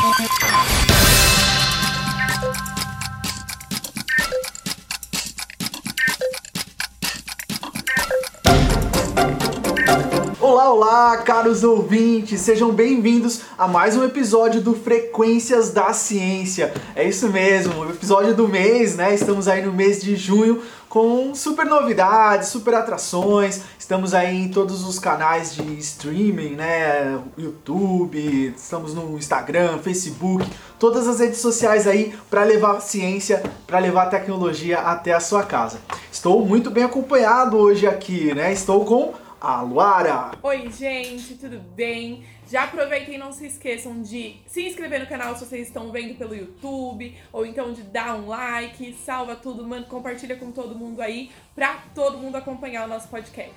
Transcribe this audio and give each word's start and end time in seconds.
Thank 0.00 0.18
you. 0.32 0.39
Olá, 10.82 11.18
caros 11.18 11.62
ouvintes, 11.62 12.40
sejam 12.40 12.72
bem-vindos 12.72 13.42
a 13.58 13.68
mais 13.68 13.98
um 13.98 14.02
episódio 14.02 14.62
do 14.62 14.74
Frequências 14.74 15.74
da 15.74 15.92
Ciência. 15.92 16.72
É 16.96 17.06
isso 17.06 17.28
mesmo, 17.28 17.84
episódio 17.90 18.34
do 18.34 18.48
mês, 18.48 18.96
né? 18.96 19.14
Estamos 19.14 19.46
aí 19.46 19.60
no 19.60 19.74
mês 19.74 20.00
de 20.00 20.16
junho 20.16 20.62
com 20.88 21.34
super 21.34 21.66
novidades, 21.66 22.48
super 22.48 22.72
atrações. 22.72 23.60
Estamos 23.78 24.14
aí 24.14 24.34
em 24.34 24.48
todos 24.48 24.82
os 24.82 24.98
canais 24.98 25.54
de 25.54 25.78
streaming, 25.80 26.54
né? 26.54 27.20
YouTube, 27.36 28.54
estamos 28.56 28.94
no 28.94 29.18
Instagram, 29.18 29.80
Facebook, 29.80 30.50
todas 30.78 31.06
as 31.06 31.20
redes 31.20 31.40
sociais 31.40 31.86
aí 31.86 32.14
para 32.30 32.42
levar 32.42 32.80
ciência, 32.80 33.42
para 33.66 33.78
levar 33.80 34.06
tecnologia 34.06 34.78
até 34.78 35.12
a 35.12 35.20
sua 35.20 35.42
casa. 35.42 35.78
Estou 36.10 36.42
muito 36.42 36.70
bem 36.70 36.84
acompanhado 36.84 37.58
hoje 37.58 37.86
aqui, 37.86 38.34
né? 38.34 38.50
Estou 38.50 38.86
com 38.86 39.12
a 39.40 39.62
Luara. 39.62 40.32
Oi, 40.42 40.70
gente, 40.70 41.34
tudo 41.34 41.58
bem? 41.74 42.24
Já 42.50 42.64
aproveitem 42.64 43.14
e 43.14 43.18
não 43.18 43.32
se 43.32 43.46
esqueçam 43.46 44.02
de 44.02 44.36
se 44.46 44.68
inscrever 44.68 45.00
no 45.00 45.06
canal 45.06 45.34
se 45.34 45.46
vocês 45.46 45.68
estão 45.68 45.90
vendo 45.90 46.18
pelo 46.18 46.34
YouTube, 46.34 47.16
ou 47.32 47.46
então 47.46 47.72
de 47.72 47.82
dar 47.82 48.16
um 48.16 48.28
like, 48.28 48.94
salva 49.04 49.34
tudo, 49.34 49.66
manda, 49.66 49.86
compartilha 49.86 50.36
com 50.36 50.50
todo 50.50 50.74
mundo 50.74 51.00
aí, 51.00 51.30
pra 51.54 51.78
todo 51.94 52.18
mundo 52.18 52.36
acompanhar 52.36 52.84
o 52.84 52.88
nosso 52.88 53.08
podcast. 53.08 53.54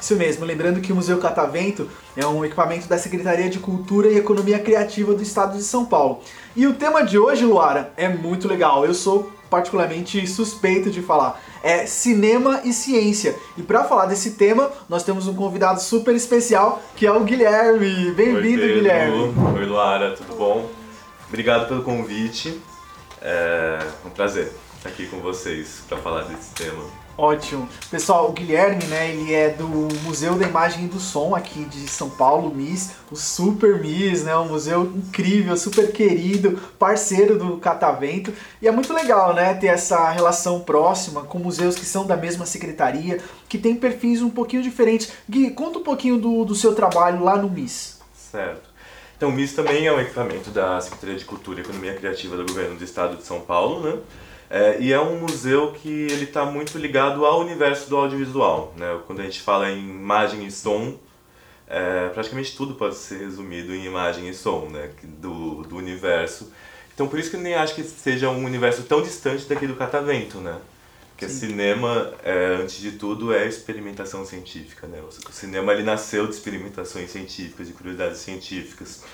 Isso 0.00 0.16
mesmo, 0.16 0.46
lembrando 0.46 0.80
que 0.80 0.92
o 0.92 0.96
Museu 0.96 1.18
Catavento 1.18 1.90
é 2.16 2.24
um 2.24 2.42
equipamento 2.42 2.88
da 2.88 2.96
Secretaria 2.96 3.50
de 3.50 3.58
Cultura 3.58 4.08
e 4.08 4.16
Economia 4.16 4.58
Criativa 4.58 5.12
do 5.12 5.22
Estado 5.22 5.58
de 5.58 5.62
São 5.62 5.84
Paulo. 5.84 6.22
E 6.56 6.66
o 6.66 6.72
tema 6.72 7.04
de 7.04 7.18
hoje, 7.18 7.44
Luara, 7.44 7.92
é 7.96 8.08
muito 8.08 8.48
legal. 8.48 8.86
Eu 8.86 8.94
sou 8.94 9.30
particularmente 9.50 10.24
suspeito 10.26 10.90
de 10.90 11.02
falar. 11.02 11.42
É 11.62 11.84
cinema 11.86 12.62
e 12.64 12.72
ciência. 12.72 13.38
E 13.56 13.62
para 13.62 13.84
falar 13.84 14.06
desse 14.06 14.32
tema, 14.32 14.70
nós 14.88 15.02
temos 15.02 15.26
um 15.26 15.34
convidado 15.34 15.80
super 15.80 16.14
especial, 16.14 16.82
que 16.96 17.06
é 17.06 17.12
o 17.12 17.20
Guilherme. 17.20 18.12
Bem-vindo, 18.12 18.62
Guilherme. 18.62 19.34
Oi, 19.56 19.64
Luara, 19.66 20.16
tudo 20.16 20.34
bom? 20.36 20.70
Obrigado 21.28 21.68
pelo 21.68 21.82
convite. 21.82 22.60
É 23.20 23.78
um 24.04 24.10
prazer 24.10 24.52
estar 24.76 24.88
aqui 24.88 25.06
com 25.06 25.18
vocês 25.18 25.82
para 25.86 25.98
falar 25.98 26.22
desse 26.22 26.54
tema. 26.54 26.99
Ótimo. 27.20 27.68
Pessoal, 27.90 28.30
o 28.30 28.32
Guilherme, 28.32 28.82
né, 28.84 29.10
ele 29.10 29.34
é 29.34 29.50
do 29.50 29.68
Museu 30.04 30.36
da 30.36 30.48
Imagem 30.48 30.86
e 30.86 30.88
do 30.88 30.98
Som 30.98 31.34
aqui 31.36 31.66
de 31.66 31.86
São 31.86 32.08
Paulo, 32.08 32.54
MIS, 32.54 32.92
o 33.10 33.14
Super 33.14 33.78
MIS, 33.78 34.24
né, 34.24 34.34
um 34.38 34.48
museu 34.48 34.84
incrível, 34.96 35.54
super 35.54 35.92
querido, 35.92 36.58
parceiro 36.78 37.38
do 37.38 37.58
Catavento. 37.58 38.32
E 38.62 38.66
é 38.66 38.70
muito 38.70 38.94
legal, 38.94 39.34
né, 39.34 39.52
ter 39.52 39.66
essa 39.66 40.08
relação 40.08 40.60
próxima 40.60 41.20
com 41.20 41.38
museus 41.38 41.76
que 41.76 41.84
são 41.84 42.06
da 42.06 42.16
mesma 42.16 42.46
secretaria, 42.46 43.20
que 43.50 43.58
tem 43.58 43.76
perfis 43.76 44.22
um 44.22 44.30
pouquinho 44.30 44.62
diferentes. 44.62 45.12
Gui, 45.28 45.50
conta 45.50 45.78
um 45.78 45.82
pouquinho 45.82 46.16
do, 46.16 46.46
do 46.46 46.54
seu 46.54 46.74
trabalho 46.74 47.22
lá 47.22 47.36
no 47.36 47.50
MIS. 47.50 48.00
Certo. 48.14 48.70
Então, 49.18 49.28
o 49.28 49.32
MIS 49.32 49.52
também 49.52 49.86
é 49.86 49.92
um 49.92 50.00
equipamento 50.00 50.48
da 50.48 50.80
Secretaria 50.80 51.16
de 51.16 51.26
Cultura 51.26 51.60
e 51.60 51.62
Economia 51.62 51.94
Criativa 51.96 52.34
do 52.38 52.46
Governo 52.46 52.76
do 52.76 52.82
Estado 52.82 53.16
de 53.16 53.24
São 53.24 53.42
Paulo, 53.42 53.82
né? 53.82 53.98
É, 54.50 54.78
e 54.80 54.92
é 54.92 55.00
um 55.00 55.20
museu 55.20 55.70
que 55.70 55.88
ele 55.88 56.24
está 56.24 56.44
muito 56.44 56.76
ligado 56.76 57.24
ao 57.24 57.38
universo 57.38 57.88
do 57.88 57.96
audiovisual. 57.96 58.74
Né? 58.76 58.98
Quando 59.06 59.20
a 59.20 59.22
gente 59.22 59.40
fala 59.40 59.70
em 59.70 59.78
imagem 59.78 60.44
e 60.44 60.50
som, 60.50 60.98
é, 61.68 62.08
praticamente 62.08 62.56
tudo 62.56 62.74
pode 62.74 62.96
ser 62.96 63.18
resumido 63.18 63.72
em 63.72 63.86
imagem 63.86 64.28
e 64.28 64.34
som 64.34 64.68
né? 64.68 64.90
do, 65.04 65.62
do 65.62 65.76
universo. 65.76 66.52
Então 66.92 67.06
por 67.06 67.18
isso 67.20 67.30
que 67.30 67.36
eu 67.36 67.40
nem 67.40 67.54
acho 67.54 67.76
que 67.76 67.84
seja 67.84 68.28
um 68.28 68.44
universo 68.44 68.82
tão 68.82 69.00
distante 69.00 69.46
daqui 69.46 69.68
do 69.68 69.76
Catavento, 69.76 70.38
né? 70.38 70.58
Porque 71.20 71.34
Sim. 71.34 71.48
cinema, 71.48 72.14
é, 72.24 72.56
antes 72.62 72.80
de 72.80 72.92
tudo, 72.92 73.34
é 73.34 73.46
experimentação 73.46 74.24
científica, 74.24 74.86
né? 74.86 75.02
O 75.02 75.32
cinema 75.32 75.70
ele 75.74 75.82
nasceu 75.82 76.26
de 76.26 76.32
experimentações 76.32 77.10
científicas, 77.10 77.66
de 77.66 77.74
curiosidades 77.74 78.20
científicas. 78.20 79.04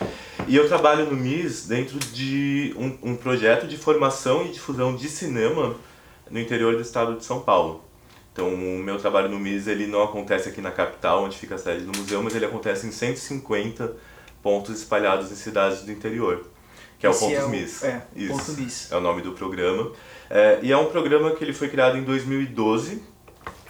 E 0.47 0.55
eu 0.55 0.69
trabalho 0.69 1.07
no 1.07 1.17
MIS 1.17 1.67
dentro 1.67 1.99
de 1.99 2.73
um, 2.79 3.11
um 3.11 3.17
projeto 3.17 3.67
de 3.67 3.77
formação 3.77 4.47
e 4.47 4.51
difusão 4.51 4.95
de 4.95 5.09
cinema 5.09 5.75
no 6.31 6.39
interior 6.39 6.77
do 6.77 6.81
estado 6.83 7.17
de 7.17 7.25
São 7.25 7.41
Paulo. 7.41 7.83
Então, 8.33 8.55
o 8.55 8.79
meu 8.79 8.99
trabalho 8.99 9.29
no 9.29 9.41
MIS 9.41 9.67
ele 9.67 9.89
não 9.89 10.05
acontece 10.05 10.49
aqui 10.49 10.61
na 10.61 10.71
capital, 10.71 11.25
onde 11.25 11.37
fica 11.37 11.57
a 11.57 11.59
sede 11.59 11.85
do 11.85 11.99
museu, 11.99 12.23
mas 12.23 12.37
ele 12.37 12.45
acontece 12.45 12.87
em 12.87 12.93
150 12.93 13.97
pontos 14.45 14.79
espalhados 14.79 15.33
em 15.33 15.35
cidades 15.35 15.83
do 15.83 15.91
interior, 15.91 16.47
que 17.07 17.09
é 17.09 17.11
Esse 17.11 17.25
o 17.25 17.29
Pontos 17.29 17.43
é 17.43 17.45
o, 17.45 17.49
MIS. 17.49 17.83
É, 17.85 18.03
Isso, 18.15 18.33
Ponto 18.33 18.61
MIS. 18.61 18.93
é 18.93 18.97
o 18.97 19.01
nome 19.01 19.23
do 19.23 19.33
programa. 19.33 19.93
É, 20.29 20.59
e 20.63 20.73
é 20.73 20.77
um 20.77 20.87
programa 20.87 21.31
que 21.33 21.45
ele 21.45 21.53
foi 21.53 21.69
criado 21.69 21.97
em 21.97 22.03
2012, 22.03 23.03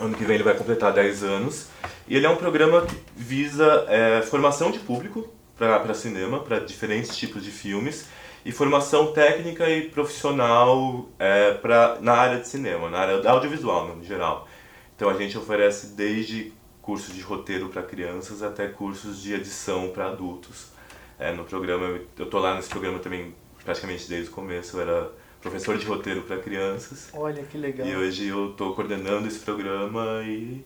ano 0.01 0.15
que 0.15 0.25
vem 0.25 0.37
ele 0.37 0.45
vai 0.45 0.55
completar 0.55 0.93
10 0.93 1.23
anos. 1.23 1.69
E 2.09 2.17
ele 2.17 2.27
é 2.27 2.31
um 2.31 2.37
programa 2.37 2.83
que 2.83 2.97
visa 3.15 3.87
é, 3.89 4.23
formação 4.23 4.71
de 4.71 4.79
público 4.79 5.29
para 5.57 5.95
cinema, 5.95 6.41
para 6.41 6.59
diferentes 6.61 7.17
tipos 7.17 7.43
de 7.43 7.51
filmes, 7.51 8.07
e 8.45 8.53
formação 8.53 9.13
técnica 9.13 9.69
e 9.69 9.89
profissional 9.89 11.09
é, 11.19 11.55
pra, 11.55 11.99
na 12.01 12.13
área 12.13 12.39
de 12.39 12.47
cinema, 12.47 12.89
na 12.89 12.99
área 12.99 13.29
audiovisual 13.29 13.89
no 13.89 14.05
geral. 14.05 14.47
Então 14.95 15.09
a 15.11 15.15
gente 15.15 15.37
oferece 15.37 15.89
desde 15.89 16.53
cursos 16.81 17.13
de 17.13 17.21
roteiro 17.21 17.69
para 17.69 17.83
crianças 17.83 18.43
até 18.45 18.69
cursos 18.69 19.21
de 19.21 19.35
edição 19.35 19.89
para 19.89 20.07
adultos. 20.07 20.76
É, 21.19 21.33
no 21.33 21.45
programa, 21.45 21.99
eu 22.19 22.25
estou 22.25 22.41
lá 22.41 22.55
nesse 22.55 22.69
programa 22.69 22.99
também 22.99 23.35
praticamente 23.65 24.09
desde 24.09 24.31
o 24.31 24.33
começo, 24.33 24.77
eu 24.77 24.83
era 24.83 25.11
professor 25.41 25.77
de 25.77 25.85
roteiro 25.85 26.23
para 26.23 26.39
crianças. 26.39 27.09
Olha 27.13 27.43
que 27.43 27.59
legal. 27.59 27.87
E 27.87 27.97
hoje 27.97 28.29
eu 28.29 28.51
estou 28.51 28.75
coordenando 28.75 29.27
esse 29.27 29.41
programa 29.41 30.23
e 30.25 30.65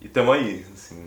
estamos 0.00 0.34
aí. 0.34 0.64
Assim. 0.72 1.04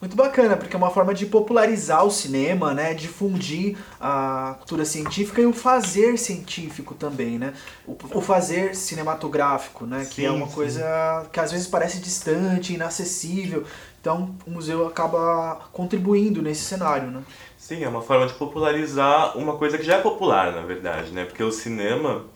Muito 0.00 0.16
bacana, 0.16 0.56
porque 0.56 0.74
é 0.74 0.76
uma 0.76 0.90
forma 0.90 1.14
de 1.14 1.26
popularizar 1.26 2.04
o 2.04 2.10
cinema, 2.10 2.74
né? 2.74 2.92
Difundir 2.92 3.76
a 4.00 4.56
cultura 4.58 4.84
científica 4.84 5.40
e 5.40 5.46
o 5.46 5.52
fazer 5.52 6.18
científico 6.18 6.94
também, 6.94 7.38
né? 7.38 7.54
O, 7.86 7.96
o 8.14 8.20
fazer 8.20 8.74
cinematográfico, 8.74 9.86
né? 9.86 10.04
que 10.04 10.16
Sim, 10.16 10.26
é 10.26 10.30
uma 10.30 10.48
sim. 10.48 10.54
coisa 10.54 11.26
que 11.32 11.38
às 11.38 11.52
vezes 11.52 11.68
parece 11.68 12.00
distante, 12.00 12.74
inacessível. 12.74 13.64
Então 14.00 14.34
o 14.44 14.50
museu 14.50 14.84
acaba 14.88 15.68
contribuindo 15.72 16.42
nesse 16.42 16.62
cenário, 16.62 17.08
né? 17.08 17.22
Sim, 17.62 17.84
é 17.84 17.88
uma 17.88 18.02
forma 18.02 18.26
de 18.26 18.34
popularizar 18.34 19.38
uma 19.38 19.56
coisa 19.56 19.78
que 19.78 19.84
já 19.84 19.98
é 19.98 20.00
popular, 20.00 20.50
na 20.50 20.62
verdade, 20.62 21.12
né? 21.12 21.24
Porque 21.24 21.44
o 21.44 21.52
cinema, 21.52 22.26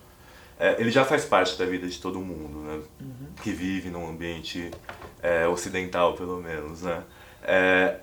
é, 0.57 0.81
ele 0.81 0.89
já 0.89 1.05
faz 1.05 1.25
parte 1.25 1.59
da 1.59 1.67
vida 1.67 1.89
de 1.89 2.01
todo 2.01 2.21
mundo, 2.21 2.61
né? 2.61 2.81
Que 3.43 3.51
vive 3.51 3.91
num 3.91 4.09
ambiente 4.09 4.71
é, 5.21 5.49
ocidental, 5.49 6.15
pelo 6.15 6.41
menos, 6.41 6.83
né? 6.83 7.03
É, 7.43 7.97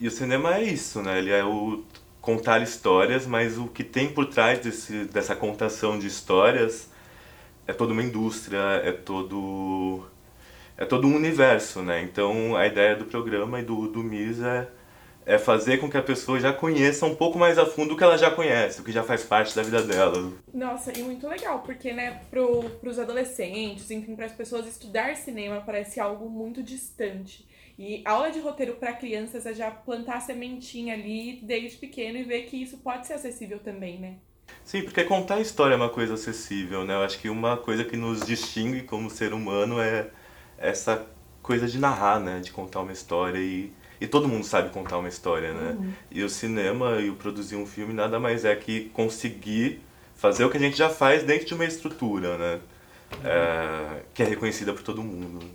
e 0.00 0.08
o 0.08 0.10
cinema 0.10 0.54
é 0.54 0.62
isso, 0.62 1.02
né? 1.02 1.18
Ele 1.18 1.30
é 1.30 1.44
o 1.44 1.84
contar 2.22 2.62
histórias, 2.62 3.26
mas 3.26 3.58
o 3.58 3.66
que 3.66 3.84
tem 3.84 4.08
por 4.08 4.24
trás 4.24 4.58
desse, 4.58 5.04
dessa 5.04 5.36
contação 5.36 5.98
de 5.98 6.06
histórias 6.06 6.88
é 7.66 7.74
toda 7.74 7.92
uma 7.92 8.02
indústria, 8.02 8.80
é 8.82 8.92
todo 8.92 10.06
é 10.78 10.86
todo 10.86 11.06
um 11.06 11.14
universo, 11.14 11.82
né? 11.82 12.02
Então 12.02 12.56
a 12.56 12.66
ideia 12.66 12.96
do 12.96 13.04
programa 13.04 13.60
e 13.60 13.62
do, 13.62 13.88
do 13.88 14.02
MIS 14.02 14.40
é, 14.40 14.68
é 15.26 15.38
fazer 15.38 15.78
com 15.78 15.90
que 15.90 15.96
a 15.96 16.02
pessoa 16.02 16.38
já 16.38 16.52
conheça 16.52 17.04
um 17.04 17.16
pouco 17.16 17.36
mais 17.36 17.58
a 17.58 17.66
fundo 17.66 17.94
o 17.94 17.96
que 17.96 18.04
ela 18.04 18.16
já 18.16 18.30
conhece, 18.30 18.80
o 18.80 18.84
que 18.84 18.92
já 18.92 19.02
faz 19.02 19.24
parte 19.24 19.56
da 19.56 19.62
vida 19.62 19.82
dela. 19.82 20.32
Nossa, 20.54 20.96
e 20.96 21.02
muito 21.02 21.26
legal, 21.26 21.58
porque, 21.66 21.92
né, 21.92 22.20
pro, 22.30 22.62
pros 22.80 22.96
adolescentes, 22.96 23.90
enfim, 23.90 24.14
pras 24.14 24.30
pessoas, 24.30 24.68
estudar 24.68 25.16
cinema 25.16 25.60
parece 25.66 25.98
algo 25.98 26.30
muito 26.30 26.62
distante. 26.62 27.44
E 27.76 28.02
a 28.04 28.12
aula 28.12 28.30
de 28.30 28.38
roteiro 28.38 28.74
para 28.74 28.92
crianças 28.92 29.44
é 29.44 29.52
já 29.52 29.68
plantar 29.70 30.18
a 30.18 30.20
sementinha 30.20 30.94
ali 30.94 31.40
desde 31.42 31.76
pequeno 31.76 32.16
e 32.16 32.22
ver 32.22 32.42
que 32.42 32.62
isso 32.62 32.78
pode 32.78 33.06
ser 33.06 33.14
acessível 33.14 33.58
também, 33.58 33.98
né? 33.98 34.14
Sim, 34.64 34.82
porque 34.82 35.02
contar 35.04 35.40
história 35.40 35.74
é 35.74 35.76
uma 35.76 35.90
coisa 35.90 36.14
acessível, 36.14 36.84
né? 36.84 36.94
Eu 36.94 37.02
acho 37.02 37.18
que 37.18 37.28
uma 37.28 37.56
coisa 37.56 37.84
que 37.84 37.96
nos 37.96 38.24
distingue 38.24 38.82
como 38.82 39.10
ser 39.10 39.32
humano 39.34 39.80
é 39.80 40.08
essa 40.56 41.04
coisa 41.42 41.66
de 41.66 41.78
narrar, 41.78 42.20
né? 42.20 42.40
De 42.40 42.52
contar 42.52 42.80
uma 42.80 42.92
história 42.92 43.38
e, 43.38 43.72
e 44.00 44.06
todo 44.06 44.28
mundo 44.28 44.44
sabe 44.44 44.70
contar 44.70 44.98
uma 44.98 45.08
história, 45.08 45.52
né? 45.52 45.94
E 46.10 46.22
o 46.22 46.28
cinema 46.28 47.00
e 47.00 47.10
o 47.10 47.14
produzir 47.14 47.56
um 47.56 47.66
filme 47.66 47.92
nada 47.92 48.18
mais 48.18 48.44
é 48.44 48.54
que 48.54 48.90
conseguir 48.90 49.80
fazer 50.16 50.44
o 50.44 50.50
que 50.50 50.56
a 50.56 50.60
gente 50.60 50.76
já 50.76 50.88
faz 50.88 51.22
dentro 51.22 51.46
de 51.46 51.54
uma 51.54 51.64
estrutura, 51.64 52.36
né? 52.36 52.60
É, 53.24 54.02
que 54.12 54.22
é 54.22 54.26
reconhecida 54.26 54.72
por 54.72 54.82
todo 54.82 55.02
mundo. 55.02 55.46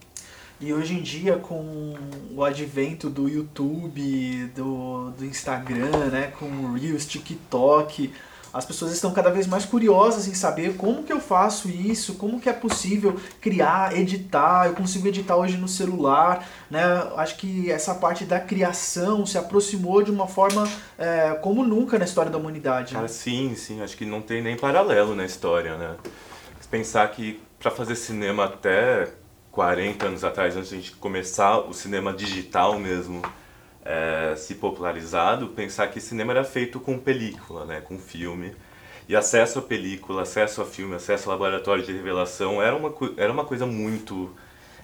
E 0.59 0.71
hoje 0.71 0.93
em 0.93 1.01
dia, 1.01 1.37
com 1.37 1.95
o 2.35 2.43
advento 2.43 3.09
do 3.09 3.27
YouTube, 3.27 4.45
do, 4.55 5.09
do 5.17 5.25
Instagram, 5.25 6.09
né, 6.11 6.31
com 6.37 6.45
o 6.45 6.73
Reels, 6.75 7.05
TikTok, 7.07 8.11
as 8.53 8.65
pessoas 8.65 8.91
estão 8.91 9.11
cada 9.11 9.29
vez 9.29 9.47
mais 9.47 9.65
curiosas 9.65 10.27
em 10.27 10.33
saber 10.33 10.75
como 10.75 11.03
que 11.03 11.13
eu 11.13 11.19
faço 11.19 11.69
isso, 11.69 12.15
como 12.15 12.39
que 12.39 12.49
é 12.49 12.53
possível 12.53 13.19
criar, 13.39 13.97
editar, 13.97 14.67
eu 14.67 14.73
consigo 14.73 15.07
editar 15.07 15.37
hoje 15.37 15.57
no 15.57 15.67
celular, 15.67 16.47
né? 16.69 16.83
Acho 17.15 17.37
que 17.37 17.71
essa 17.71 17.95
parte 17.95 18.25
da 18.25 18.39
criação 18.39 19.25
se 19.25 19.37
aproximou 19.37 20.03
de 20.03 20.11
uma 20.11 20.27
forma 20.27 20.67
é, 20.97 21.33
como 21.41 21.63
nunca 21.63 21.97
na 21.97 22.05
história 22.05 22.29
da 22.29 22.37
humanidade. 22.37 22.93
Né? 22.93 22.99
Cara, 22.99 23.07
sim, 23.07 23.55
sim, 23.55 23.81
acho 23.81 23.95
que 23.95 24.05
não 24.05 24.21
tem 24.21 24.41
nem 24.41 24.57
paralelo 24.57 25.15
na 25.15 25.25
história, 25.25 25.77
né? 25.77 25.95
Pensar 26.69 27.05
que 27.11 27.37
para 27.59 27.69
fazer 27.69 27.95
cinema 27.97 28.45
até 28.45 29.09
40 29.51 30.07
anos 30.07 30.23
atrás, 30.23 30.55
antes 30.55 30.69
de 30.69 30.75
a 30.75 30.77
gente 30.77 30.95
começar 30.95 31.59
o 31.59 31.73
cinema 31.73 32.13
digital 32.13 32.79
mesmo, 32.79 33.21
é, 33.83 34.35
se 34.35 34.55
popularizado, 34.55 35.47
pensar 35.49 35.87
que 35.87 35.99
cinema 35.99 36.33
era 36.33 36.43
feito 36.43 36.79
com 36.79 36.97
película, 36.97 37.65
né, 37.65 37.81
com 37.81 37.97
filme. 37.97 38.53
E 39.09 39.15
acesso 39.15 39.59
a 39.59 39.61
película, 39.61 40.21
acesso 40.21 40.61
a 40.61 40.65
filme, 40.65 40.95
acesso 40.95 41.29
a 41.29 41.33
laboratório 41.33 41.83
de 41.83 41.91
revelação 41.91 42.61
era 42.61 42.75
uma, 42.75 42.93
era 43.17 43.31
uma 43.31 43.43
coisa 43.43 43.65
muito 43.65 44.31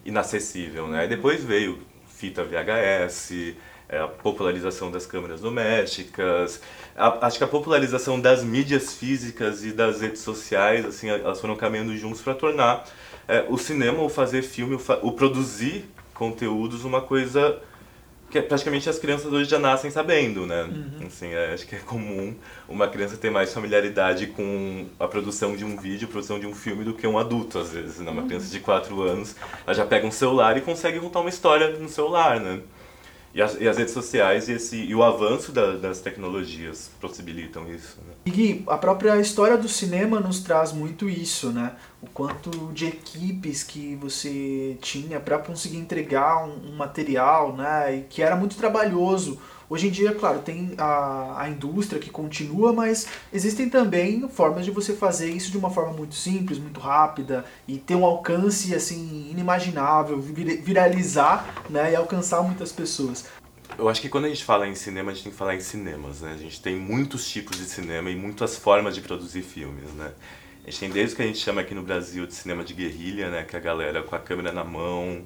inacessível. 0.05 0.87
Né? 0.87 1.05
E 1.05 1.07
depois 1.07 1.43
veio 1.43 1.79
fita 2.07 2.43
VHS, 2.43 3.55
é, 3.87 3.99
a 3.99 4.07
popularização 4.07 4.91
das 4.91 5.05
câmeras 5.05 5.39
domésticas, 5.39 6.61
a, 6.95 7.25
acho 7.25 7.37
que 7.37 7.43
a 7.43 7.47
popularização 7.47 8.19
das 8.19 8.43
mídias 8.43 8.93
físicas 8.93 9.63
e 9.63 9.71
das 9.71 10.01
redes 10.01 10.21
sociais, 10.21 10.85
assim, 10.85 11.09
elas 11.09 11.39
foram 11.39 11.55
caminhando 11.55 11.95
juntos 11.95 12.21
para 12.21 12.33
tornar 12.33 12.85
é, 13.27 13.45
o 13.47 13.57
cinema, 13.57 14.01
o 14.01 14.09
fazer 14.09 14.41
filme, 14.41 14.75
o, 14.75 14.79
fa 14.79 14.99
o 15.01 15.11
produzir 15.11 15.85
conteúdos 16.13 16.83
uma 16.83 17.01
coisa 17.01 17.61
que 18.29 18.41
praticamente 18.41 18.89
as 18.89 18.99
crianças 18.99 19.31
hoje 19.31 19.49
já 19.49 19.57
nascem 19.57 19.89
sabendo, 19.89 20.45
né? 20.45 20.63
Uhum. 20.63 21.07
Assim, 21.07 21.27
é, 21.27 21.53
acho 21.53 21.65
que 21.65 21.75
é 21.75 21.79
comum 21.79 22.35
uma 22.67 22.87
criança 22.87 23.15
ter 23.15 23.29
mais 23.29 23.53
familiaridade 23.53 24.27
com 24.27 24.85
a 24.99 25.07
produção 25.07 25.55
de 25.55 25.63
um 25.63 25.77
vídeo, 25.77 26.07
produção 26.07 26.37
de 26.37 26.45
um 26.45 26.53
filme, 26.53 26.83
do 26.83 26.93
que 26.93 27.07
um 27.07 27.17
adulto, 27.17 27.57
às 27.57 27.71
vezes. 27.71 27.99
Né? 27.99 28.11
Uma 28.11 28.21
uhum. 28.21 28.27
criança 28.27 28.49
de 28.49 28.59
4 28.59 29.01
anos, 29.01 29.35
ela 29.65 29.73
já 29.73 29.85
pega 29.85 30.05
um 30.05 30.11
celular 30.11 30.57
e 30.57 30.61
consegue 30.61 30.99
contar 30.99 31.21
uma 31.21 31.29
história 31.29 31.69
no 31.69 31.87
celular, 31.87 32.39
né? 32.39 32.59
E 33.33 33.41
as, 33.41 33.55
e 33.59 33.67
as 33.67 33.77
redes 33.77 33.93
sociais 33.93 34.49
e, 34.49 34.53
esse, 34.53 34.75
e 34.75 34.95
o 34.95 35.03
avanço 35.03 35.51
da, 35.51 35.73
das 35.75 35.99
tecnologias 35.99 36.89
possibilitam 36.99 37.71
isso. 37.71 37.97
Né? 38.07 38.13
E 38.25 38.31
Gui, 38.31 38.63
a 38.67 38.77
própria 38.77 39.19
história 39.19 39.57
do 39.57 39.69
cinema 39.69 40.19
nos 40.19 40.39
traz 40.39 40.73
muito 40.73 41.07
isso, 41.07 41.51
né? 41.51 41.73
O 42.01 42.07
quanto 42.07 42.51
de 42.73 42.85
equipes 42.85 43.63
que 43.63 43.95
você 43.95 44.77
tinha 44.81 45.19
para 45.19 45.39
conseguir 45.39 45.77
entregar 45.77 46.45
um, 46.45 46.71
um 46.71 46.75
material, 46.75 47.55
né? 47.55 47.97
E 47.97 48.01
que 48.03 48.21
era 48.21 48.35
muito 48.35 48.55
trabalhoso 48.55 49.39
Hoje 49.69 49.87
em 49.87 49.91
dia, 49.91 50.15
claro, 50.15 50.39
tem 50.39 50.75
a, 50.77 51.41
a 51.41 51.49
indústria 51.49 51.99
que 51.99 52.09
continua, 52.09 52.71
mas 52.71 53.05
existem 53.33 53.69
também 53.69 54.27
formas 54.29 54.63
de 54.63 54.71
você 54.71 54.93
fazer 54.93 55.29
isso 55.29 55.51
de 55.51 55.57
uma 55.57 55.69
forma 55.69 55.91
muito 55.91 56.15
simples, 56.15 56.57
muito 56.57 56.79
rápida 56.79 57.43
e 57.67 57.77
ter 57.77 57.95
um 57.95 58.05
alcance 58.05 58.73
assim 58.73 59.29
inimaginável, 59.29 60.21
viralizar 60.21 61.63
né, 61.69 61.91
e 61.91 61.95
alcançar 61.97 62.41
muitas 62.43 62.71
pessoas. 62.71 63.25
Eu 63.77 63.89
acho 63.89 63.99
que 63.99 64.07
quando 64.07 64.23
a 64.23 64.29
gente 64.29 64.45
fala 64.45 64.65
em 64.65 64.73
cinema, 64.73 65.11
a 65.11 65.13
gente 65.13 65.23
tem 65.23 65.31
que 65.33 65.37
falar 65.37 65.53
em 65.53 65.59
cinemas, 65.59 66.21
né? 66.21 66.31
A 66.33 66.37
gente 66.37 66.61
tem 66.61 66.77
muitos 66.77 67.29
tipos 67.29 67.57
de 67.57 67.65
cinema 67.65 68.09
e 68.09 68.15
muitas 68.15 68.55
formas 68.55 68.95
de 68.95 69.01
produzir 69.01 69.41
filmes, 69.41 69.91
né? 69.91 70.13
A 70.67 70.69
gente 70.69 70.81
tem 70.81 70.89
desde 70.89 71.13
o 71.13 71.15
que 71.15 71.23
a 71.23 71.25
gente 71.25 71.39
chama 71.39 71.61
aqui 71.61 71.73
no 71.73 71.81
Brasil 71.81 72.27
de 72.27 72.33
cinema 72.33 72.61
de 72.61 72.73
guerrilha, 72.73 73.29
né? 73.31 73.43
Que 73.43 73.55
é 73.55 73.59
a 73.59 73.61
galera 73.61 74.03
com 74.03 74.13
a 74.13 74.19
câmera 74.19 74.51
na 74.51 74.65
mão, 74.65 75.23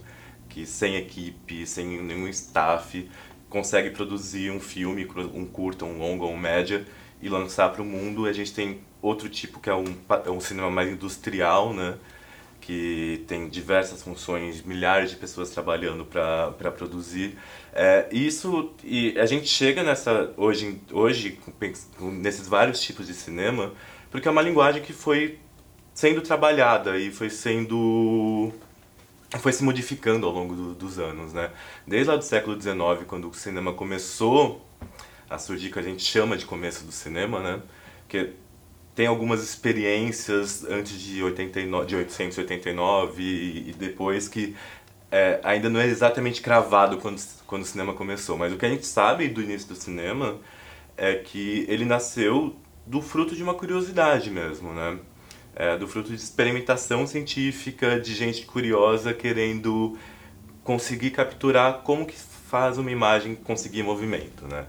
que 0.48 0.68
sem 0.68 0.98
equipe, 0.98 1.66
sem 1.66 2.00
nenhum 2.00 2.28
staff, 2.28 3.10
consegue 3.50 3.90
produzir 3.90 4.52
um 4.52 4.60
filme, 4.60 5.04
um 5.34 5.44
curta, 5.48 5.84
um 5.84 5.98
longa 5.98 6.26
ou 6.26 6.32
um 6.32 6.38
média 6.38 6.86
e 7.20 7.28
lançar 7.28 7.72
para 7.72 7.82
o 7.82 7.86
mundo. 7.86 8.28
A 8.28 8.34
gente 8.34 8.54
tem 8.54 8.82
outro 9.02 9.28
tipo 9.30 9.60
que 9.60 9.68
é 9.68 9.74
um, 9.74 9.96
é 10.24 10.30
um 10.30 10.40
cinema 10.40 10.70
mais 10.70 10.92
industrial, 10.92 11.74
né? 11.74 11.96
que 12.62 13.26
tem 13.28 13.50
diversas 13.50 14.04
funções, 14.04 14.62
milhares 14.62 15.10
de 15.10 15.16
pessoas 15.16 15.50
trabalhando 15.50 16.06
para 16.06 16.72
produzir. 16.72 17.36
É, 17.74 18.08
isso 18.12 18.72
e 18.84 19.18
a 19.20 19.26
gente 19.26 19.48
chega 19.48 19.82
nessa 19.82 20.32
hoje 20.38 20.80
hoje 20.92 21.40
nesses 22.00 22.48
vários 22.48 22.80
tipos 22.80 23.08
de 23.08 23.16
cinema 23.16 23.74
porque 24.12 24.28
é 24.28 24.32
uma 24.32 24.42
linguagem 24.42 24.82
que 24.84 24.94
foi 24.94 25.40
sendo 25.94 26.22
trabalhada 26.22 26.98
e 26.98 27.12
foi 27.12 27.30
sendo 27.30 28.52
foi 29.40 29.54
se 29.54 29.64
modificando 29.64 30.28
ao 30.28 30.34
longo 30.34 30.54
do, 30.54 30.74
dos 30.74 31.00
anos, 31.00 31.32
né? 31.32 31.50
Desde 31.88 32.10
lá 32.10 32.18
do 32.18 32.24
século 32.24 32.60
XIX, 32.60 32.76
quando 33.08 33.30
o 33.30 33.34
cinema 33.34 33.72
começou 33.72 34.62
a 35.30 35.38
surgir, 35.38 35.72
que 35.72 35.80
a 35.80 35.82
gente 35.82 36.04
chama 36.04 36.36
de 36.36 36.46
começo 36.46 36.84
do 36.84 36.92
cinema, 36.92 37.40
né? 37.40 37.62
Que 38.10 38.34
tem 38.94 39.08
algumas 39.08 39.42
experiências 39.42 40.66
antes 40.66 41.00
de, 41.00 41.24
89, 41.24 41.86
de 41.88 41.96
889 41.96 43.24
e, 43.24 43.70
e 43.70 43.74
depois 43.74 44.28
que 44.28 44.54
é, 45.10 45.40
ainda 45.44 45.70
não 45.70 45.80
é 45.80 45.88
exatamente 45.88 46.42
cravado 46.42 46.98
quando, 46.98 47.22
quando 47.48 47.62
o 47.62 47.66
cinema 47.66 47.94
começou, 47.94 48.38
mas 48.38 48.52
o 48.52 48.58
que 48.58 48.66
a 48.66 48.70
gente 48.70 48.86
sabe 48.86 49.30
do 49.30 49.42
início 49.42 49.70
do 49.70 49.76
cinema 49.76 50.38
é 50.98 51.16
que 51.16 51.66
ele 51.70 51.86
nasceu 51.86 52.54
do 52.86 53.02
fruto 53.02 53.36
de 53.36 53.44
uma 53.44 53.54
curiosidade 53.54 54.30
mesmo, 54.30 54.74
né? 54.74 55.00
é, 55.56 55.78
do 55.78 55.88
fruto 55.88 56.10
de 56.10 56.16
experimentação 56.16 57.06
científica, 57.06 58.00
de 58.00 58.14
gente 58.14 58.46
curiosa 58.46 59.14
querendo 59.14 59.98
conseguir 60.64 61.12
capturar 61.12 61.82
como 61.84 62.06
que 62.06 62.16
faz 62.16 62.78
uma 62.78 62.92
imagem 62.92 63.36
conseguir 63.36 63.84
movimento, 63.84 64.48
né? 64.48 64.66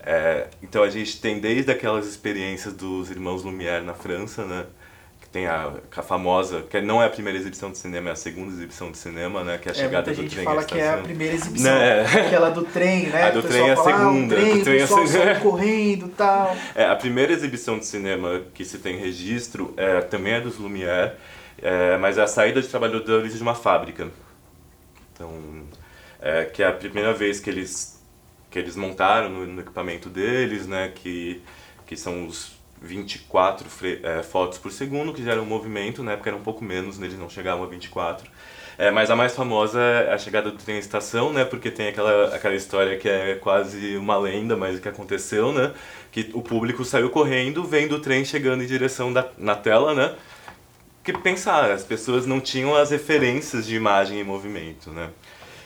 É, 0.00 0.48
então 0.62 0.82
a 0.82 0.90
gente 0.90 1.20
tem 1.20 1.38
desde 1.38 1.70
aquelas 1.70 2.06
experiências 2.06 2.72
dos 2.72 3.10
irmãos 3.10 3.42
Lumière 3.42 3.84
na 3.84 3.94
França, 3.94 4.44
né? 4.44 4.66
Que 5.28 5.32
tem 5.32 5.46
a, 5.46 5.72
a, 5.94 6.02
famosa, 6.02 6.62
que 6.62 6.80
não 6.80 7.02
é 7.02 7.06
a 7.06 7.10
primeira 7.10 7.38
exibição 7.38 7.70
de 7.70 7.76
cinema, 7.78 8.08
é 8.08 8.12
a 8.12 8.16
segunda 8.16 8.50
exibição 8.52 8.90
de 8.90 8.96
cinema, 8.96 9.44
né? 9.44 9.58
Que 9.58 9.68
é 9.68 9.72
a 9.72 9.74
é, 9.74 9.78
chegada 9.78 10.14
do 10.14 10.28
trem. 10.28 10.44
fala 10.44 10.64
que 10.64 10.78
é 10.78 10.90
a 10.90 10.98
primeira 10.98 11.34
exibição, 11.34 11.74
né? 11.74 12.00
aquela 12.26 12.50
do 12.50 12.64
trem, 12.64 13.06
né? 13.08 13.24
A 13.24 13.30
do 13.30 13.42
trem 13.42 13.68
é 13.68 13.72
a 13.72 13.76
segunda. 13.76 14.34
Ah, 14.34 14.38
trem, 14.38 14.58
do 14.58 14.64
trem 14.64 14.78
é 14.78 14.82
a 14.82 14.86
segunda. 14.86 15.40
correndo 15.40 16.06
e 16.06 16.10
tal. 16.10 16.56
É, 16.74 16.86
a 16.86 16.96
primeira 16.96 17.32
exibição 17.32 17.78
de 17.78 17.84
cinema 17.84 18.42
que 18.54 18.64
se 18.64 18.78
tem 18.78 18.96
registro 18.96 19.74
é, 19.76 20.00
também 20.00 20.32
é 20.32 20.40
dos 20.40 20.58
Lumière, 20.58 21.12
é, 21.60 21.98
mas 21.98 22.16
é 22.16 22.22
a 22.22 22.26
saída 22.26 22.62
de 22.62 22.68
trabalhadores 22.68 23.36
de 23.36 23.42
uma 23.42 23.54
fábrica. 23.54 24.08
Então, 25.12 25.30
é, 26.20 26.44
que 26.46 26.62
é 26.62 26.66
a 26.66 26.72
primeira 26.72 27.12
vez 27.12 27.38
que 27.38 27.50
eles, 27.50 28.02
que 28.50 28.58
eles 28.58 28.76
montaram 28.76 29.28
no, 29.28 29.46
no 29.46 29.60
equipamento 29.60 30.08
deles, 30.08 30.66
né? 30.66 30.90
Que, 30.94 31.42
que 31.86 31.96
são 31.96 32.26
os 32.26 32.57
24 32.80 33.66
é, 34.02 34.22
fotos 34.22 34.58
por 34.58 34.72
segundo, 34.72 35.12
que 35.12 35.22
gera 35.22 35.40
um 35.40 35.46
movimento, 35.46 36.02
na 36.02 36.12
época 36.12 36.30
era 36.30 36.36
um 36.36 36.42
pouco 36.42 36.64
menos, 36.64 37.00
eles 37.00 37.18
não 37.18 37.28
chegavam 37.28 37.64
a 37.64 37.66
24. 37.66 38.30
É, 38.78 38.92
mas 38.92 39.10
a 39.10 39.16
mais 39.16 39.34
famosa 39.34 39.80
é 39.80 40.12
a 40.12 40.18
chegada 40.18 40.52
do 40.52 40.56
trem 40.56 40.76
à 40.76 40.78
estação, 40.78 41.32
né? 41.32 41.44
Porque 41.44 41.68
tem 41.68 41.88
aquela, 41.88 42.32
aquela 42.32 42.54
história 42.54 42.96
que 42.96 43.08
é 43.08 43.34
quase 43.34 43.96
uma 43.96 44.16
lenda, 44.16 44.56
mas 44.56 44.78
que 44.78 44.88
aconteceu, 44.88 45.52
né? 45.52 45.72
Que 46.12 46.30
o 46.32 46.40
público 46.40 46.84
saiu 46.84 47.10
correndo, 47.10 47.64
vendo 47.64 47.96
o 47.96 47.98
trem 47.98 48.24
chegando 48.24 48.62
em 48.62 48.66
direção 48.66 49.12
da, 49.12 49.28
na 49.36 49.56
tela, 49.56 49.94
né? 49.94 50.14
Que 51.02 51.12
pensar, 51.12 51.72
as 51.72 51.82
pessoas 51.82 52.24
não 52.24 52.40
tinham 52.40 52.76
as 52.76 52.90
referências 52.92 53.66
de 53.66 53.74
imagem 53.74 54.20
e 54.20 54.24
movimento, 54.24 54.90
né? 54.92 55.10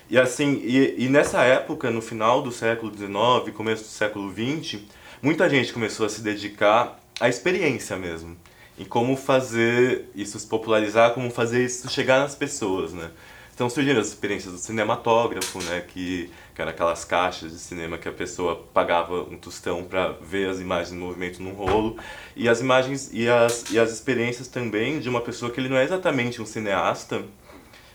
E 0.09 0.19
assim, 0.19 0.63
e, 0.65 1.05
e 1.05 1.09
nessa 1.11 1.43
época, 1.43 1.91
no 1.91 2.01
final 2.01 2.41
do 2.41 2.51
século 2.51 2.91
XIX, 2.97 3.55
começo 3.55 3.83
do 3.83 3.89
século 3.89 4.33
XX, 4.33 4.81
muita 5.21 5.51
gente 5.51 5.71
começou 5.71 6.07
a 6.07 6.09
se 6.09 6.23
dedicar 6.23 7.02
a 7.23 7.29
experiência 7.29 7.97
mesmo. 7.97 8.37
Em 8.77 8.85
como 8.85 9.17
fazer 9.17 10.07
isso 10.13 10.37
se 10.41 10.47
popularizar, 10.47 11.15
como 11.15 11.31
fazer 11.31 11.65
isso 11.65 11.89
chegar 11.89 12.19
nas 12.19 12.35
pessoas, 12.35 12.93
né? 12.93 13.13
Então 13.55 13.71
surgiram 13.71 14.01
as 14.01 14.09
experiências 14.09 14.53
do 14.53 14.59
cinematógrafo, 14.59 15.63
né, 15.63 15.85
que, 15.87 16.29
que 16.53 16.61
eram 16.61 16.73
aquelas 16.73 17.05
caixas 17.05 17.53
de 17.53 17.59
cinema 17.59 17.97
que 17.97 18.09
a 18.09 18.13
pessoa 18.13 18.67
pagava 18.75 19.23
um 19.23 19.37
tostão 19.37 19.85
para 19.85 20.17
ver 20.21 20.49
as 20.49 20.59
imagens 20.59 20.93
em 20.93 20.99
movimento 20.99 21.41
num 21.41 21.53
rolo, 21.53 21.97
e 22.35 22.49
as 22.49 22.61
imagens 22.61 23.11
e 23.13 23.29
as, 23.29 23.71
e 23.71 23.79
as 23.79 23.93
experiências 23.93 24.49
também 24.49 24.99
de 24.99 25.09
uma 25.09 25.21
pessoa 25.21 25.53
que 25.53 25.61
ele 25.61 25.69
não 25.69 25.77
é 25.77 25.85
exatamente 25.85 26.43
um 26.43 26.47
cineasta, 26.47 27.23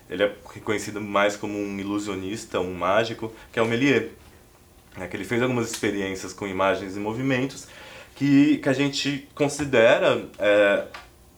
ele 0.10 0.24
é 0.24 0.36
reconhecido 0.54 1.02
mais 1.02 1.36
como 1.36 1.58
um 1.60 1.78
ilusionista, 1.78 2.62
um 2.62 2.76
mágico, 2.76 3.34
que 3.52 3.60
é 3.60 3.62
o 3.62 3.66
Méliès, 3.66 4.10
né, 4.96 5.08
que 5.08 5.18
ele 5.18 5.26
fez 5.26 5.42
algumas 5.42 5.70
experiências 5.70 6.32
com 6.32 6.48
imagens 6.48 6.96
e 6.96 7.00
movimentos 7.00 7.68
que, 8.18 8.58
que 8.58 8.68
a 8.68 8.74
gente 8.74 9.30
considera 9.36 10.28
é, 10.40 10.88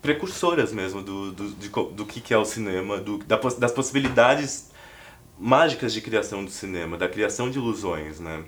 precursoras 0.01 0.71
mesmo 0.71 1.03
do, 1.03 1.31
do, 1.33 1.51
de, 1.51 1.69
do 1.69 2.05
que, 2.05 2.21
que 2.21 2.33
é 2.33 2.37
o 2.37 2.45
cinema, 2.45 2.97
do, 2.97 3.17
da, 3.19 3.35
das 3.35 3.71
possibilidades 3.71 4.71
mágicas 5.37 5.93
de 5.93 6.01
criação 6.01 6.43
do 6.43 6.49
cinema, 6.49 6.97
da 6.97 7.09
criação 7.09 7.51
de 7.51 7.57
ilusões, 7.57 8.19
né? 8.19 8.43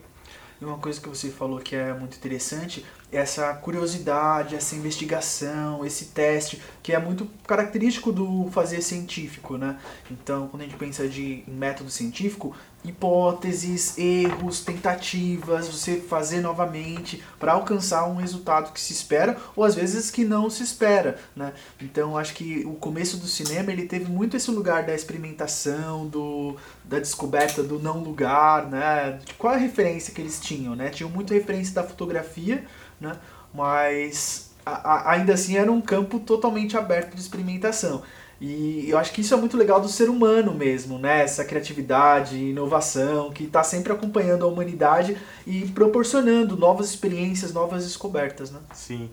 E 0.62 0.66
uma 0.66 0.78
coisa 0.78 1.02
que 1.02 1.10
você 1.10 1.30
falou 1.30 1.60
que 1.60 1.76
é 1.76 1.92
muito 1.92 2.16
interessante 2.16 2.86
essa 3.12 3.52
curiosidade, 3.56 4.56
essa 4.56 4.76
investigação, 4.76 5.84
esse 5.84 6.06
teste, 6.06 6.62
que 6.84 6.94
é 6.94 7.00
muito 7.00 7.28
característico 7.48 8.12
do 8.12 8.48
fazer 8.52 8.82
científico, 8.82 9.58
né? 9.58 9.80
Então, 10.10 10.48
quando 10.48 10.62
a 10.62 10.66
gente 10.66 10.78
pensa 10.78 11.08
de 11.08 11.44
método 11.48 11.90
científico, 11.90 12.56
hipóteses, 12.84 13.98
erros, 13.98 14.62
tentativas, 14.62 15.68
você 15.68 15.98
fazer 15.98 16.42
novamente 16.42 17.24
para 17.40 17.54
alcançar 17.54 18.08
um 18.08 18.16
resultado 18.16 18.74
que 18.74 18.82
se 18.82 18.92
espera 18.92 19.38
ou 19.56 19.64
às 19.64 19.76
vezes 19.76 20.10
que 20.10 20.26
não 20.26 20.50
se 20.50 20.64
espera, 20.64 21.20
né? 21.36 21.54
Então, 21.80 22.18
acho 22.18 22.34
que 22.34 22.66
o 22.66 22.74
começo 22.74 23.18
do 23.18 23.28
cinema 23.28 23.72
ele 23.72 23.86
teve 23.86 24.06
muito 24.12 24.36
esse 24.36 24.50
lugar 24.50 24.84
da 24.84 24.96
experimentação, 24.96 26.08
do 26.08 26.56
da 26.84 27.00
descoberta 27.00 27.62
do 27.62 27.80
não 27.80 28.00
lugar, 28.00 28.68
né? 28.68 29.20
Qual 29.38 29.54
é 29.54 29.58
a 29.58 29.60
referência 29.60 30.14
que 30.14 30.22
eles 30.22 30.40
tinham, 30.40 30.76
né? 30.76 30.90
Tinham 30.90 31.10
muita 31.10 31.34
referência 31.34 31.76
da 31.76 31.84
fotografia, 31.84 32.66
né? 33.00 33.14
Mas 33.54 34.52
a, 34.66 34.72
a, 34.72 35.12
ainda 35.12 35.34
assim 35.34 35.56
era 35.56 35.72
um 35.72 35.82
campo 35.82 36.20
totalmente 36.20 36.76
aberto 36.76 37.14
de 37.14 37.22
experimentação. 37.22 38.02
E 38.42 38.90
eu 38.90 38.98
acho 38.98 39.14
que 39.14 39.22
isso 39.22 39.36
é 39.36 39.38
muito 39.38 39.56
legal 39.56 39.80
do 39.80 39.88
ser 39.88 40.10
humano 40.10 40.52
mesmo, 40.52 40.98
né? 40.98 41.22
Essa 41.22 41.46
criatividade, 41.46 42.36
inovação, 42.36 43.30
que 43.30 43.44
está 43.44 43.64
sempre 43.64 43.94
acompanhando 43.94 44.44
a 44.44 44.48
humanidade 44.48 45.16
e 45.46 45.68
proporcionando 45.68 46.58
novas 46.58 46.90
experiências, 46.90 47.54
novas 47.54 47.84
descobertas, 47.84 48.50
né? 48.50 48.60
Sim. 48.74 49.12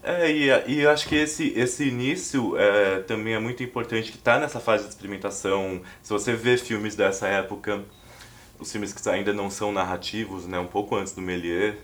É, 0.00 0.30
e, 0.30 0.46
e 0.68 0.80
eu 0.82 0.90
acho 0.90 1.08
que 1.08 1.16
esse, 1.16 1.52
esse 1.56 1.88
início 1.88 2.56
é, 2.56 3.00
também 3.00 3.34
é 3.34 3.40
muito 3.40 3.64
importante, 3.64 4.12
que 4.12 4.16
está 4.16 4.38
nessa 4.38 4.60
fase 4.60 4.84
de 4.84 4.90
experimentação. 4.90 5.82
Se 6.00 6.12
você 6.12 6.34
vê 6.34 6.56
filmes 6.56 6.94
dessa 6.94 7.26
época, 7.26 7.82
os 8.60 8.70
filmes 8.70 8.92
que 8.92 9.08
ainda 9.08 9.32
não 9.32 9.50
são 9.50 9.72
narrativos, 9.72 10.46
né, 10.46 10.56
um 10.56 10.68
pouco 10.68 10.94
antes 10.94 11.12
do 11.12 11.20
Méliès, 11.20 11.74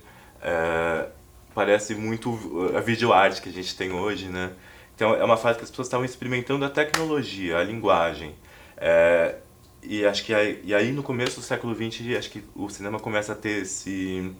é, 0.40 1.06
parece 1.52 1.96
muito 1.96 2.38
a 2.76 2.80
videoarte 2.80 3.42
que 3.42 3.48
a 3.48 3.52
gente 3.52 3.76
tem 3.76 3.90
hoje, 3.90 4.28
né? 4.28 4.52
Então 4.94 5.14
é 5.14 5.24
uma 5.24 5.36
fase 5.36 5.58
que 5.58 5.64
as 5.64 5.70
pessoas 5.70 5.88
estavam 5.88 6.04
experimentando 6.04 6.64
a 6.64 6.70
tecnologia, 6.70 7.58
a 7.58 7.64
linguagem. 7.64 8.34
É, 8.76 9.36
e 9.82 10.04
acho 10.04 10.24
que 10.24 10.34
aí, 10.34 10.60
e 10.64 10.74
aí 10.74 10.92
no 10.92 11.02
começo 11.02 11.40
do 11.40 11.42
século 11.42 11.74
XX 11.74 12.16
acho 12.16 12.30
que 12.30 12.42
o 12.54 12.68
cinema 12.68 12.98
começa 12.98 13.32
a 13.32 13.36
ter 13.36 13.62
esse 13.62 14.32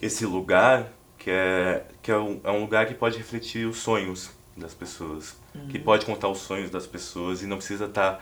esse 0.00 0.24
lugar 0.26 0.92
que 1.18 1.30
é 1.30 1.86
que 2.02 2.10
é 2.10 2.18
um, 2.18 2.40
é 2.44 2.50
um 2.50 2.60
lugar 2.60 2.86
que 2.86 2.94
pode 2.94 3.18
refletir 3.18 3.66
os 3.66 3.78
sonhos 3.78 4.30
das 4.56 4.74
pessoas, 4.74 5.36
uhum. 5.54 5.68
que 5.68 5.78
pode 5.78 6.04
contar 6.04 6.28
os 6.28 6.38
sonhos 6.38 6.70
das 6.70 6.86
pessoas 6.86 7.42
e 7.42 7.46
não 7.46 7.56
precisa 7.56 7.86
estar 7.86 8.12
tá 8.12 8.20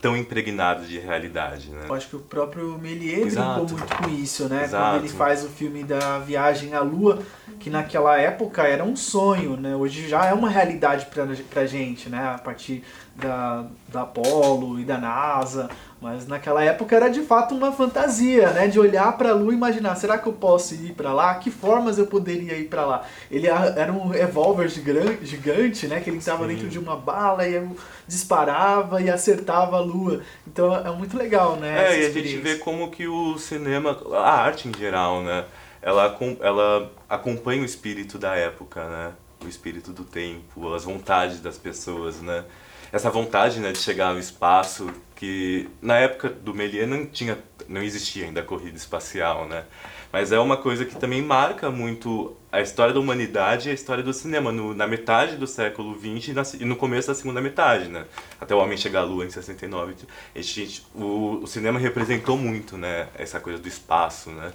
tão 0.00 0.16
impregnado 0.16 0.86
de 0.86 0.98
realidade, 0.98 1.70
né? 1.70 1.86
Eu 1.88 1.94
acho 1.94 2.08
que 2.08 2.16
o 2.16 2.20
próprio 2.20 2.78
Méliès 2.78 3.34
brincou 3.34 3.68
muito 3.68 3.96
com 3.96 4.08
isso, 4.10 4.48
né? 4.48 4.64
Exato. 4.64 4.84
Quando 4.84 5.04
ele 5.04 5.08
faz 5.12 5.44
o 5.44 5.48
filme 5.48 5.82
da 5.82 6.20
Viagem 6.20 6.72
à 6.74 6.80
Lua, 6.80 7.20
que 7.58 7.68
naquela 7.68 8.16
época 8.16 8.62
era 8.62 8.84
um 8.84 8.94
sonho, 8.94 9.56
né? 9.56 9.74
Hoje 9.74 10.08
já 10.08 10.26
é 10.26 10.32
uma 10.32 10.48
realidade 10.48 11.06
pra, 11.06 11.26
pra 11.50 11.66
gente, 11.66 12.08
né? 12.08 12.34
A 12.34 12.38
partir 12.38 12.84
da, 13.16 13.66
da 13.88 14.02
Apollo 14.02 14.78
e 14.78 14.84
da 14.84 14.98
NASA, 14.98 15.68
mas 16.00 16.28
naquela 16.28 16.62
época 16.62 16.94
era 16.94 17.08
de 17.08 17.22
fato 17.22 17.54
uma 17.54 17.72
fantasia, 17.72 18.50
né? 18.50 18.68
De 18.68 18.78
olhar 18.78 19.16
para 19.18 19.30
a 19.30 19.34
Lua 19.34 19.52
e 19.52 19.56
imaginar, 19.56 19.96
será 19.96 20.16
que 20.16 20.28
eu 20.28 20.32
posso 20.32 20.74
ir 20.74 20.92
para 20.92 21.12
lá? 21.12 21.34
Que 21.34 21.50
formas 21.50 21.98
eu 21.98 22.06
poderia 22.06 22.56
ir 22.56 22.68
para 22.68 22.86
lá? 22.86 23.04
Ele 23.28 23.48
era 23.48 23.92
um 23.92 24.06
revólver 24.06 24.68
gigante, 24.68 25.88
né? 25.88 26.00
Que 26.00 26.10
ele 26.10 26.18
estava 26.18 26.46
dentro 26.46 26.68
de 26.68 26.78
uma 26.78 26.96
bala 26.96 27.46
e 27.48 27.68
disparava 28.06 29.02
e 29.02 29.10
acertava 29.10 29.76
a 29.76 29.80
Lua. 29.80 30.22
Então 30.46 30.72
é 30.74 30.90
muito 30.92 31.16
legal, 31.16 31.56
né? 31.56 31.92
É, 31.92 32.02
e 32.02 32.06
a 32.06 32.10
gente 32.10 32.36
vê 32.36 32.56
como 32.56 32.90
que 32.90 33.08
o 33.08 33.36
cinema, 33.36 33.98
a 34.12 34.40
arte 34.40 34.68
em 34.68 34.78
geral, 34.78 35.22
né? 35.22 35.46
Ela, 35.82 36.16
ela 36.40 36.92
acompanha 37.08 37.62
o 37.62 37.64
espírito 37.64 38.18
da 38.18 38.36
época, 38.36 38.84
né? 38.84 39.12
O 39.44 39.48
espírito 39.48 39.92
do 39.92 40.04
tempo, 40.04 40.72
as 40.74 40.84
vontades 40.84 41.40
das 41.40 41.58
pessoas, 41.58 42.20
né? 42.20 42.44
Essa 42.92 43.10
vontade 43.10 43.60
né, 43.60 43.72
de 43.72 43.78
chegar 43.78 44.10
ao 44.10 44.18
espaço, 44.18 44.90
que 45.16 45.68
na 45.82 45.96
época 45.96 46.28
do 46.28 46.54
Méliès 46.54 46.88
não 46.88 47.06
tinha, 47.06 47.38
não 47.68 47.82
existia 47.82 48.24
ainda 48.24 48.40
a 48.40 48.44
corrida 48.44 48.76
espacial, 48.76 49.46
né? 49.46 49.64
Mas 50.10 50.32
é 50.32 50.38
uma 50.38 50.56
coisa 50.56 50.86
que 50.86 50.96
também 50.96 51.20
marca 51.20 51.70
muito 51.70 52.34
a 52.50 52.62
história 52.62 52.94
da 52.94 53.00
humanidade 53.00 53.68
e 53.68 53.70
a 53.70 53.74
história 53.74 54.02
do 54.02 54.12
cinema 54.14 54.50
no, 54.50 54.72
na 54.74 54.86
metade 54.86 55.36
do 55.36 55.46
século 55.46 55.94
XX 55.94 56.28
e, 56.28 56.32
na, 56.32 56.42
e, 56.60 56.64
no 56.64 56.76
começo 56.76 57.08
da 57.08 57.14
segunda 57.14 57.42
metade, 57.42 57.88
né? 57.88 58.06
Até 58.40 58.54
o 58.54 58.58
Homem 58.58 58.78
Chegar 58.78 59.00
à 59.00 59.04
Lua 59.04 59.26
em 59.26 59.30
69. 59.30 59.94
A 60.34 60.40
gente, 60.40 60.86
o, 60.94 61.40
o 61.42 61.46
cinema 61.46 61.78
representou 61.78 62.38
muito, 62.38 62.78
né? 62.78 63.08
Essa 63.16 63.38
coisa 63.38 63.58
do 63.58 63.68
espaço, 63.68 64.30
né? 64.30 64.50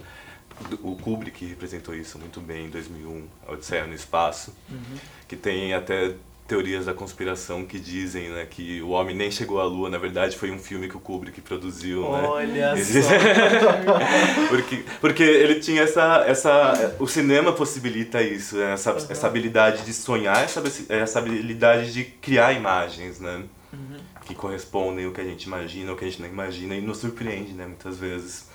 o 0.81 0.95
Kubrick 0.95 1.45
representou 1.45 1.95
isso 1.95 2.17
muito 2.19 2.39
bem 2.39 2.67
em 2.67 2.69
2001, 2.69 3.27
a 3.47 3.51
Odisseia 3.53 3.85
no 3.87 3.93
Espaço, 3.93 4.55
uhum. 4.69 4.97
que 5.27 5.35
tem 5.35 5.73
até 5.73 6.13
teorias 6.47 6.85
da 6.85 6.93
conspiração 6.93 7.65
que 7.65 7.79
dizem 7.79 8.29
né, 8.29 8.45
que 8.45 8.81
o 8.81 8.89
homem 8.89 9.15
nem 9.15 9.31
chegou 9.31 9.61
à 9.61 9.63
lua, 9.63 9.89
na 9.89 9.97
verdade 9.97 10.37
foi 10.37 10.51
um 10.51 10.59
filme 10.59 10.89
que 10.89 10.97
o 10.97 10.99
Kubrick 10.99 11.39
produziu. 11.41 12.03
Olha 12.03 12.75
né? 12.75 12.83
só! 12.83 13.09
porque, 14.49 14.83
porque 14.99 15.23
ele 15.23 15.59
tinha 15.59 15.83
essa, 15.83 16.23
essa... 16.27 16.95
O 16.99 17.07
cinema 17.07 17.53
possibilita 17.53 18.21
isso, 18.21 18.57
né? 18.57 18.73
essa, 18.73 18.91
uhum. 18.91 19.05
essa 19.09 19.27
habilidade 19.27 19.83
de 19.83 19.93
sonhar, 19.93 20.43
essa, 20.43 20.61
essa 20.89 21.19
habilidade 21.19 21.93
de 21.93 22.03
criar 22.03 22.53
imagens, 22.53 23.19
né? 23.19 23.43
Uhum. 23.71 23.97
Que 24.25 24.35
correspondem 24.35 25.05
ao 25.05 25.11
que 25.11 25.21
a 25.21 25.25
gente 25.25 25.43
imagina, 25.43 25.91
ao 25.91 25.97
que 25.97 26.05
a 26.05 26.07
gente 26.07 26.21
não 26.21 26.29
imagina 26.29 26.75
e 26.75 26.81
nos 26.81 26.97
surpreende, 26.97 27.53
né? 27.53 27.65
Muitas 27.65 27.97
vezes. 27.97 28.49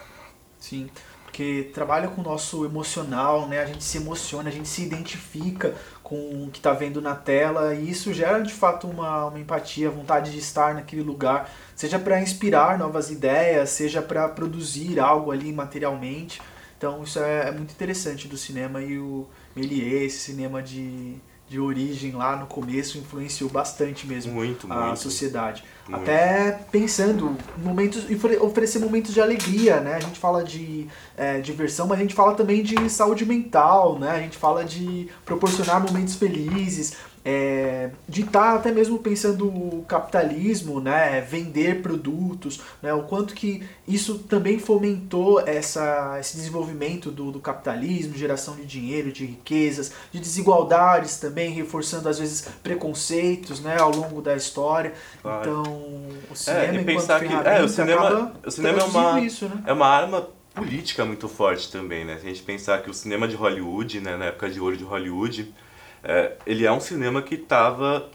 Sim 0.59 0.89
porque 1.29 1.71
trabalha 1.75 2.09
com 2.09 2.23
o 2.23 2.25
nosso 2.25 2.65
emocional, 2.65 3.47
né? 3.47 3.61
A 3.61 3.67
gente 3.67 3.85
se 3.85 3.99
emociona, 3.99 4.49
a 4.49 4.53
gente 4.53 4.67
se 4.67 4.83
identifica 4.83 5.75
com 6.03 6.47
o 6.47 6.51
que 6.51 6.59
está 6.59 6.73
vendo 6.73 7.03
na 7.03 7.15
tela 7.15 7.75
e 7.75 7.91
isso 7.91 8.15
gera 8.15 8.41
de 8.41 8.53
fato 8.53 8.89
uma, 8.89 9.27
uma 9.27 9.39
empatia, 9.39 9.91
vontade 9.91 10.33
de 10.33 10.39
estar 10.39 10.75
naquele 10.75 11.03
lugar, 11.03 11.53
seja 11.77 11.99
para 11.99 12.19
inspirar 12.19 12.79
novas 12.79 13.11
ideias, 13.11 13.69
seja 13.69 14.01
para 14.01 14.27
produzir 14.31 14.99
algo 14.99 15.31
ali 15.31 15.53
materialmente. 15.53 16.41
Então 16.79 17.05
isso 17.05 17.19
é, 17.19 17.49
é, 17.49 17.53
muito 17.53 17.73
interessante 17.73 18.27
do 18.27 18.39
cinema 18.39 18.81
e 18.81 18.99
o 18.99 19.27
Méliès, 19.55 20.15
esse 20.15 20.19
cinema 20.19 20.63
de 20.63 21.17
de 21.49 21.59
origem 21.59 22.13
lá 22.13 22.37
no 22.37 22.47
começo 22.47 22.99
influenciou 22.99 23.49
bastante 23.49 24.07
mesmo 24.07 24.33
muito, 24.33 24.71
a 24.71 24.87
muito, 24.87 25.01
sociedade. 25.01 25.65
Muito. 25.89 26.03
Até 26.03 26.53
pensando 26.71 27.35
momentos 27.57 28.05
oferecer 28.41 28.79
momentos 28.79 29.15
de 29.15 29.21
alegria, 29.21 29.81
né? 29.81 29.95
A 29.95 30.01
gente 30.01 30.19
fala 30.19 30.45
de 30.45 30.87
é, 31.17 31.41
diversão, 31.41 31.87
mas 31.87 31.99
a 31.99 32.03
gente 32.03 32.15
fala 32.15 32.35
também 32.35 32.63
de 32.63 32.91
saúde 32.91 33.25
mental, 33.25 33.99
né? 33.99 34.11
A 34.11 34.21
gente 34.21 34.37
fala 34.37 34.65
de 34.65 35.09
proporcionar 35.25 35.81
momentos 35.81 36.17
felizes, 36.17 36.95
é, 37.31 37.91
de 38.09 38.23
estar 38.23 38.53
tá 38.53 38.55
até 38.55 38.73
mesmo 38.73 38.99
pensando 39.01 39.47
o 39.47 39.85
capitalismo, 39.87 40.81
né, 40.81 41.21
vender 41.21 41.83
produtos, 41.83 42.63
né, 42.83 42.91
o 42.95 43.03
quanto 43.03 43.35
que 43.35 43.63
isso 43.87 44.21
também 44.21 44.59
fomentou 44.59 45.39
essa, 45.41 46.17
esse 46.19 46.39
desenvolvimento 46.39 47.11
do, 47.11 47.31
do 47.31 47.39
capitalismo, 47.39 48.17
geração 48.17 48.57
de 48.57 48.65
dinheiro, 48.65 49.13
de 49.13 49.27
riquezas, 49.27 49.93
de 50.11 50.19
desigualdades 50.19 51.19
também, 51.19 51.51
reforçando 51.51 52.09
às 52.09 52.19
vezes 52.19 52.49
preconceitos 52.63 53.61
né, 53.61 53.79
ao 53.79 53.91
longo 53.91 54.23
da 54.23 54.35
história. 54.35 54.95
Claro. 55.21 55.41
Então, 55.41 56.07
o 56.31 56.35
cinema, 56.35 56.81
é, 56.81 56.83
pensar 56.83 57.21
que 57.21 57.35
é, 57.35 57.63
o 57.63 57.69
cinema, 57.69 58.33
o 58.43 58.51
cinema 58.51 58.79
é 58.81 58.85
uma, 58.85 59.21
isso, 59.21 59.45
né? 59.45 59.63
é 59.67 59.73
uma 59.75 59.87
arma 59.87 60.27
política 60.55 61.05
muito 61.05 61.29
forte 61.29 61.71
também, 61.71 62.07
né? 62.07 62.17
Se 62.19 62.25
a 62.25 62.29
gente 62.31 62.43
pensar 62.43 62.83
que 62.83 62.89
o 62.89 62.95
cinema 62.95 63.29
de 63.29 63.37
Hollywood, 63.37 64.01
né, 64.01 64.17
na 64.17 64.25
época 64.25 64.49
de 64.49 64.59
ouro 64.59 64.79
de 64.79 64.85
Hollywood, 64.85 65.55
é, 66.03 66.37
ele 66.47 66.65
é 66.65 66.73
um 66.73 66.81
cinema 66.81 67.23
que 67.23 67.35
estava 67.35 68.11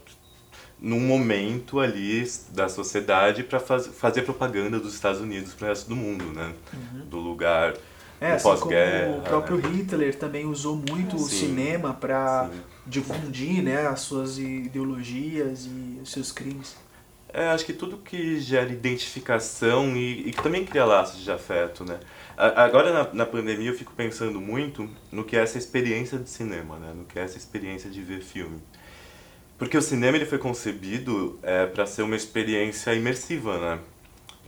num 0.80 1.00
momento 1.00 1.80
ali 1.80 2.24
da 2.50 2.68
sociedade 2.68 3.42
para 3.42 3.58
faz, 3.58 3.86
fazer 3.86 4.22
propaganda 4.22 4.78
dos 4.78 4.94
Estados 4.94 5.20
Unidos 5.20 5.54
para 5.54 5.66
o 5.66 5.68
resto 5.68 5.88
do 5.88 5.96
mundo, 5.96 6.24
né? 6.26 6.52
Uhum. 6.72 7.06
Do 7.06 7.18
lugar 7.18 7.74
é, 8.20 8.32
assim 8.32 8.42
pós-guerra. 8.42 9.16
O 9.16 9.22
próprio 9.22 9.56
né? 9.58 9.68
Hitler 9.68 10.14
também 10.14 10.46
usou 10.46 10.76
muito 10.76 11.18
sim, 11.18 11.24
o 11.24 11.28
cinema 11.28 11.94
para 11.94 12.50
difundir 12.86 13.62
né, 13.62 13.86
as 13.86 14.00
suas 14.00 14.38
ideologias 14.38 15.66
e 15.66 16.00
os 16.02 16.12
seus 16.12 16.30
crimes. 16.30 16.76
É, 17.32 17.48
acho 17.48 17.64
que 17.64 17.72
tudo 17.72 17.96
que 17.98 18.38
gera 18.38 18.70
identificação 18.70 19.96
e, 19.96 20.28
e 20.28 20.32
também 20.32 20.64
cria 20.64 20.84
laços 20.84 21.22
de 21.22 21.30
afeto, 21.32 21.84
né? 21.84 21.98
Agora 22.36 22.92
na, 22.92 23.14
na, 23.14 23.26
pandemia 23.26 23.70
eu 23.70 23.74
fico 23.74 23.92
pensando 23.92 24.40
muito 24.40 24.88
no 25.12 25.22
que 25.22 25.36
é 25.36 25.40
essa 25.40 25.56
experiência 25.56 26.18
de 26.18 26.28
cinema, 26.28 26.78
né? 26.78 26.92
No 26.94 27.04
que 27.04 27.18
é 27.18 27.22
essa 27.22 27.38
experiência 27.38 27.88
de 27.88 28.02
ver 28.02 28.22
filme. 28.22 28.60
Porque 29.56 29.76
o 29.78 29.82
cinema 29.82 30.16
ele 30.16 30.26
foi 30.26 30.38
concebido 30.38 31.38
é, 31.42 31.66
para 31.66 31.86
ser 31.86 32.02
uma 32.02 32.16
experiência 32.16 32.92
imersiva, 32.92 33.58
né? 33.58 33.80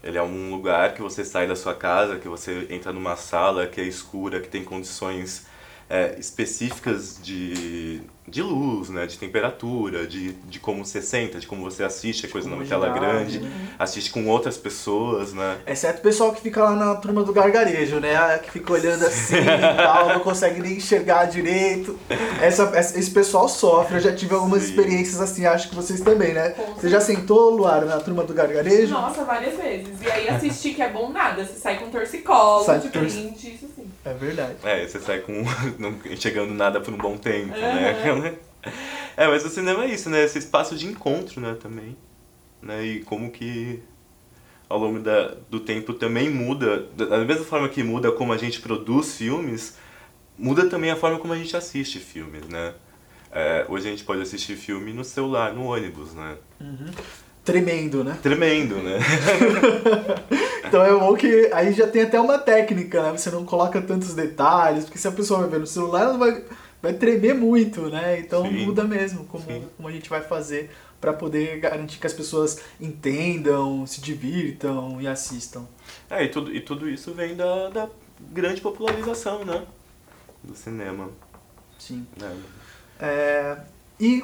Ele 0.03 0.17
é 0.17 0.21
um 0.21 0.51
lugar 0.51 0.93
que 0.93 1.01
você 1.01 1.23
sai 1.23 1.47
da 1.47 1.55
sua 1.55 1.73
casa, 1.73 2.19
que 2.19 2.27
você 2.27 2.67
entra 2.69 2.91
numa 2.91 3.15
sala 3.15 3.67
que 3.67 3.81
é 3.81 3.83
escura, 3.83 4.39
que 4.41 4.47
tem 4.47 4.63
condições 4.63 5.47
é, 5.89 6.17
específicas 6.19 7.19
de, 7.21 8.01
de 8.27 8.41
luz, 8.41 8.89
né, 8.89 9.05
de 9.05 9.17
temperatura, 9.17 10.05
de, 10.05 10.33
de 10.33 10.59
como 10.59 10.83
você 10.85 11.01
senta, 11.01 11.39
de 11.39 11.47
como 11.47 11.63
você 11.63 11.83
assiste 11.83 12.25
a 12.25 12.29
coisa 12.29 12.49
numa 12.49 12.65
tela 12.65 12.89
grande, 12.89 13.39
né? 13.39 13.49
assiste 13.79 14.11
com 14.11 14.27
outras 14.27 14.57
pessoas, 14.57 15.31
né? 15.33 15.57
Exceto 15.65 15.99
o 15.99 16.01
pessoal 16.01 16.33
que 16.33 16.41
fica 16.41 16.61
lá 16.63 16.71
na 16.75 16.95
turma 16.95 17.23
do 17.23 17.31
gargarejo, 17.31 18.01
né? 18.01 18.37
Que 18.39 18.51
fica 18.51 18.73
olhando 18.73 19.05
assim 19.05 19.37
e 19.37 19.45
tal, 19.77 20.09
não 20.09 20.19
consegue 20.19 20.61
nem 20.61 20.73
enxergar 20.73 21.23
direito. 21.25 21.97
Essa, 22.41 22.63
essa- 22.75 22.99
esse 22.99 23.11
pessoal 23.11 23.47
sofre, 23.47 23.95
eu 23.95 24.01
já 24.01 24.13
tive 24.13 24.35
algumas 24.35 24.63
Sim. 24.63 24.69
experiências 24.71 25.21
assim, 25.21 25.45
acho 25.45 25.69
que 25.69 25.75
vocês 25.75 26.01
também, 26.01 26.33
né? 26.33 26.53
Você 26.75 26.89
já 26.89 26.99
sentou, 26.99 27.51
Luara, 27.51 27.85
na 27.85 27.99
turma 27.99 28.23
do 28.25 28.33
gargarejo? 28.33 28.91
Nossa, 28.93 29.23
várias 29.23 29.55
vezes. 29.55 30.01
E 30.01 30.11
aí 30.11 30.27
assistir 30.27 30.73
que 30.73 30.81
é 30.81 30.89
bom 30.89 31.09
nada. 31.13 31.45
Você 31.45 31.53
sai 31.59 31.77
com 31.79 31.89
torcicolo, 31.89 32.65
Sai 32.65 32.79
de 32.79 32.89
torci- 32.89 33.21
print, 33.21 33.53
isso 33.55 33.67
sim. 33.73 33.87
É 34.03 34.13
verdade. 34.13 34.55
É, 34.63 34.85
você 34.87 34.99
sai 34.99 35.19
com 35.19 35.43
não 35.79 35.95
enxergando 36.05 36.53
nada 36.53 36.79
por 36.81 36.93
um 36.93 36.97
bom 36.97 37.17
tempo, 37.17 37.51
né? 37.51 38.16
É, 39.15 39.27
mas 39.27 39.45
o 39.45 39.49
cinema 39.49 39.85
é 39.85 39.87
isso, 39.87 40.09
né? 40.09 40.23
Esse 40.23 40.37
espaço 40.37 40.75
de 40.75 40.85
encontro, 40.85 41.41
né, 41.41 41.55
também. 41.59 41.97
Né? 42.61 42.85
E 42.85 42.99
como 43.03 43.31
que 43.31 43.81
ao 44.69 44.77
longo 44.77 44.99
da, 44.99 45.35
do 45.49 45.59
tempo 45.59 45.93
também 45.93 46.29
muda, 46.29 46.83
da 46.95 47.19
mesma 47.19 47.45
forma 47.45 47.69
que 47.69 47.83
muda 47.83 48.11
como 48.11 48.33
a 48.33 48.37
gente 48.37 48.59
produz 48.59 49.15
filmes, 49.15 49.77
muda 50.37 50.69
também 50.69 50.91
a 50.91 50.95
forma 50.95 51.19
como 51.19 51.33
a 51.33 51.37
gente 51.37 51.55
assiste 51.55 51.99
filmes, 51.99 52.47
né? 52.47 52.73
É, 53.31 53.65
hoje 53.69 53.87
a 53.87 53.91
gente 53.91 54.03
pode 54.03 54.21
assistir 54.21 54.55
filme 54.55 54.93
no 54.93 55.03
celular, 55.03 55.53
no 55.53 55.65
ônibus, 55.65 56.13
né? 56.13 56.35
Tremendo, 57.43 58.03
né? 58.03 58.17
Tremendo, 58.21 58.75
né? 58.75 58.99
Então 60.67 60.83
é 60.83 60.91
bom 60.91 61.13
que 61.15 61.49
aí 61.53 61.71
já 61.71 61.87
tem 61.87 62.01
até 62.01 62.19
uma 62.19 62.37
técnica, 62.37 63.01
né? 63.01 63.17
Você 63.17 63.31
não 63.31 63.45
coloca 63.45 63.81
tantos 63.81 64.13
detalhes, 64.13 64.83
porque 64.83 64.99
se 64.99 65.07
a 65.07 65.11
pessoa 65.13 65.39
vai 65.39 65.49
ver 65.51 65.59
no 65.61 65.67
celular, 65.67 66.01
ela 66.01 66.17
vai, 66.17 66.43
vai 66.87 66.93
tremer 66.93 67.35
muito, 67.35 67.89
né? 67.89 68.19
Então 68.19 68.43
Sim. 68.43 68.65
muda 68.65 68.83
mesmo 68.85 69.25
como, 69.25 69.43
Sim. 69.43 69.67
como 69.75 69.89
a 69.89 69.91
gente 69.91 70.09
vai 70.09 70.21
fazer 70.21 70.71
para 71.01 71.13
poder 71.13 71.59
garantir 71.59 71.99
que 71.99 72.07
as 72.07 72.13
pessoas 72.13 72.59
entendam, 72.79 73.85
se 73.85 74.01
divirtam 74.01 75.01
e 75.01 75.07
assistam. 75.07 75.65
É, 76.09 76.23
e 76.23 76.29
tudo, 76.29 76.55
e 76.55 76.61
tudo 76.61 76.89
isso 76.89 77.13
vem 77.13 77.35
da, 77.35 77.69
da 77.69 77.89
grande 78.31 78.61
popularização, 78.61 79.43
né? 79.43 79.65
Do 80.43 80.55
cinema. 80.55 81.09
Sim. 81.77 82.07
Né? 82.17 82.35
É, 82.99 83.57
e 83.99 84.23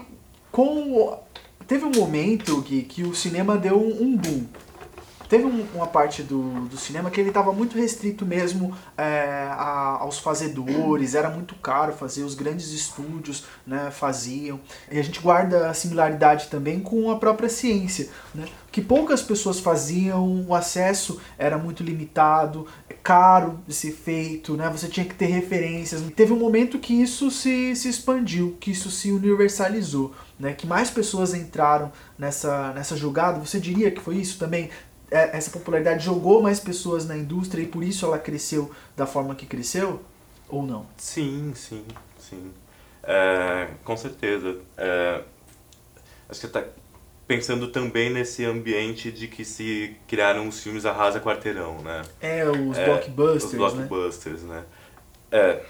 com 0.51 1.19
teve 1.67 1.85
um 1.85 1.91
momento 1.91 2.61
que, 2.63 2.83
que 2.83 3.03
o 3.03 3.13
cinema 3.13 3.57
deu 3.57 3.79
um 3.79 4.15
boom. 4.15 4.45
Teve 5.29 5.45
um- 5.45 5.65
uma 5.73 5.87
parte 5.87 6.21
do, 6.21 6.65
do 6.67 6.77
cinema 6.77 7.09
que 7.09 7.19
ele 7.19 7.29
estava 7.29 7.51
muito 7.51 7.77
restrito 7.77 8.25
mesmo 8.25 8.75
é, 8.97 9.47
a- 9.51 9.97
aos 10.01 10.19
fazedores, 10.19 11.15
era 11.15 11.29
muito 11.29 11.55
caro 11.55 11.93
fazer, 11.93 12.23
os 12.23 12.35
grandes 12.35 12.71
estúdios 12.71 13.45
né, 13.65 13.89
faziam. 13.91 14.59
E 14.91 14.99
a 14.99 15.03
gente 15.03 15.19
guarda 15.19 15.69
a 15.69 15.73
similaridade 15.73 16.47
também 16.47 16.79
com 16.79 17.09
a 17.09 17.17
própria 17.17 17.49
ciência, 17.49 18.09
né? 18.33 18.45
que 18.71 18.81
poucas 18.81 19.21
pessoas 19.21 19.59
faziam, 19.59 20.45
o 20.47 20.55
acesso 20.55 21.19
era 21.37 21.57
muito 21.59 21.83
limitado, 21.83 22.67
é 22.89 22.93
caro 22.93 23.59
de 23.67 23.73
ser 23.73 23.91
feito, 23.91 24.55
né? 24.57 24.67
você 24.69 24.87
tinha 24.87 25.05
que 25.05 25.13
ter 25.13 25.27
referências. 25.27 26.01
Teve 26.15 26.33
um 26.33 26.39
momento 26.39 26.79
que 26.79 26.93
isso 26.93 27.29
se, 27.29 27.75
se 27.75 27.87
expandiu, 27.87 28.57
que 28.59 28.71
isso 28.71 28.89
se 28.89 29.11
universalizou, 29.11 30.13
né? 30.39 30.53
que 30.53 30.65
mais 30.65 30.89
pessoas 30.89 31.33
entraram 31.33 31.91
nessa, 32.17 32.71
nessa 32.73 32.95
jogada. 32.97 33.39
Você 33.39 33.59
diria 33.59 33.91
que 33.91 34.01
foi 34.01 34.15
isso 34.17 34.37
também? 34.39 34.69
É, 35.13 35.37
Essa 35.37 35.49
popularidade 35.51 36.03
jogou 36.03 36.41
mais 36.41 36.59
pessoas 36.59 37.05
na 37.07 37.15
indústria 37.17 37.61
e 37.61 37.67
por 37.67 37.83
isso 37.83 38.05
ela 38.05 38.17
cresceu 38.17 38.71
da 38.97 39.05
forma 39.05 39.35
que 39.35 39.45
cresceu? 39.45 40.01
Ou 40.49 40.63
não? 40.65 40.85
Sim, 40.97 41.53
sim, 41.55 41.83
sim. 42.19 42.51
É, 43.03 43.69
com 43.83 43.95
certeza. 43.97 44.57
É, 44.77 45.21
acho 46.29 46.41
que 46.41 46.47
tá 46.47 46.63
pensando 47.27 47.67
também 47.69 48.09
nesse 48.09 48.43
ambiente 48.45 49.11
de 49.11 49.27
que 49.27 49.45
se 49.45 49.95
criaram 50.07 50.47
os 50.47 50.61
filmes 50.61 50.85
arrasa 50.85 51.19
quarteirão, 51.19 51.79
né? 51.81 52.01
É, 52.21 52.47
os 52.49 52.77
É, 52.77 52.85
blockbusters, 52.85 53.43
Os 53.45 53.51
né? 53.51 53.57
blockbusters, 53.57 54.41
né? 54.43 54.63
É, 55.31 55.63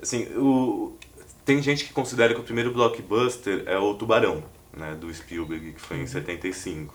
assim, 0.00 0.24
o, 0.36 0.96
tem 1.44 1.60
gente 1.62 1.84
que 1.84 1.92
considera 1.92 2.32
que 2.34 2.40
o 2.40 2.44
primeiro 2.44 2.72
blockbuster 2.72 3.64
é 3.66 3.76
o 3.78 3.94
Tubarão, 3.94 4.42
né? 4.76 4.94
Do 4.98 5.12
Spielberg, 5.12 5.72
que 5.72 5.80
foi 5.80 5.98
Uhum. 5.98 6.02
em 6.04 6.06
75. 6.06 6.94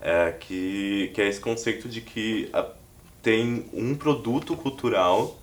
É, 0.00 0.32
que, 0.32 1.10
que 1.14 1.20
é 1.20 1.28
esse 1.28 1.40
conceito 1.40 1.88
de 1.88 2.00
que 2.00 2.48
a- 2.52 2.66
tem 3.22 3.66
um 3.72 3.94
produto 3.96 4.56
cultural 4.56 5.36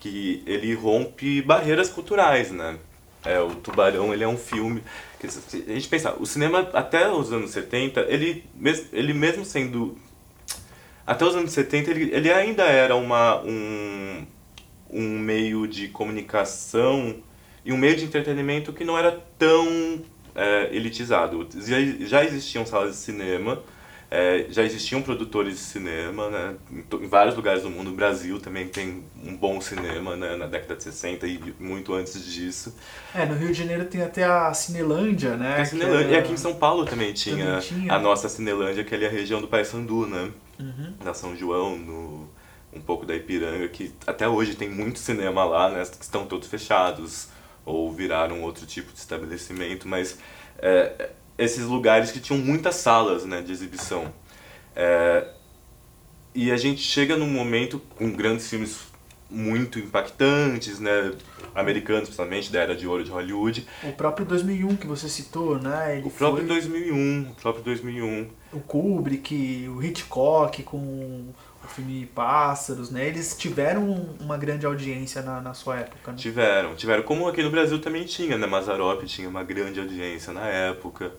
que 0.00 0.42
ele 0.46 0.72
rompe 0.74 1.42
barreiras 1.42 1.90
culturais, 1.90 2.50
né? 2.50 2.78
É, 3.24 3.40
o 3.40 3.54
Tubarão, 3.56 4.12
ele 4.14 4.24
é 4.24 4.28
um 4.28 4.38
filme... 4.38 4.82
Que, 5.18 5.26
a 5.26 5.74
gente 5.74 5.88
pensar, 5.88 6.14
o 6.20 6.26
cinema 6.26 6.60
até 6.72 7.10
os 7.10 7.32
anos 7.32 7.50
70, 7.50 8.00
ele, 8.08 8.44
ele 8.92 9.12
mesmo 9.12 9.44
sendo... 9.44 9.98
Até 11.06 11.24
os 11.24 11.34
anos 11.34 11.52
70, 11.52 11.90
ele, 11.90 12.14
ele 12.14 12.32
ainda 12.32 12.64
era 12.64 12.96
uma, 12.96 13.40
um, 13.42 14.26
um 14.90 15.18
meio 15.18 15.66
de 15.66 15.88
comunicação 15.88 17.16
e 17.64 17.72
um 17.72 17.76
meio 17.76 17.96
de 17.96 18.04
entretenimento 18.04 18.72
que 18.72 18.84
não 18.84 18.96
era 18.96 19.12
tão 19.38 20.00
é, 20.36 20.68
elitizado. 20.74 21.48
Já, 21.56 21.76
já 22.06 22.24
existiam 22.24 22.64
salas 22.66 22.90
de 22.92 22.96
cinema, 22.98 23.60
é, 24.10 24.46
já 24.50 24.62
existiam 24.62 25.02
produtores 25.02 25.54
de 25.54 25.60
cinema, 25.60 26.30
né? 26.30 26.54
Em, 26.70 27.08
vários 27.08 27.34
lugares 27.34 27.62
do 27.64 27.70
mundo. 27.70 27.90
O 27.90 27.94
Brasil 27.94 28.38
também 28.38 28.68
tem 28.68 29.02
um 29.24 29.36
bom 29.36 29.60
cinema, 29.60 30.14
né? 30.14 30.36
Na 30.36 30.46
década 30.46 30.76
de 30.76 30.84
60 30.84 31.26
e 31.26 31.40
muito 31.58 31.92
antes 31.92 32.24
disso. 32.24 32.76
É, 33.14 33.26
no 33.26 33.34
Rio 33.34 33.48
de 33.48 33.54
Janeiro 33.54 33.84
tem 33.86 34.02
até 34.02 34.22
a 34.22 34.54
Cinelândia, 34.54 35.36
né? 35.36 35.60
A 35.60 35.64
Cinelândia. 35.64 36.06
é- 36.06 36.12
E 36.12 36.16
aqui 36.18 36.32
em 36.32 36.36
São 36.36 36.54
Paulo 36.54 36.84
também 36.84 37.12
tinha, 37.12 37.44
Também 37.44 37.60
tinha. 37.60 37.92
a 37.92 37.98
nossa 37.98 38.28
Cinelândia, 38.28 38.84
que 38.84 38.94
ali 38.94 39.04
é 39.04 39.08
a 39.08 39.10
região 39.10 39.40
do 39.40 39.48
Paissandu, 39.48 40.06
né? 40.06 40.30
Uhum. 40.60 40.94
Da 41.04 41.12
São 41.12 41.34
João, 41.36 41.76
no, 41.76 42.28
um 42.72 42.80
pouco 42.80 43.04
da 43.04 43.14
Ipiranga, 43.14 43.66
que 43.68 43.92
até 44.06 44.28
hoje 44.28 44.54
tem 44.54 44.68
muito 44.70 45.00
cinema 45.00 45.44
lá, 45.44 45.68
né? 45.68 45.82
Que 45.84 46.04
estão 46.04 46.24
todos 46.26 46.46
fechados 46.48 47.28
ou 47.66 47.92
viraram 47.92 48.42
outro 48.42 48.64
tipo 48.64 48.92
de 48.92 48.98
estabelecimento, 48.98 49.86
mas 49.86 50.18
é, 50.58 51.10
esses 51.36 51.64
lugares 51.64 52.10
que 52.10 52.20
tinham 52.20 52.40
muitas 52.40 52.76
salas 52.76 53.26
né, 53.26 53.42
de 53.42 53.52
exibição. 53.52 54.10
É, 54.74 55.26
e 56.34 56.50
a 56.50 56.56
gente 56.56 56.80
chega 56.80 57.16
num 57.16 57.28
momento 57.28 57.80
com 57.96 58.10
grandes 58.12 58.48
filmes 58.48 58.78
muito 59.28 59.78
impactantes, 59.78 60.78
né? 60.78 61.12
Americanos, 61.54 62.04
principalmente, 62.04 62.52
da 62.52 62.60
Era 62.60 62.76
de 62.76 62.86
Ouro 62.86 63.02
de 63.02 63.10
Hollywood. 63.10 63.66
O 63.82 63.92
próprio 63.92 64.26
2001 64.26 64.76
que 64.76 64.86
você 64.86 65.08
citou, 65.08 65.58
né? 65.58 65.98
Ele 65.98 66.06
O 66.06 66.10
próprio 66.10 66.46
foi 66.46 66.54
2001, 66.60 67.30
o 67.30 67.34
próprio 67.34 67.64
2001. 67.64 68.28
o 68.52 68.60
Kubrick, 68.60 69.68
o 69.68 69.82
Hitchcock 69.82 70.62
com 70.62 71.32
filme 71.66 72.06
Pássaros, 72.06 72.90
né? 72.90 73.06
Eles 73.06 73.36
tiveram 73.36 74.16
uma 74.20 74.36
grande 74.36 74.66
audiência 74.66 75.22
na, 75.22 75.40
na 75.40 75.54
sua 75.54 75.80
época, 75.80 76.12
né? 76.12 76.18
Tiveram, 76.18 76.74
tiveram. 76.74 77.02
Como 77.02 77.26
aqui 77.28 77.42
no 77.42 77.50
Brasil 77.50 77.80
também 77.80 78.04
tinha, 78.04 78.36
né? 78.38 78.46
Mazarop 78.46 79.04
tinha 79.04 79.28
uma 79.28 79.42
grande 79.42 79.80
audiência 79.80 80.32
na 80.32 80.46
época. 80.46 81.12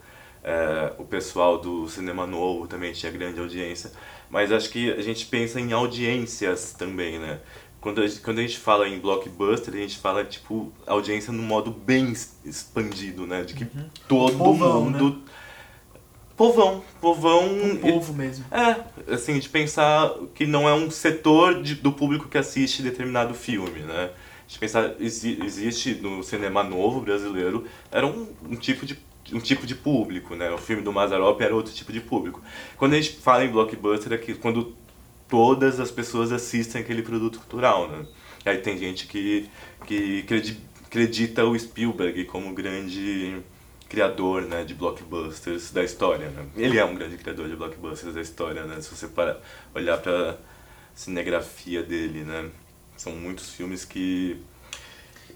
É, 0.43 0.93
o 0.97 1.03
pessoal 1.03 1.57
do 1.57 1.89
Cinema 1.89 2.25
Novo 2.25 2.67
também 2.67 2.93
tinha 2.93 3.11
grande 3.11 3.39
audiência. 3.39 3.91
Mas 4.29 4.51
acho 4.51 4.69
que 4.69 4.91
a 4.91 5.01
gente 5.01 5.25
pensa 5.25 5.59
em 5.59 5.71
audiências 5.73 6.73
também, 6.73 7.19
né? 7.19 7.39
Quando 7.79 8.01
a, 8.01 8.07
gente, 8.07 8.21
quando 8.21 8.39
a 8.39 8.41
gente 8.41 8.57
fala 8.57 8.87
em 8.87 8.99
blockbuster, 8.99 9.73
a 9.73 9.77
gente 9.77 9.97
fala, 9.97 10.25
tipo, 10.25 10.73
audiência 10.85 11.31
no 11.31 11.43
modo 11.43 11.71
bem 11.71 12.11
expandido, 12.43 13.25
né? 13.25 13.43
De 13.43 13.53
que 13.53 13.65
todo 14.07 14.37
Povão, 14.37 14.85
mundo... 14.85 15.23
Povão, 16.37 16.83
povão... 17.01 17.47
Um 17.47 17.77
povo 17.77 18.13
mesmo. 18.13 18.45
é, 18.51 19.13
assim, 19.13 19.39
de 19.39 19.49
pensar 19.49 20.13
que 20.35 20.45
não 20.45 20.69
é 20.69 20.73
um 20.73 20.91
setor 20.91 21.63
de- 21.63 21.75
do 21.75 21.91
público 21.91 22.29
que 22.29 22.37
assiste 22.37 22.83
determinado 22.83 23.33
filme, 23.33 23.79
né? 23.79 24.11
De 24.47 24.57
pensar, 24.59 24.93
exi- 24.99 25.39
existe 25.43 25.95
no 25.95 26.23
cinema 26.23 26.63
novo 26.63 27.01
brasileiro, 27.01 27.65
era 27.91 28.05
um, 28.05 28.27
um 28.49 28.55
tipo 28.55 28.85
de 28.85 28.97
um 29.33 29.39
tipo 29.41 29.67
de 29.67 29.75
público, 29.75 30.35
né? 30.35 30.49
O 30.51 30.57
filme 30.57 30.81
do 30.81 30.93
Mazarop 30.93 31.41
era 31.41 31.53
outro 31.53 31.73
tipo 31.73 31.91
de 31.91 31.99
público. 31.99 32.41
Quando 32.77 32.93
a 32.93 33.01
gente 33.01 33.17
fala 33.17 33.43
em 33.43 33.49
blockbuster 33.51 34.13
é 34.13 34.17
que 34.17 34.33
quando 34.35 34.73
todas 35.27 35.81
as 35.81 35.91
pessoas 35.91 36.31
assistem 36.31 36.81
aquele 36.81 37.01
produto 37.01 37.39
cultural, 37.39 37.89
né? 37.89 38.05
E 38.45 38.49
aí 38.49 38.57
tem 38.59 38.77
gente 38.77 39.05
que, 39.07 39.49
que 39.85 40.23
credi- 40.23 40.57
acredita 40.85 41.43
o 41.45 41.59
Spielberg 41.59 42.23
como 42.23 42.53
grande 42.53 43.35
criador, 43.89 44.43
né, 44.43 44.63
de 44.63 44.73
blockbusters 44.73 45.71
da 45.71 45.83
história, 45.83 46.29
né? 46.29 46.45
Ele 46.55 46.77
é 46.77 46.83
um 46.85 46.95
grande 46.95 47.17
criador 47.17 47.47
de 47.47 47.55
blockbusters 47.55 48.13
da 48.13 48.21
história, 48.21 48.63
né? 48.65 48.81
Se 48.81 48.93
você 48.93 49.07
para 49.07 49.39
olhar 49.73 49.97
para 49.97 50.37
cinegrafia 50.93 51.83
dele, 51.83 52.23
né? 52.23 52.49
São 52.97 53.13
muitos 53.13 53.49
filmes 53.51 53.85
que- 53.85 54.37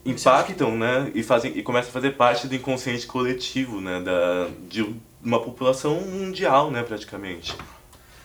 impactam, 0.05 0.75
né, 0.75 1.11
e 1.13 1.21
fazem 1.21 1.55
e 1.55 1.61
começam 1.61 1.89
a 1.89 1.93
fazer 1.93 2.11
parte 2.11 2.47
do 2.47 2.55
inconsciente 2.55 3.05
coletivo, 3.05 3.79
né, 3.79 4.01
da 4.01 4.49
de 4.67 4.95
uma 5.23 5.39
população 5.39 6.01
mundial, 6.01 6.71
né, 6.71 6.81
praticamente. 6.81 7.55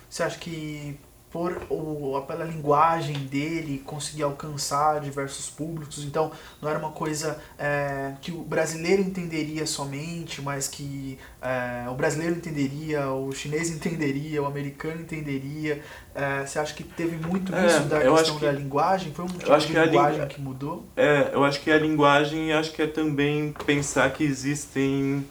Você 0.08 0.22
acha 0.22 0.38
que 0.38 0.96
por 1.36 1.66
o, 1.68 2.18
pela 2.22 2.46
linguagem 2.46 3.14
dele 3.26 3.82
conseguir 3.84 4.22
alcançar 4.22 5.00
diversos 5.00 5.50
públicos. 5.50 6.02
Então 6.02 6.32
não 6.62 6.70
era 6.70 6.78
uma 6.78 6.92
coisa 6.92 7.38
é, 7.58 8.14
que 8.22 8.32
o 8.32 8.38
brasileiro 8.38 9.02
entenderia 9.02 9.66
somente, 9.66 10.40
mas 10.40 10.66
que 10.66 11.18
é, 11.42 11.86
o 11.90 11.94
brasileiro 11.94 12.36
entenderia, 12.36 13.10
o 13.10 13.30
chinês 13.32 13.68
entenderia, 13.68 14.42
o 14.42 14.46
americano 14.46 15.02
entenderia. 15.02 15.82
É, 16.14 16.46
você 16.46 16.58
acha 16.58 16.72
que 16.72 16.82
teve 16.82 17.16
muito 17.26 17.54
É, 17.54 17.66
isso 17.66 17.82
da 17.82 18.00
questão 18.00 18.38
que- 18.38 18.46
da 18.46 18.52
linguagem? 18.52 19.12
Foi 19.12 19.26
um 19.26 19.28
tipo 19.28 19.52
acho 19.52 19.66
de 19.66 19.72
que 19.74 19.78
a 19.78 19.84
linguagem 19.84 20.12
língua- 20.12 20.26
que 20.28 20.40
mudou? 20.40 20.86
É, 20.96 21.30
eu 21.34 21.44
acho 21.44 21.60
que 21.60 21.70
a 21.70 21.76
linguagem, 21.78 22.50
acho 22.54 22.72
que 22.72 22.80
é 22.80 22.86
também 22.86 23.52
pensar 23.66 24.10
que 24.14 24.24
existem 24.24 25.22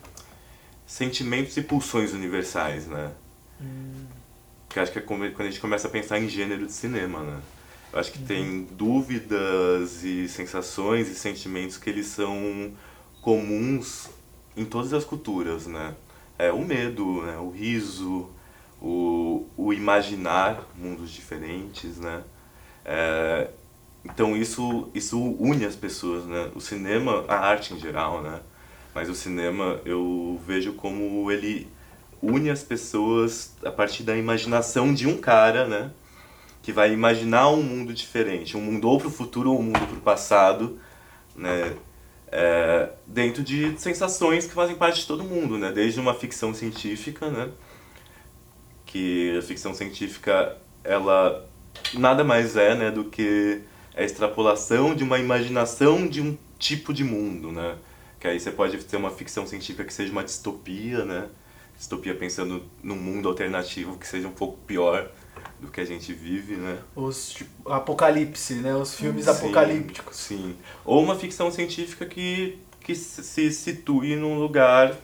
sentimentos 0.85 1.57
e 1.57 1.63
pulsões 1.63 2.13
universais, 2.13 2.85
né? 2.85 3.09
Que 4.75 4.81
acho 4.81 4.91
que 4.91 4.99
é 4.99 5.01
quando 5.01 5.23
a 5.23 5.43
gente 5.45 5.61
começa 5.61 5.87
a 5.87 5.89
pensar 5.89 6.19
em 6.19 6.27
gênero 6.27 6.65
de 6.65 6.73
cinema, 6.73 7.21
né? 7.21 7.39
Eu 7.93 7.97
acho 7.97 8.11
que 8.11 8.19
tem 8.19 8.67
dúvidas 8.73 10.03
e 10.03 10.27
sensações 10.27 11.07
e 11.07 11.15
sentimentos 11.15 11.77
que 11.77 11.89
eles 11.89 12.07
são 12.07 12.73
comuns 13.21 14.09
em 14.53 14.65
todas 14.65 14.91
as 14.91 15.05
culturas, 15.05 15.65
né? 15.65 15.95
É 16.37 16.51
o 16.51 16.59
medo, 16.59 17.21
né? 17.21 17.37
O 17.37 17.51
riso, 17.51 18.29
o, 18.81 19.47
o 19.55 19.71
imaginar 19.71 20.67
mundos 20.77 21.09
diferentes, 21.09 21.95
né? 21.97 22.21
É, 22.83 23.47
então 24.03 24.35
isso, 24.35 24.89
isso 24.93 25.17
une 25.39 25.63
as 25.63 25.77
pessoas, 25.77 26.25
né? 26.25 26.51
O 26.53 26.59
cinema, 26.59 27.23
a 27.29 27.37
arte 27.37 27.73
em 27.73 27.79
geral, 27.79 28.21
né? 28.21 28.41
Mas 28.93 29.07
o 29.07 29.15
cinema 29.15 29.79
eu 29.85 30.37
vejo 30.45 30.73
como 30.73 31.31
ele 31.31 31.73
une 32.25 32.49
as 32.49 32.63
pessoas 32.63 33.55
a 33.63 33.71
partir 33.71 34.03
da 34.03 34.17
imaginação 34.17 34.93
de 34.93 35.07
um 35.07 35.17
cara, 35.17 35.67
né? 35.67 35.91
Que 36.61 36.71
vai 36.71 36.91
imaginar 36.91 37.49
um 37.49 37.61
mundo 37.61 37.93
diferente, 37.93 38.57
um 38.57 38.61
mundo 38.61 38.87
ou 38.89 38.99
pro 38.99 39.09
futuro 39.09 39.51
ou 39.51 39.59
um 39.59 39.63
mundo 39.63 39.87
pro 39.87 40.01
passado, 40.01 40.79
né? 41.35 41.75
É, 42.31 42.89
dentro 43.05 43.43
de 43.43 43.79
sensações 43.79 44.45
que 44.45 44.53
fazem 44.53 44.75
parte 44.75 45.01
de 45.01 45.07
todo 45.07 45.23
mundo, 45.23 45.57
né? 45.57 45.71
Desde 45.71 45.99
uma 45.99 46.13
ficção 46.13 46.53
científica, 46.53 47.29
né? 47.29 47.49
Que 48.85 49.37
a 49.37 49.41
ficção 49.41 49.73
científica, 49.73 50.57
ela 50.83 51.45
nada 51.93 52.23
mais 52.23 52.55
é, 52.55 52.75
né, 52.75 52.91
do 52.91 53.05
que 53.05 53.61
a 53.95 54.03
extrapolação 54.03 54.95
de 54.95 55.03
uma 55.03 55.19
imaginação 55.19 56.07
de 56.07 56.21
um 56.21 56.37
tipo 56.59 56.93
de 56.93 57.03
mundo, 57.03 57.51
né? 57.51 57.75
Que 58.19 58.27
aí 58.27 58.39
você 58.39 58.51
pode 58.51 58.77
ter 58.77 58.97
uma 58.97 59.11
ficção 59.11 59.45
científica 59.45 59.83
que 59.83 59.93
seja 59.93 60.11
uma 60.11 60.23
distopia, 60.23 61.05
né? 61.05 61.27
Distopia 61.77 62.15
pensando 62.15 62.63
num 62.81 62.95
mundo 62.95 63.27
alternativo 63.27 63.97
que 63.97 64.07
seja 64.07 64.27
um 64.27 64.31
pouco 64.31 64.57
pior 64.65 65.09
do 65.59 65.69
que 65.69 65.81
a 65.81 65.85
gente 65.85 66.13
vive, 66.13 66.55
né? 66.55 66.77
Os 66.95 67.29
tipo, 67.29 67.71
apocalipse, 67.71 68.55
né? 68.55 68.75
Os 68.75 68.95
filmes 68.95 69.25
Sim, 69.25 69.31
apocalípticos. 69.31 70.17
Sim. 70.17 70.55
Ou 70.83 71.03
uma 71.03 71.15
ficção 71.15 71.51
científica 71.51 72.05
que, 72.05 72.59
que 72.81 72.95
se 72.95 73.51
situe 73.51 74.15
num 74.15 74.39
lugar 74.39 74.95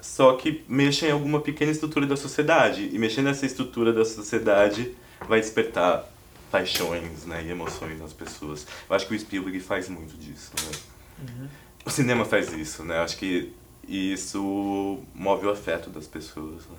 só 0.00 0.34
que 0.34 0.64
mexa 0.68 1.06
em 1.06 1.10
alguma 1.10 1.40
pequena 1.40 1.72
estrutura 1.72 2.06
da 2.06 2.16
sociedade. 2.16 2.90
E 2.92 2.98
mexer 2.98 3.22
nessa 3.22 3.44
estrutura 3.44 3.92
da 3.92 4.04
sociedade 4.04 4.94
vai 5.28 5.40
despertar 5.40 6.08
paixões 6.50 7.26
né, 7.26 7.42
e 7.44 7.50
emoções 7.50 7.98
nas 7.98 8.12
pessoas. 8.12 8.66
Eu 8.88 8.94
acho 8.94 9.06
que 9.06 9.14
o 9.14 9.18
Spielberg 9.18 9.58
faz 9.60 9.88
muito 9.88 10.16
disso. 10.16 10.52
Né? 10.62 11.48
O 11.84 11.90
cinema 11.90 12.24
faz 12.24 12.52
isso, 12.52 12.84
né? 12.84 12.98
Eu 12.98 13.02
acho 13.02 13.16
que 13.16 13.52
isso 13.88 15.00
move 15.14 15.46
o 15.46 15.50
afeto 15.50 15.90
das 15.90 16.06
pessoas. 16.06 16.66
Né? 16.66 16.76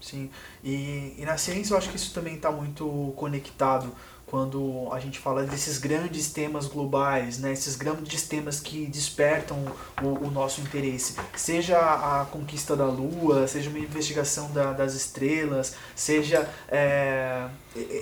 Sim, 0.00 0.30
e, 0.64 1.14
e 1.18 1.24
na 1.24 1.38
ciência 1.38 1.74
eu 1.74 1.78
acho 1.78 1.88
que 1.88 1.96
isso 1.96 2.12
também 2.12 2.34
está 2.34 2.50
muito 2.50 3.12
conectado 3.16 3.92
quando 4.32 4.88
a 4.90 4.98
gente 4.98 5.18
fala 5.18 5.42
desses 5.44 5.76
grandes 5.76 6.32
temas 6.32 6.66
globais, 6.66 7.36
né? 7.38 7.52
esses 7.52 7.76
grandes 7.76 8.22
temas 8.26 8.58
que 8.60 8.86
despertam 8.86 9.62
o, 10.02 10.26
o 10.26 10.30
nosso 10.30 10.62
interesse. 10.62 11.16
Seja 11.36 11.78
a 11.78 12.24
conquista 12.24 12.74
da 12.74 12.86
Lua, 12.86 13.46
seja 13.46 13.68
uma 13.68 13.78
investigação 13.78 14.50
da- 14.50 14.72
das 14.72 14.94
estrelas, 14.94 15.74
seja 15.94 16.48
é, 16.70 17.46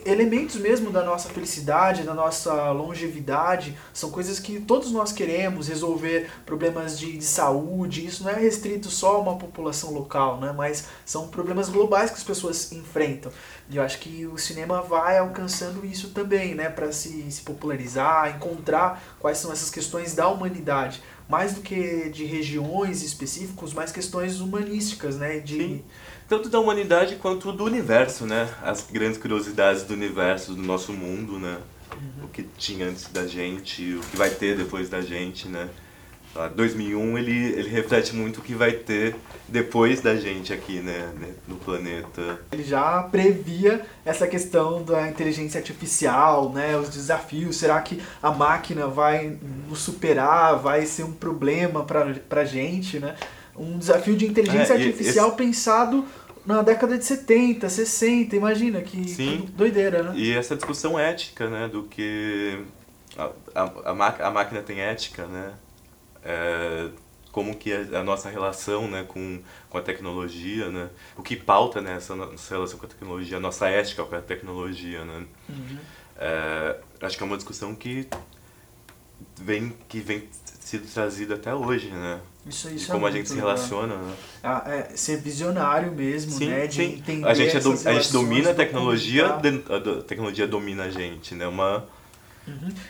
elementos 0.06 0.54
mesmo 0.54 0.92
da 0.92 1.02
nossa 1.04 1.28
felicidade, 1.28 2.04
da 2.04 2.14
nossa 2.14 2.70
longevidade, 2.70 3.76
são 3.92 4.10
coisas 4.12 4.38
que 4.38 4.60
todos 4.60 4.92
nós 4.92 5.10
queremos 5.10 5.66
resolver 5.66 6.30
problemas 6.46 6.96
de, 6.96 7.18
de 7.18 7.24
saúde. 7.24 8.06
Isso 8.06 8.22
não 8.22 8.30
é 8.30 8.34
restrito 8.38 8.88
só 8.88 9.16
a 9.16 9.18
uma 9.18 9.36
população 9.36 9.92
local, 9.92 10.38
né? 10.40 10.54
mas 10.56 10.84
são 11.04 11.26
problemas 11.26 11.68
globais 11.68 12.10
que 12.12 12.18
as 12.18 12.24
pessoas 12.24 12.70
enfrentam. 12.70 13.32
E 13.70 13.76
eu 13.76 13.82
acho 13.84 14.00
que 14.00 14.26
o 14.26 14.36
cinema 14.36 14.82
vai 14.82 15.18
alcançando 15.18 15.86
isso 15.86 16.10
também, 16.10 16.56
né, 16.56 16.68
para 16.68 16.90
se, 16.90 17.30
se 17.30 17.42
popularizar, 17.42 18.34
encontrar 18.36 19.00
quais 19.20 19.38
são 19.38 19.52
essas 19.52 19.70
questões 19.70 20.12
da 20.12 20.28
humanidade, 20.28 21.00
mais 21.28 21.54
do 21.54 21.60
que 21.60 22.08
de 22.08 22.24
regiões 22.24 23.04
específicas, 23.04 23.72
mais 23.72 23.92
questões 23.92 24.40
humanísticas, 24.40 25.16
né, 25.16 25.38
de 25.38 25.56
Sim. 25.56 25.84
Tanto 26.28 26.48
da 26.48 26.60
humanidade 26.60 27.16
quanto 27.16 27.50
do 27.50 27.64
universo, 27.64 28.24
né? 28.24 28.48
As 28.62 28.86
grandes 28.88 29.18
curiosidades 29.18 29.82
do 29.82 29.94
universo, 29.94 30.54
do 30.54 30.62
nosso 30.62 30.92
mundo, 30.92 31.40
né? 31.40 31.58
O 32.22 32.28
que 32.28 32.44
tinha 32.56 32.86
antes 32.86 33.08
da 33.08 33.26
gente, 33.26 33.94
o 33.94 34.00
que 34.00 34.16
vai 34.16 34.30
ter 34.30 34.56
depois 34.56 34.88
da 34.88 35.00
gente, 35.00 35.48
né? 35.48 35.68
Ah, 36.34 36.46
2001 36.48 37.18
ele, 37.18 37.32
ele 37.54 37.68
reflete 37.68 38.14
muito 38.14 38.38
o 38.38 38.42
que 38.42 38.54
vai 38.54 38.72
ter 38.72 39.16
depois 39.48 40.00
da 40.00 40.14
gente 40.14 40.52
aqui, 40.52 40.78
né? 40.78 41.10
né, 41.18 41.34
No 41.48 41.56
planeta. 41.56 42.40
ele 42.52 42.62
já 42.62 43.02
previa 43.02 43.84
essa 44.04 44.26
questão 44.28 44.82
da 44.84 45.08
inteligência 45.08 45.58
artificial, 45.58 46.52
né, 46.52 46.76
os 46.76 46.88
desafios. 46.88 47.56
Será 47.56 47.80
que 47.80 48.00
a 48.22 48.30
máquina 48.30 48.86
vai 48.86 49.36
nos 49.68 49.80
superar, 49.80 50.56
vai 50.56 50.86
ser 50.86 51.02
um 51.02 51.12
problema 51.12 51.84
para 51.84 52.14
pra 52.28 52.44
gente, 52.44 52.98
né? 53.00 53.16
Um 53.56 53.76
desafio 53.78 54.16
de 54.16 54.24
inteligência 54.26 54.74
É, 54.74 54.76
artificial 54.76 55.32
pensado 55.32 56.04
na 56.46 56.62
década 56.62 56.96
de 56.96 57.04
70, 57.04 57.68
60, 57.68 58.34
imagina 58.36 58.80
que, 58.80 59.08
Sim. 59.10 59.48
doideira, 59.56 60.02
né? 60.04 60.12
E 60.14 60.32
essa 60.32 60.54
discussão 60.56 60.98
ética, 60.98 61.50
né? 61.50 61.68
Do 61.68 61.82
que 61.82 62.58
a, 63.18 63.30
a, 63.54 63.62
a, 63.90 64.28
a 64.28 64.30
máquina 64.30 64.62
tem 64.62 64.80
ética, 64.80 65.26
né? 65.26 65.50
É, 66.24 66.88
como 67.32 67.56
que 67.56 67.72
é 67.72 67.96
a 67.96 68.02
nossa 68.02 68.28
relação 68.28 68.88
né, 68.88 69.04
com, 69.06 69.40
com 69.68 69.78
a 69.78 69.82
tecnologia, 69.82 70.68
né? 70.68 70.88
O 71.16 71.22
que 71.22 71.36
pauta 71.36 71.80
né, 71.80 71.94
essa 71.96 72.14
nossa 72.16 72.54
relação 72.54 72.78
com 72.78 72.86
a 72.86 72.88
tecnologia, 72.88 73.36
a 73.36 73.40
nossa 73.40 73.68
ética 73.68 74.04
com 74.04 74.14
a 74.16 74.20
tecnologia, 74.20 75.04
né? 75.04 75.24
É, 76.18 76.76
acho 77.02 77.16
que 77.16 77.22
é 77.22 77.26
uma 77.26 77.36
discussão 77.36 77.74
que 77.74 78.08
vem, 79.40 79.72
que 79.88 80.00
vem 80.00 80.28
sido 80.60 80.86
trazida 80.92 81.34
até 81.34 81.54
hoje, 81.54 81.88
né? 81.90 82.20
Isso, 82.46 82.70
isso 82.70 82.90
como 82.90 83.06
é 83.06 83.10
a 83.10 83.12
gente 83.12 83.28
se 83.28 83.36
relaciona, 83.36 83.96
né? 83.96 84.14
Ah, 84.42 84.62
é, 84.66 84.96
ser 84.96 85.18
visionário 85.18 85.92
mesmo, 85.92 86.32
Sim, 86.32 86.48
né? 86.48 86.66
De 86.66 86.76
sim. 86.76 86.94
entender 86.94 87.26
A 87.26 87.34
gente, 87.34 87.56
é 87.56 87.60
do- 87.60 87.72
a 87.88 87.92
gente 87.94 88.12
domina 88.12 88.50
a 88.50 88.54
tecnologia, 88.54 89.26
a 89.26 89.36
a 89.36 90.02
tecnologia 90.02 90.46
domina 90.46 90.84
a 90.84 90.90
gente, 90.90 91.34
né? 91.34 91.46
Uma, 91.46 91.86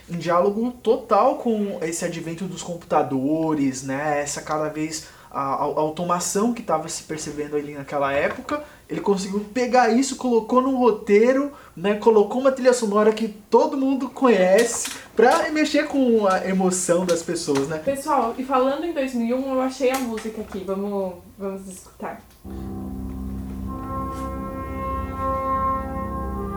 em 0.09 0.19
diálogo 0.19 0.73
total 0.83 1.37
com 1.37 1.79
esse 1.83 2.05
advento 2.05 2.45
dos 2.45 2.63
computadores, 2.63 3.83
né? 3.83 4.21
Essa 4.23 4.43
cada 4.43 4.69
vez 4.69 5.07
a, 5.31 5.41
a 5.41 5.63
automação 5.63 6.53
que 6.53 6.61
estava 6.61 6.89
se 6.89 7.05
percebendo 7.05 7.57
ali 7.57 7.75
naquela 7.75 8.13
época, 8.13 8.63
ele 8.89 9.01
conseguiu 9.01 9.41
pegar 9.55 9.91
isso, 9.91 10.17
colocou 10.17 10.61
num 10.61 10.77
roteiro, 10.77 11.53
né? 11.77 11.95
Colocou 11.95 12.41
uma 12.41 12.51
trilha 12.51 12.73
sonora 12.73 13.13
que 13.13 13.29
todo 13.29 13.77
mundo 13.77 14.11
conhece 14.11 14.91
pra 15.15 15.51
mexer 15.51 15.87
com 15.87 16.27
a 16.27 16.47
emoção 16.47 17.07
das 17.07 17.23
pessoas, 17.23 17.69
né? 17.69 17.79
Pessoal, 17.79 18.35
e 18.37 18.45
falando 18.45 18.85
em 18.85 18.93
2001, 18.93 19.53
eu 19.53 19.61
achei 19.61 19.91
a 19.91 19.99
música 19.99 20.41
aqui. 20.41 20.65
Vamos, 20.65 21.15
vamos 21.39 21.69
escutar. 21.69 22.21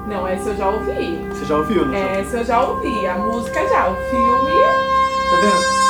Não, 0.08 0.28
essa 0.28 0.50
eu 0.50 0.58
já 0.58 0.70
ouvi. 0.70 1.18
Você 1.30 1.46
já 1.46 1.58
ouviu, 1.58 1.86
né? 1.86 2.20
Essa 2.20 2.38
eu 2.38 2.46
já 2.46 2.62
ouvi. 2.62 3.08
A 3.08 3.18
música 3.18 3.68
já. 3.68 3.89
O 3.89 3.96
filme. 3.96 4.52
Tá 5.30 5.38
vendo? 5.42 5.84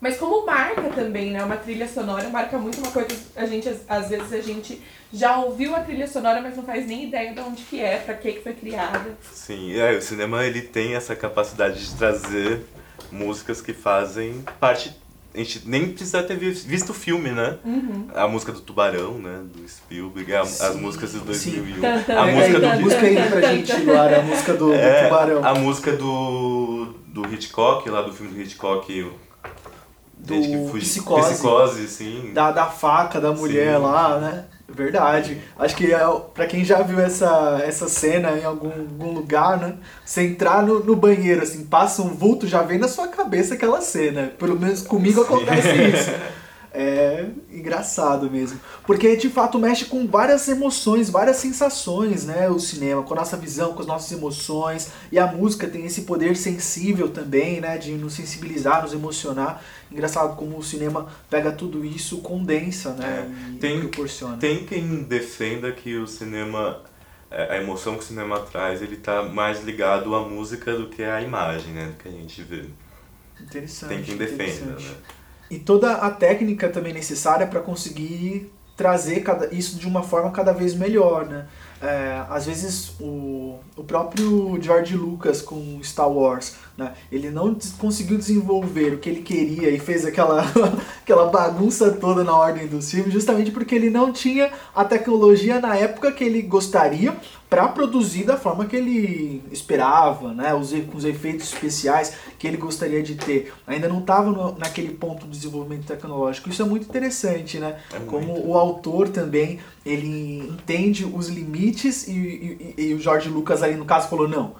Mas 0.00 0.16
como 0.16 0.46
marca 0.46 0.88
também, 0.90 1.30
né? 1.30 1.44
Uma 1.44 1.56
trilha 1.56 1.86
sonora 1.86 2.28
marca 2.30 2.56
muito 2.56 2.78
uma 2.78 2.90
coisa. 2.90 3.08
A 3.36 3.44
gente, 3.44 3.68
às, 3.68 3.80
às 3.86 4.08
vezes, 4.08 4.32
a 4.32 4.40
gente 4.40 4.82
já 5.12 5.36
ouviu 5.38 5.74
a 5.76 5.80
trilha 5.80 6.06
sonora, 6.06 6.40
mas 6.40 6.56
não 6.56 6.62
faz 6.62 6.86
nem 6.86 7.08
ideia 7.08 7.34
de 7.34 7.40
onde 7.40 7.62
que 7.64 7.80
é, 7.80 7.98
pra 7.98 8.14
que 8.14 8.32
que 8.32 8.42
foi 8.42 8.54
criada. 8.54 9.16
Sim, 9.32 9.78
é, 9.78 9.92
o 9.92 10.02
cinema 10.02 10.44
ele 10.44 10.62
tem 10.62 10.94
essa 10.94 11.14
capacidade 11.14 11.84
de 11.84 11.94
trazer 11.96 12.64
músicas 13.12 13.60
que 13.60 13.74
fazem 13.74 14.42
parte. 14.58 14.96
A 15.34 15.38
gente 15.38 15.62
nem 15.68 15.88
precisa 15.90 16.22
ter 16.22 16.36
vi- 16.36 16.50
visto 16.52 16.90
o 16.90 16.94
filme, 16.94 17.30
né? 17.30 17.58
Uhum. 17.64 18.08
A 18.14 18.26
música 18.26 18.50
do 18.50 18.60
Tubarão, 18.60 19.18
né? 19.18 19.42
Do 19.54 19.68
Spielberg, 19.68 20.34
a- 20.34 20.40
as 20.40 20.74
músicas 20.76 21.12
de 21.12 21.18
sim. 21.18 21.24
2001. 21.24 21.80
Tan, 21.80 22.02
tan, 22.02 22.18
A 22.18 22.26
música 22.26 22.60
do 22.60 22.82
busca 22.82 23.00
aí 23.00 23.28
pra 23.28 23.40
gente, 23.42 23.84
Lara, 23.84 24.18
a 24.18 24.22
música 24.22 24.54
do, 24.54 24.66
do 24.68 24.74
É, 24.74 25.04
Tubarão. 25.04 25.44
a 25.44 25.54
música 25.54 25.92
do, 25.92 26.94
do 27.06 27.32
Hitchcock, 27.32 27.88
lá 27.90 28.02
do 28.02 28.12
filme 28.12 28.32
do 28.32 28.40
Hitchcock. 28.40 29.10
Do 30.16 30.34
que 30.34 30.68
fugi- 30.70 30.84
Psicose. 30.86 31.30
Psicose, 31.34 31.88
sim. 31.88 32.30
Da, 32.34 32.50
da 32.50 32.66
faca 32.66 33.20
da 33.20 33.30
mulher 33.32 33.76
Sim. 33.76 33.82
lá, 33.82 34.18
né? 34.18 34.44
Verdade. 34.68 35.40
Acho 35.58 35.74
que 35.74 35.92
é, 35.92 35.98
pra 36.34 36.46
quem 36.46 36.62
já 36.62 36.82
viu 36.82 37.00
essa, 37.00 37.62
essa 37.64 37.88
cena 37.88 38.32
em 38.32 38.44
algum, 38.44 38.68
algum 38.68 39.12
lugar, 39.12 39.58
né? 39.58 39.76
Você 40.04 40.22
entrar 40.22 40.62
no, 40.62 40.84
no 40.84 40.94
banheiro, 40.94 41.42
assim, 41.42 41.64
passa 41.64 42.02
um 42.02 42.10
vulto, 42.10 42.46
já 42.46 42.60
vem 42.60 42.78
na 42.78 42.86
sua 42.86 43.08
cabeça 43.08 43.54
aquela 43.54 43.80
cena. 43.80 44.30
Pelo 44.38 44.60
menos 44.60 44.82
comigo 44.82 45.22
acontece 45.22 45.68
isso. 45.68 46.10
É 46.72 47.26
engraçado 47.50 48.30
mesmo. 48.30 48.60
Porque 48.86 49.16
de 49.16 49.30
fato 49.30 49.58
mexe 49.58 49.86
com 49.86 50.06
várias 50.06 50.46
emoções, 50.48 51.08
várias 51.08 51.36
sensações, 51.36 52.26
né? 52.26 52.48
O 52.48 52.58
cinema, 52.58 53.02
com 53.02 53.14
a 53.14 53.16
nossa 53.16 53.36
visão, 53.36 53.72
com 53.72 53.80
as 53.80 53.86
nossas 53.86 54.12
emoções. 54.12 54.90
E 55.10 55.18
a 55.18 55.26
música 55.26 55.66
tem 55.66 55.86
esse 55.86 56.02
poder 56.02 56.36
sensível 56.36 57.08
também, 57.08 57.60
né? 57.60 57.78
De 57.78 57.92
nos 57.92 58.12
sensibilizar, 58.12 58.82
nos 58.82 58.92
emocionar. 58.92 59.62
Engraçado 59.90 60.36
como 60.36 60.58
o 60.58 60.62
cinema 60.62 61.08
pega 61.30 61.50
tudo 61.50 61.84
isso, 61.84 62.18
condensa, 62.18 62.92
né? 62.92 63.30
É, 63.56 63.58
tem- 63.58 63.80
proporciona. 63.80 64.36
Tem 64.36 64.66
quem 64.66 65.02
defenda 65.04 65.72
que 65.72 65.96
o 65.96 66.06
cinema, 66.06 66.82
é, 67.30 67.56
a 67.56 67.62
emoção 67.62 67.94
que 67.94 68.00
o 68.04 68.06
cinema 68.06 68.40
traz, 68.40 68.82
ele 68.82 68.96
tá 68.98 69.22
mais 69.22 69.64
ligado 69.64 70.14
à 70.14 70.20
música 70.28 70.74
do 70.76 70.88
que 70.88 71.02
à 71.02 71.22
imagem, 71.22 71.72
né? 71.72 71.86
Do 71.86 71.94
que 71.94 72.08
a 72.08 72.12
gente 72.12 72.42
vê. 72.42 72.64
Interessante. 73.40 73.88
Tem 73.88 74.02
quem 74.02 74.16
defenda, 74.18 74.72
né? 74.72 74.90
E 75.50 75.58
toda 75.58 75.92
a 75.92 76.10
técnica 76.10 76.68
também 76.68 76.92
necessária 76.92 77.46
para 77.46 77.60
conseguir 77.60 78.52
trazer 78.76 79.20
cada, 79.20 79.52
isso 79.52 79.76
de 79.76 79.88
uma 79.88 80.04
forma 80.04 80.30
cada 80.30 80.52
vez 80.52 80.74
melhor, 80.74 81.26
né? 81.26 81.46
É, 81.82 82.22
às 82.28 82.46
vezes 82.46 82.92
o, 83.00 83.58
o 83.76 83.82
próprio 83.84 84.56
George 84.60 84.96
Lucas 84.96 85.42
com 85.42 85.80
Star 85.82 86.08
Wars, 86.08 86.54
né? 86.78 86.92
Ele 87.10 87.28
não 87.28 87.54
conseguiu 87.76 88.16
desenvolver 88.16 88.94
o 88.94 88.98
que 88.98 89.10
ele 89.10 89.22
queria 89.22 89.68
e 89.68 89.80
fez 89.80 90.04
aquela, 90.06 90.44
aquela 91.02 91.26
bagunça 91.28 91.90
toda 91.90 92.22
na 92.22 92.34
ordem 92.36 92.68
dos 92.68 92.88
filmes, 92.88 93.12
justamente 93.12 93.50
porque 93.50 93.74
ele 93.74 93.90
não 93.90 94.12
tinha 94.12 94.50
a 94.74 94.84
tecnologia 94.84 95.60
na 95.60 95.74
época 95.76 96.12
que 96.12 96.22
ele 96.22 96.40
gostaria 96.40 97.16
para 97.50 97.66
produzir 97.66 98.24
da 98.24 98.36
forma 98.36 98.66
que 98.66 98.76
ele 98.76 99.42
esperava, 99.50 100.32
né? 100.34 100.54
Os, 100.54 100.72
e- 100.72 100.82
com 100.82 100.96
os 100.98 101.04
efeitos 101.04 101.52
especiais 101.52 102.12
que 102.38 102.46
ele 102.46 102.58
gostaria 102.58 103.02
de 103.02 103.16
ter. 103.16 103.52
Ainda 103.66 103.88
não 103.88 103.98
estava 104.00 104.54
naquele 104.58 104.90
ponto 104.92 105.24
de 105.26 105.32
desenvolvimento 105.32 105.86
tecnológico. 105.86 106.48
Isso 106.50 106.62
é 106.62 106.64
muito 106.66 106.84
interessante, 106.88 107.58
né? 107.58 107.78
É 107.92 107.98
Como 108.00 108.26
muito. 108.26 108.46
o 108.46 108.56
autor 108.56 109.08
também, 109.08 109.58
ele 109.84 110.46
entende 110.48 111.04
os 111.06 111.28
limites 111.28 112.06
e, 112.06 112.12
e- 112.76 112.82
e 112.90 112.94
o 112.94 113.00
George 113.00 113.28
Lucas 113.30 113.62
ali 113.62 113.74
no 113.74 113.84
caso 113.86 114.08
falou, 114.08 114.28
não, 114.28 114.52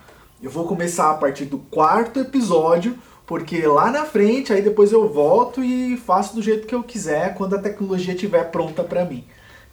eu 0.42 0.51
vou 0.51 0.66
começar 0.66 1.11
a 1.11 1.14
partir 1.14 1.44
do 1.44 1.59
quarto 1.59 2.20
episódio, 2.20 2.98
porque 3.27 3.66
lá 3.66 3.90
na 3.90 4.05
frente, 4.05 4.53
aí 4.53 4.62
depois 4.62 4.92
eu 4.92 5.09
volto 5.09 5.62
e 5.62 5.96
faço 5.96 6.35
do 6.35 6.42
jeito 6.42 6.66
que 6.66 6.74
eu 6.74 6.83
quiser, 6.83 7.35
quando 7.35 7.57
a 7.57 7.59
tecnologia 7.59 8.14
estiver 8.14 8.44
pronta 8.51 8.83
para 8.85 9.05
mim. 9.05 9.24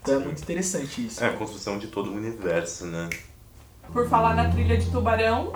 Então 0.01 0.15
é 0.15 0.19
muito 0.19 0.41
interessante 0.41 1.05
isso. 1.05 1.23
É 1.23 1.27
a 1.27 1.33
construção 1.33 1.77
de 1.77 1.87
todo 1.87 2.09
o 2.09 2.13
universo, 2.13 2.85
né? 2.85 3.09
Por 3.91 4.07
falar 4.09 4.35
na 4.35 4.49
trilha 4.49 4.77
de 4.77 4.89
Tubarão. 4.91 5.53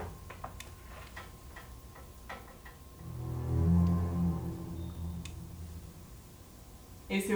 Esse. 7.09 7.33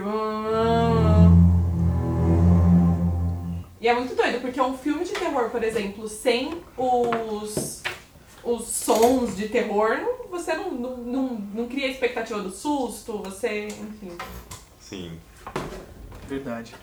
E 3.83 3.87
é 3.89 3.93
muito 3.93 4.15
doido, 4.15 4.39
porque 4.39 4.61
um 4.61 4.77
filme 4.77 5.03
de 5.03 5.11
terror, 5.11 5.49
por 5.49 5.61
exemplo, 5.61 6.07
sem 6.07 6.53
os, 6.77 7.83
os 8.41 8.65
sons 8.65 9.35
de 9.35 9.49
terror, 9.49 9.97
você 10.31 10.53
não, 10.53 10.71
não, 10.71 10.97
não, 10.97 11.27
não 11.53 11.67
cria 11.67 11.87
a 11.87 11.89
expectativa 11.89 12.39
do 12.39 12.49
susto, 12.49 13.17
você. 13.17 13.67
Enfim. 13.67 14.11
Sim. 14.79 15.11
Verdade. 16.29 16.73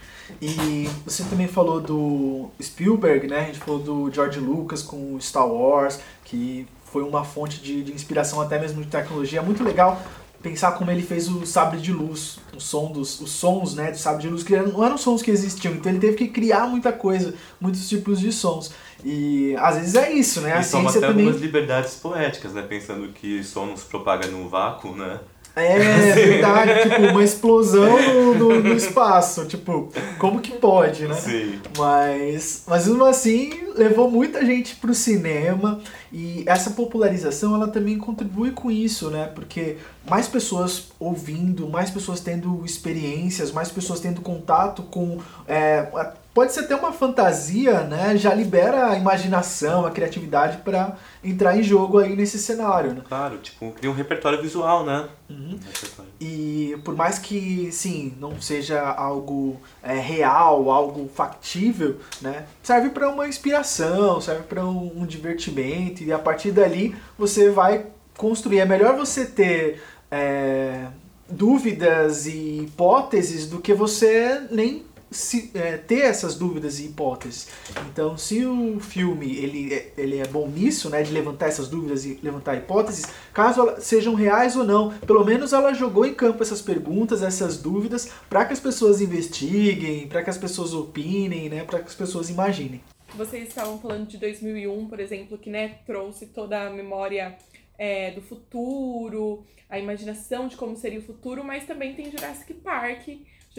E 0.42 0.90
você 1.02 1.24
também 1.24 1.48
falou 1.48 1.80
do 1.80 2.50
Spielberg, 2.62 3.28
né? 3.28 3.40
A 3.40 3.44
gente 3.44 3.60
falou 3.60 3.80
do 3.80 4.12
George 4.12 4.38
Lucas 4.38 4.82
com 4.82 5.14
o 5.14 5.20
Star 5.22 5.48
Wars, 5.48 6.00
que 6.22 6.68
foi 6.84 7.02
uma 7.02 7.24
fonte 7.24 7.62
de, 7.62 7.82
de 7.82 7.92
inspiração 7.94 8.42
até 8.42 8.58
mesmo 8.58 8.82
de 8.82 8.90
tecnologia. 8.90 9.38
É 9.38 9.42
muito 9.42 9.64
legal 9.64 10.02
pensar 10.42 10.72
como 10.72 10.90
ele 10.90 11.02
fez 11.02 11.28
o 11.28 11.46
sabre 11.46 11.80
de 11.80 11.92
luz, 11.92 12.38
o 12.56 12.60
som 12.60 12.90
dos, 12.90 13.20
os 13.20 13.30
sons, 13.30 13.74
né, 13.74 13.90
do 13.90 13.98
sabre 13.98 14.22
de 14.22 14.28
luz, 14.28 14.42
que 14.42 14.56
não 14.56 14.84
eram 14.84 14.96
sons 14.96 15.22
que 15.22 15.30
existiam, 15.30 15.74
então 15.74 15.92
ele 15.92 16.00
teve 16.00 16.16
que 16.16 16.28
criar 16.28 16.66
muita 16.66 16.92
coisa, 16.92 17.34
muitos 17.60 17.88
tipos 17.88 18.18
de 18.18 18.32
sons. 18.32 18.72
E 19.04 19.54
às 19.58 19.76
vezes 19.76 19.94
é 19.94 20.12
isso, 20.12 20.40
né? 20.40 20.52
A 20.52 20.60
e 20.60 20.64
toma 20.64 20.90
ciência 20.90 20.98
até 20.98 21.06
também 21.08 21.26
algumas 21.26 21.42
liberdades 21.42 21.94
poéticas, 21.96 22.52
né? 22.52 22.62
Pensando 22.62 23.08
que 23.12 23.42
som 23.42 23.66
não 23.66 23.76
se 23.76 23.86
propaga 23.86 24.26
no 24.26 24.48
vácuo, 24.48 24.94
né? 24.94 25.20
É 25.56 25.78
verdade, 26.14 26.82
tipo, 26.88 27.02
uma 27.06 27.24
explosão 27.24 28.00
no, 28.00 28.34
no, 28.34 28.60
no 28.62 28.74
espaço. 28.74 29.44
Tipo, 29.46 29.92
como 30.18 30.40
que 30.40 30.52
pode, 30.52 31.06
né? 31.06 31.14
Sim. 31.14 31.60
Mas, 31.76 32.64
mas 32.66 32.86
mesmo 32.86 33.04
assim, 33.04 33.52
levou 33.76 34.10
muita 34.10 34.44
gente 34.44 34.76
pro 34.76 34.94
cinema 34.94 35.80
e 36.12 36.44
essa 36.46 36.70
popularização 36.70 37.54
ela 37.54 37.68
também 37.68 37.98
contribui 37.98 38.52
com 38.52 38.70
isso, 38.70 39.10
né? 39.10 39.30
Porque 39.34 39.76
mais 40.08 40.28
pessoas 40.28 40.88
ouvindo, 40.98 41.68
mais 41.68 41.90
pessoas 41.90 42.20
tendo 42.20 42.64
experiências, 42.64 43.52
mais 43.52 43.70
pessoas 43.70 44.00
tendo 44.00 44.20
contato 44.20 44.82
com. 44.84 45.18
é, 45.46 45.86
pode 46.32 46.52
ser 46.52 46.60
até 46.60 46.76
uma 46.76 46.92
fantasia, 46.92 47.82
né? 47.82 48.16
Já 48.16 48.32
libera 48.32 48.90
a 48.90 48.96
imaginação, 48.96 49.84
a 49.84 49.90
criatividade 49.90 50.58
para 50.58 50.96
entrar 51.22 51.56
em 51.58 51.62
jogo 51.62 51.98
aí 51.98 52.14
nesse 52.14 52.38
cenário, 52.38 52.94
né? 52.94 53.02
Claro, 53.06 53.38
tipo, 53.38 53.72
cria 53.72 53.90
um 53.90 53.94
repertório 53.94 54.40
visual, 54.40 54.84
né? 54.84 55.08
Uhum. 55.28 55.54
Um 55.54 55.72
repertório. 55.72 56.10
E 56.20 56.78
por 56.84 56.94
mais 56.94 57.18
que, 57.18 57.70
sim, 57.72 58.14
não 58.18 58.40
seja 58.40 58.80
algo 58.80 59.60
é, 59.82 59.94
real, 59.94 60.70
algo 60.70 61.08
factível, 61.14 61.98
né? 62.20 62.44
Serve 62.62 62.90
para 62.90 63.08
uma 63.08 63.26
inspiração, 63.26 64.20
serve 64.20 64.42
para 64.44 64.64
um, 64.64 65.00
um 65.00 65.06
divertimento 65.06 66.02
e 66.02 66.12
a 66.12 66.18
partir 66.18 66.52
dali 66.52 66.94
você 67.18 67.50
vai 67.50 67.86
construir. 68.16 68.60
É 68.60 68.64
melhor 68.64 68.96
você 68.96 69.24
ter 69.24 69.82
é, 70.10 70.86
dúvidas 71.28 72.26
e 72.26 72.62
hipóteses 72.64 73.46
do 73.46 73.60
que 73.60 73.72
você 73.72 74.42
nem 74.50 74.84
se, 75.10 75.50
é, 75.54 75.76
ter 75.76 76.00
essas 76.00 76.36
dúvidas 76.36 76.78
e 76.78 76.86
hipóteses. 76.86 77.48
Então, 77.88 78.16
se 78.16 78.44
o 78.46 78.78
filme 78.78 79.36
ele, 79.36 79.74
é- 79.74 79.92
ele 79.96 80.18
é 80.18 80.26
bom 80.26 80.48
nisso, 80.48 80.88
né, 80.88 81.02
de 81.02 81.12
levantar 81.12 81.48
essas 81.48 81.68
dúvidas 81.68 82.04
e 82.04 82.18
levantar 82.22 82.56
hipóteses, 82.56 83.06
caso 83.32 83.74
sejam 83.80 84.14
reais 84.14 84.56
ou 84.56 84.64
não, 84.64 84.90
pelo 85.00 85.24
menos 85.24 85.52
ela 85.52 85.72
jogou 85.74 86.06
em 86.06 86.14
campo 86.14 86.42
essas 86.42 86.62
perguntas, 86.62 87.22
essas 87.22 87.58
dúvidas, 87.58 88.10
para 88.28 88.44
que 88.44 88.52
as 88.52 88.60
pessoas 88.60 89.00
investiguem, 89.00 90.06
para 90.06 90.22
que 90.22 90.30
as 90.30 90.38
pessoas 90.38 90.72
opinem, 90.72 91.48
né, 91.48 91.64
para 91.64 91.80
que 91.80 91.86
as 91.86 91.94
pessoas 91.94 92.30
imaginem. 92.30 92.80
Vocês 93.16 93.48
estavam 93.48 93.78
falando 93.80 94.06
de 94.06 94.16
2001, 94.18 94.86
por 94.86 95.00
exemplo, 95.00 95.36
que 95.36 95.50
né, 95.50 95.78
trouxe 95.84 96.26
toda 96.26 96.68
a 96.68 96.70
memória 96.70 97.36
é, 97.76 98.12
do 98.12 98.22
futuro, 98.22 99.42
a 99.68 99.78
imaginação 99.78 100.46
de 100.46 100.56
como 100.56 100.76
seria 100.76 101.00
o 101.00 101.02
futuro, 101.02 101.42
mas 101.42 101.64
também 101.64 101.94
tem 101.94 102.10
Jurassic 102.10 102.54
Park, 102.54 103.08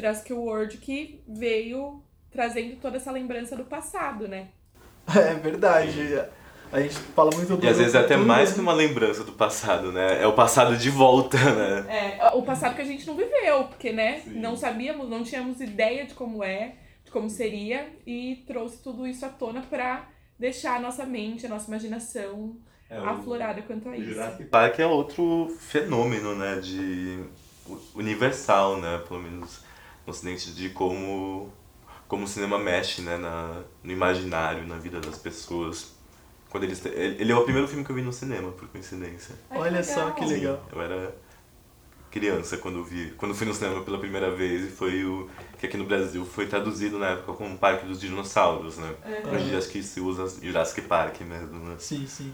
Jurassic 0.02 0.34
World, 0.34 0.78
que 0.78 1.22
veio 1.28 2.02
trazendo 2.32 2.76
toda 2.78 2.98
essa 2.98 3.12
lembrança 3.12 3.56
do 3.56 3.64
passado, 3.66 4.28
né? 4.28 4.48
É 5.16 5.34
verdade. 5.36 6.20
A 6.72 6.80
gente 6.80 6.96
fala 6.96 7.30
muito 7.36 7.58
do 7.58 7.66
E 7.66 7.68
às 7.68 7.78
vezes 7.78 7.94
é 7.96 8.00
até 8.00 8.16
mais 8.16 8.54
que 8.54 8.60
uma 8.62 8.72
lembrança 8.74 9.24
do 9.26 9.34
passado, 9.34 9.92
né? 9.92 10.22
É 10.24 10.26
o 10.26 10.32
passado 10.34 10.78
de 10.78 10.90
volta, 10.90 11.38
né? 11.54 12.18
É, 12.20 12.28
o 12.34 12.42
passado 12.44 12.76
que 12.76 12.82
a 12.82 12.86
gente 12.86 13.06
não 13.06 13.16
viveu, 13.16 13.66
porque, 13.66 13.92
né, 13.92 14.22
Sim. 14.22 14.40
não 14.40 14.56
sabíamos, 14.56 15.10
não 15.10 15.22
tínhamos 15.22 15.60
ideia 15.60 16.06
de 16.06 16.14
como 16.14 16.42
é, 16.44 16.76
de 17.04 17.12
como 17.12 17.30
seria, 17.30 17.90
e 18.08 18.44
trouxe 18.48 18.78
tudo 18.82 19.06
isso 19.06 19.26
à 19.26 19.30
tona 19.30 19.62
pra 19.70 20.08
deixar 20.40 20.78
a 20.78 20.80
nossa 20.80 21.06
mente, 21.06 21.46
a 21.46 21.50
nossa 21.50 21.68
imaginação 21.68 22.56
É, 22.90 22.98
aflorada 22.98 23.62
quanto 23.64 23.90
a 23.90 23.92
O 23.92 23.96
isso. 23.96 24.12
Jurassic 24.14 24.46
Park 24.46 24.80
é 24.80 24.86
outro 24.86 25.54
fenômeno, 25.60 26.36
né, 26.36 26.56
de 26.62 27.20
universal, 27.96 28.78
né, 28.78 29.02
pelo 29.08 29.20
menos 29.22 29.62
no 30.06 30.12
ocidente 30.12 30.52
de 30.52 30.70
como 30.70 31.52
como 32.08 32.26
o 32.26 32.28
cinema 32.28 32.60
mexe, 32.60 33.02
né, 33.02 33.16
na, 33.16 33.62
no 33.82 33.90
imaginário, 33.92 34.68
na 34.68 34.78
vida 34.78 35.00
das 35.00 35.18
pessoas. 35.18 35.94
Quando 36.50 36.66
eles 36.66 36.82
te- 36.82 36.90
ele 36.90 37.32
é 37.32 37.36
o 37.36 37.44
primeiro 37.44 37.66
filme 37.70 37.86
que 37.86 37.90
eu 37.92 37.96
vi 37.96 38.02
no 38.02 38.12
cinema, 38.12 38.52
por 38.52 38.68
coincidência. 38.68 39.34
Olha 39.50 39.82
só 39.82 40.12
que 40.12 40.28
Sim, 40.28 40.34
legal. 40.34 40.62
Eu 40.74 40.82
era 40.82 41.16
criança 42.10 42.58
quando 42.58 42.84
vi, 42.84 43.14
quando 43.18 43.34
fui 43.34 43.48
no 43.48 43.54
cinema 43.54 43.82
pela 43.82 43.98
primeira 43.98 44.30
vez 44.36 44.66
e 44.66 44.68
foi 44.68 45.06
o 45.06 45.30
que 45.58 45.66
aqui 45.66 45.78
no 45.78 45.86
Brasil 45.86 46.26
foi 46.26 46.46
traduzido 46.48 47.00
na 47.00 47.12
época 47.12 47.32
como 47.34 47.58
Parque 47.58 47.86
dos 47.86 48.02
Dinossauros, 48.02 48.78
né? 48.78 48.94
Uhum. 49.24 49.32
Hoje 49.34 49.56
acho 49.56 49.70
que 49.70 49.82
se 49.82 50.02
usa 50.02 50.28
Jurassic 50.44 50.82
Park 50.82 51.22
mesmo, 51.22 51.60
né? 51.60 51.76
Sim, 51.80 52.06
sim. 52.08 52.34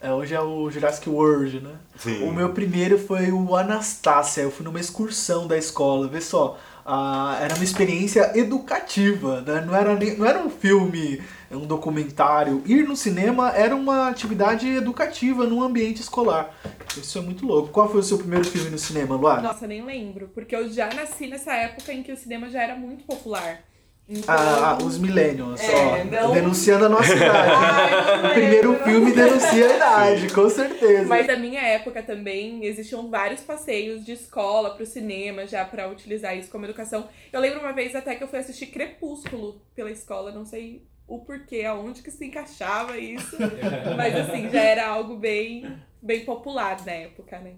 É, 0.00 0.12
hoje 0.12 0.32
é 0.34 0.40
o 0.40 0.70
Jurassic 0.70 1.10
World, 1.10 1.60
né? 1.60 1.74
Sim. 1.98 2.22
O 2.22 2.32
meu 2.32 2.50
primeiro 2.54 2.96
foi 2.98 3.30
o 3.32 3.54
Anastácia. 3.56 4.42
Eu 4.42 4.50
fui 4.50 4.64
numa 4.64 4.78
excursão 4.80 5.46
da 5.46 5.58
escola. 5.58 6.06
Vê 6.06 6.20
só, 6.20 6.56
ah, 6.90 7.38
era 7.42 7.54
uma 7.54 7.64
experiência 7.64 8.32
educativa, 8.34 9.42
né? 9.42 9.60
não, 9.60 9.76
era 9.76 9.94
nem, 9.94 10.16
não 10.16 10.24
era 10.24 10.38
um 10.38 10.48
filme, 10.48 11.22
um 11.50 11.66
documentário. 11.66 12.62
Ir 12.64 12.88
no 12.88 12.96
cinema 12.96 13.50
era 13.50 13.76
uma 13.76 14.08
atividade 14.08 14.66
educativa 14.66 15.44
num 15.44 15.62
ambiente 15.62 16.00
escolar. 16.00 16.50
Isso 16.96 17.18
é 17.18 17.20
muito 17.20 17.44
louco. 17.44 17.68
Qual 17.68 17.90
foi 17.90 18.00
o 18.00 18.02
seu 18.02 18.16
primeiro 18.16 18.46
filme 18.46 18.70
no 18.70 18.78
cinema, 18.78 19.16
Luar? 19.16 19.42
Nossa, 19.42 19.66
nem 19.66 19.84
lembro, 19.84 20.30
porque 20.32 20.56
eu 20.56 20.72
já 20.72 20.88
nasci 20.94 21.26
nessa 21.26 21.52
época 21.52 21.92
em 21.92 22.02
que 22.02 22.10
o 22.10 22.16
cinema 22.16 22.48
já 22.48 22.62
era 22.62 22.74
muito 22.74 23.04
popular. 23.04 23.60
Então... 24.08 24.34
Ah, 24.34 24.78
os 24.82 24.96
Millennials, 24.96 25.60
É, 25.60 25.74
ó. 25.74 26.04
não- 26.04 26.32
Denunciando 26.32 26.86
a 26.86 26.88
nossa 26.88 27.12
idade. 27.14 27.52
Ai, 27.52 28.22
não 28.22 28.30
o 28.30 28.32
primeiro 28.32 28.74
filme 28.82 29.12
denuncia 29.12 29.66
a 29.66 29.76
idade, 29.76 30.32
com 30.32 30.48
certeza. 30.48 31.04
Mas 31.06 31.26
na 31.26 31.36
minha 31.36 31.60
época 31.60 32.02
também 32.02 32.64
existiam 32.64 33.10
vários 33.10 33.42
passeios 33.42 34.04
de 34.06 34.12
escola 34.12 34.70
pro 34.74 34.86
cinema 34.86 35.46
já 35.46 35.62
pra 35.64 35.88
utilizar 35.88 36.34
isso 36.36 36.50
como 36.50 36.64
educação. 36.64 37.06
Eu 37.30 37.40
lembro 37.40 37.60
uma 37.60 37.72
vez 37.74 37.94
até 37.94 38.14
que 38.14 38.24
eu 38.24 38.28
fui 38.28 38.38
assistir 38.38 38.68
Crepúsculo 38.68 39.60
pela 39.74 39.90
escola, 39.90 40.32
não 40.32 40.46
sei 40.46 40.82
o 41.06 41.18
porquê, 41.18 41.64
aonde 41.64 42.00
que 42.02 42.10
se 42.10 42.24
encaixava 42.26 42.96
isso, 42.98 43.36
mas 43.96 44.14
assim, 44.16 44.48
já 44.50 44.60
era 44.62 44.86
algo 44.88 45.16
bem 45.16 45.70
bem 46.00 46.24
popular 46.24 46.78
na 46.86 46.92
época, 46.92 47.38
né? 47.40 47.52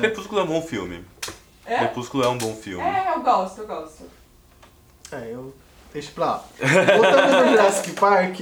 Crepúsculo 0.00 0.40
é 0.40 0.44
um 0.44 0.46
bom 0.46 0.62
filme. 0.62 1.04
É? 1.66 1.78
Crepúsculo 1.78 2.22
é 2.24 2.28
um 2.28 2.38
bom 2.38 2.54
filme. 2.54 2.82
É, 2.84 3.12
eu 3.14 3.22
gosto, 3.22 3.60
eu 3.62 3.66
gosto. 3.66 4.19
É, 5.12 5.30
eu 5.32 5.52
deixo 5.92 6.12
pra 6.12 6.24
lá. 6.24 6.44
Voltando 6.96 7.44
no 7.44 7.50
Jurassic 7.50 7.90
Park, 7.92 8.40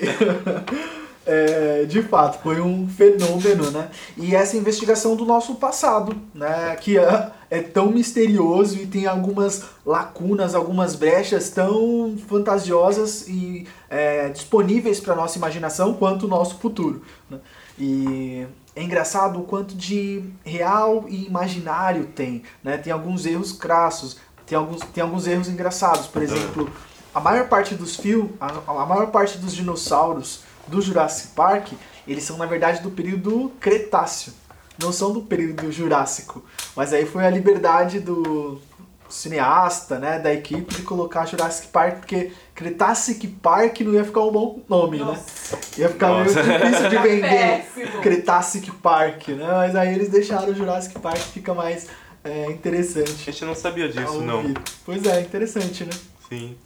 é, 1.25 1.85
de 1.85 2.03
fato, 2.03 2.43
foi 2.43 2.61
um 2.61 2.89
fenômeno, 2.89 3.71
né? 3.71 3.91
E 4.17 4.35
essa 4.35 4.57
investigação 4.57 5.17
do 5.17 5.25
nosso 5.25 5.55
passado, 5.55 6.17
né? 6.35 6.77
Que 6.77 6.99
é, 6.99 7.31
é 7.51 7.61
tão 7.61 7.91
misterioso 7.91 8.77
e 8.77 8.87
tem 8.87 9.07
algumas 9.07 9.65
lacunas, 9.85 10.55
algumas 10.55 10.95
brechas 10.95 11.51
tão 11.51 12.17
fantasiosas 12.29 13.27
e 13.29 13.67
é, 13.89 14.29
disponíveis 14.29 15.01
para 15.01 15.15
nossa 15.15 15.39
imaginação 15.39 15.95
quanto 15.95 16.27
o 16.27 16.29
nosso 16.29 16.59
futuro. 16.59 17.03
Né? 17.31 17.39
E 17.79 18.47
é 18.75 18.83
engraçado 18.83 19.41
o 19.41 19.45
quanto 19.45 19.75
de 19.75 20.23
real 20.45 21.07
e 21.09 21.27
imaginário 21.27 22.07
tem, 22.15 22.43
né? 22.63 22.77
Tem 22.77 22.93
alguns 22.93 23.27
erros 23.27 23.53
crassos, 23.53 24.19
tem 24.49 24.57
alguns, 24.57 24.81
tem 24.81 25.03
alguns 25.03 25.27
erros 25.27 25.49
engraçados, 25.49 26.07
por 26.07 26.23
exemplo, 26.23 26.71
a 27.15 27.21
maior 27.21 27.49
parte 27.49 27.75
dos 27.75 27.97
filmes, 27.97 28.31
a, 28.41 28.47
a 28.67 28.87
maior 28.87 29.09
parte 29.09 29.39
dos 29.39 29.55
dinossauros 29.55 30.41
do 30.67 30.81
Jurassic 30.81 31.35
Park, 31.35 31.73
eles 32.07 32.25
são 32.25 32.37
na 32.37 32.47
verdade 32.47 32.83
do 32.83 32.91
período 32.91 33.53
Cretáceo, 33.61 34.33
não 34.81 34.93
são 34.93 35.13
do 35.13 35.23
período 35.23 35.71
Jurássico. 35.71 36.45
Mas 36.75 36.93
aí 36.93 37.05
foi 37.05 37.27
a 37.27 37.31
liberdade 37.31 38.01
do 38.01 38.61
cineasta, 39.09 39.99
né, 39.99 40.19
da 40.19 40.33
equipe 40.33 40.75
de 40.75 40.83
colocar 40.83 41.27
Jurassic 41.27 41.69
Park, 41.69 42.01
porque 42.01 42.31
Cretacic 42.55 43.27
Park 43.27 43.81
não 43.81 43.95
ia 43.95 44.05
ficar 44.05 44.21
um 44.21 44.31
bom 44.31 44.61
nome, 44.69 44.99
né? 44.99 45.05
Nossa, 45.05 45.59
Ia 45.79 45.89
ficar 45.89 46.09
Nossa. 46.09 46.43
meio 46.43 46.59
difícil 46.59 46.89
de 46.91 46.99
vender. 46.99 47.65
péssimo. 47.75 48.03
Cretacic 48.03 48.71
Park, 48.73 49.29
né? 49.29 49.47
Mas 49.51 49.75
aí 49.75 49.95
eles 49.95 50.11
deixaram 50.11 50.49
o 50.49 50.55
Jurassic 50.55 50.99
Park, 50.99 51.19
fica 51.19 51.55
mais 51.55 51.87
é, 52.29 52.47
A 52.47 52.51
interessante. 52.51 53.13
gente 53.25 53.45
não 53.45 53.55
sabia 53.55 53.89
disso, 53.89 54.07
ao 54.07 54.21
não. 54.21 54.55
Pois 54.85 55.05
é, 55.07 55.21
interessante, 55.21 55.85
né? 55.85 55.91
Sim. 56.29 56.57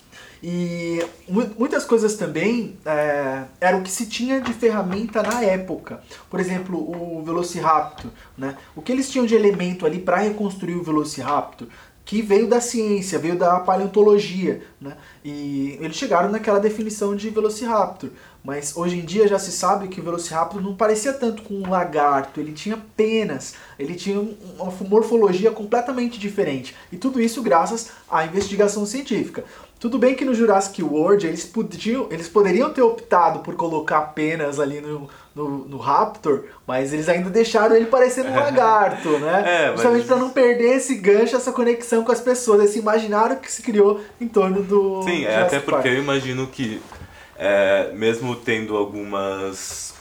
E 0.43 1.01
mu- 1.29 1.51
muitas 1.57 1.85
coisas 1.85 2.17
também 2.17 2.77
é, 2.85 3.45
era 3.61 3.77
o 3.77 3.83
que 3.83 3.91
se 3.91 4.07
tinha 4.07 4.41
de 4.41 4.53
ferramenta 4.53 5.23
na 5.23 5.41
época. 5.43 6.03
Por 6.29 6.41
exemplo, 6.41 6.79
o 6.79 7.23
Velociraptor. 7.23 8.11
Né? 8.37 8.57
O 8.75 8.83
que 8.83 8.91
eles 8.91 9.09
tinham 9.09 9.25
de 9.25 9.37
elemento 9.37 9.87
ali 9.87 10.01
para 10.01 10.17
reconstruir 10.17 10.75
o 10.75 10.83
Velociraptor? 10.83 11.69
Que 12.05 12.21
veio 12.21 12.49
da 12.49 12.61
ciência, 12.61 13.21
veio 13.21 13.37
da 13.39 13.61
paleontologia. 13.61 14.63
Né? 14.81 14.97
E 15.25 15.79
eles 15.81 15.97
chegaram 15.97 16.29
naquela 16.33 16.59
definição 16.59 17.15
de 17.15 17.31
Velociraptor. 17.31 18.11
Mas 18.45 18.77
hoje 18.77 18.97
em 18.99 19.05
dia 19.05 19.29
já 19.29 19.39
se 19.39 19.53
sabe 19.53 19.87
que 19.87 20.01
o 20.01 20.03
Velociraptor 20.03 20.61
não 20.61 20.75
parecia 20.75 21.13
tanto 21.13 21.43
com 21.43 21.55
um 21.55 21.71
lagarto, 21.71 22.41
ele 22.41 22.51
tinha 22.53 22.77
penas, 22.97 23.55
ele 23.79 23.95
tinha 23.95 24.19
um- 24.19 24.37
uma 24.59 24.73
morfologia 24.89 25.51
completamente 25.53 26.19
diferente. 26.19 26.75
E 26.91 26.97
tudo 26.97 27.21
isso 27.21 27.41
graças 27.41 27.91
à 28.11 28.25
investigação 28.25 28.85
científica. 28.85 29.45
Tudo 29.79 29.99
bem 29.99 30.15
que 30.15 30.25
no 30.25 30.35
Jurassic 30.35 30.81
World 30.83 31.27
eles, 31.27 31.45
podiam, 31.45 32.07
eles 32.11 32.29
poderiam 32.29 32.71
ter 32.71 32.83
optado 32.83 33.41
por 33.41 33.55
colocar 33.57 34.01
penas 34.13 34.59
ali 34.61 34.81
no, 34.81 35.09
no, 35.35 35.49
no 35.69 35.77
Raptor, 35.77 36.45
mas 36.67 36.93
eles 36.93 37.09
ainda 37.09 37.31
deixaram 37.31 37.75
ele 37.77 37.87
parecendo 37.87 38.29
um 38.31 38.35
lagarto, 38.35 39.09
né? 39.19 39.43
É, 39.45 39.67
mas- 39.71 39.77
Justamente 39.81 40.07
para 40.07 40.17
não 40.17 40.31
perder 40.31 40.77
esse 40.77 40.95
gancho, 40.97 41.35
essa 41.37 41.51
conexão 41.53 42.05
com 42.05 42.13
as 42.13 42.21
pessoas, 42.21 42.63
esse 42.65 42.79
imaginário 42.81 43.37
que 43.39 43.51
se 43.51 43.63
criou 43.63 44.01
em 44.21 44.27
torno 44.29 44.63
do. 44.63 45.03
Sim, 45.03 45.25
é 45.25 45.33
Jurassic 45.33 45.43
até 45.47 45.59
porque 45.61 45.71
Park. 45.73 45.87
eu 45.87 45.99
imagino 45.99 46.47
que, 46.47 46.81
é, 47.43 47.93
mesmo 47.93 48.37
tendo 48.37 48.77
algumas. 48.77 49.95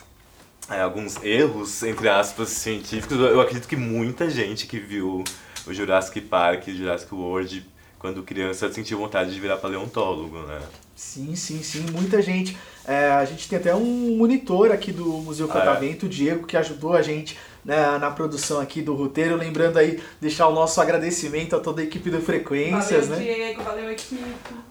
é, 0.70 0.80
alguns 0.82 1.22
erros, 1.24 1.82
entre 1.82 2.08
aspas, 2.08 2.50
científicos, 2.50 3.18
eu 3.18 3.42
acredito 3.42 3.68
que 3.68 3.76
muita 3.76 4.30
gente 4.30 4.68
que 4.68 4.78
viu 4.78 5.24
o 5.66 5.74
Jurassic 5.74 6.22
Park 6.22 6.68
o 6.68 6.76
Jurassic 6.76 7.12
World 7.14 7.66
quando 7.98 8.22
criança 8.22 8.72
sentiu 8.72 9.00
vontade 9.00 9.34
de 9.34 9.40
virar 9.40 9.58
paleontólogo, 9.58 10.38
né? 10.44 10.60
Sim, 10.96 11.36
sim, 11.36 11.64
sim, 11.64 11.86
muita 11.92 12.22
gente. 12.22 12.56
É, 12.86 13.10
a 13.10 13.26
gente 13.26 13.50
tem 13.50 13.58
até 13.58 13.74
um 13.74 14.18
monitor 14.18 14.72
aqui 14.72 14.92
do 14.92 15.06
Museu 15.06 15.48
Ah, 15.48 15.58
é? 15.58 15.60
Catavento, 15.60 16.06
o 16.06 16.10
Diego, 16.10 16.46
que 16.46 16.56
ajudou 16.56 16.94
a 16.94 17.02
gente 17.02 17.38
né, 17.64 17.98
na 18.00 18.10
produção 18.12 18.60
aqui 18.60 18.82
do 18.82 18.94
roteiro. 18.96 19.36
Lembrando 19.36 19.78
aí, 19.78 20.00
deixar 20.20 20.48
o 20.48 20.54
nosso 20.54 20.80
agradecimento 20.82 21.56
a 21.56 21.60
toda 21.60 21.82
a 21.82 21.84
equipe 21.84 22.10
do 22.10 22.22
Frequências, 22.22 23.08
valeu, 23.08 23.26
né? 23.26 23.34
Diego, 23.36 23.64
valeu, 23.64 23.92
equipe. 23.92 24.24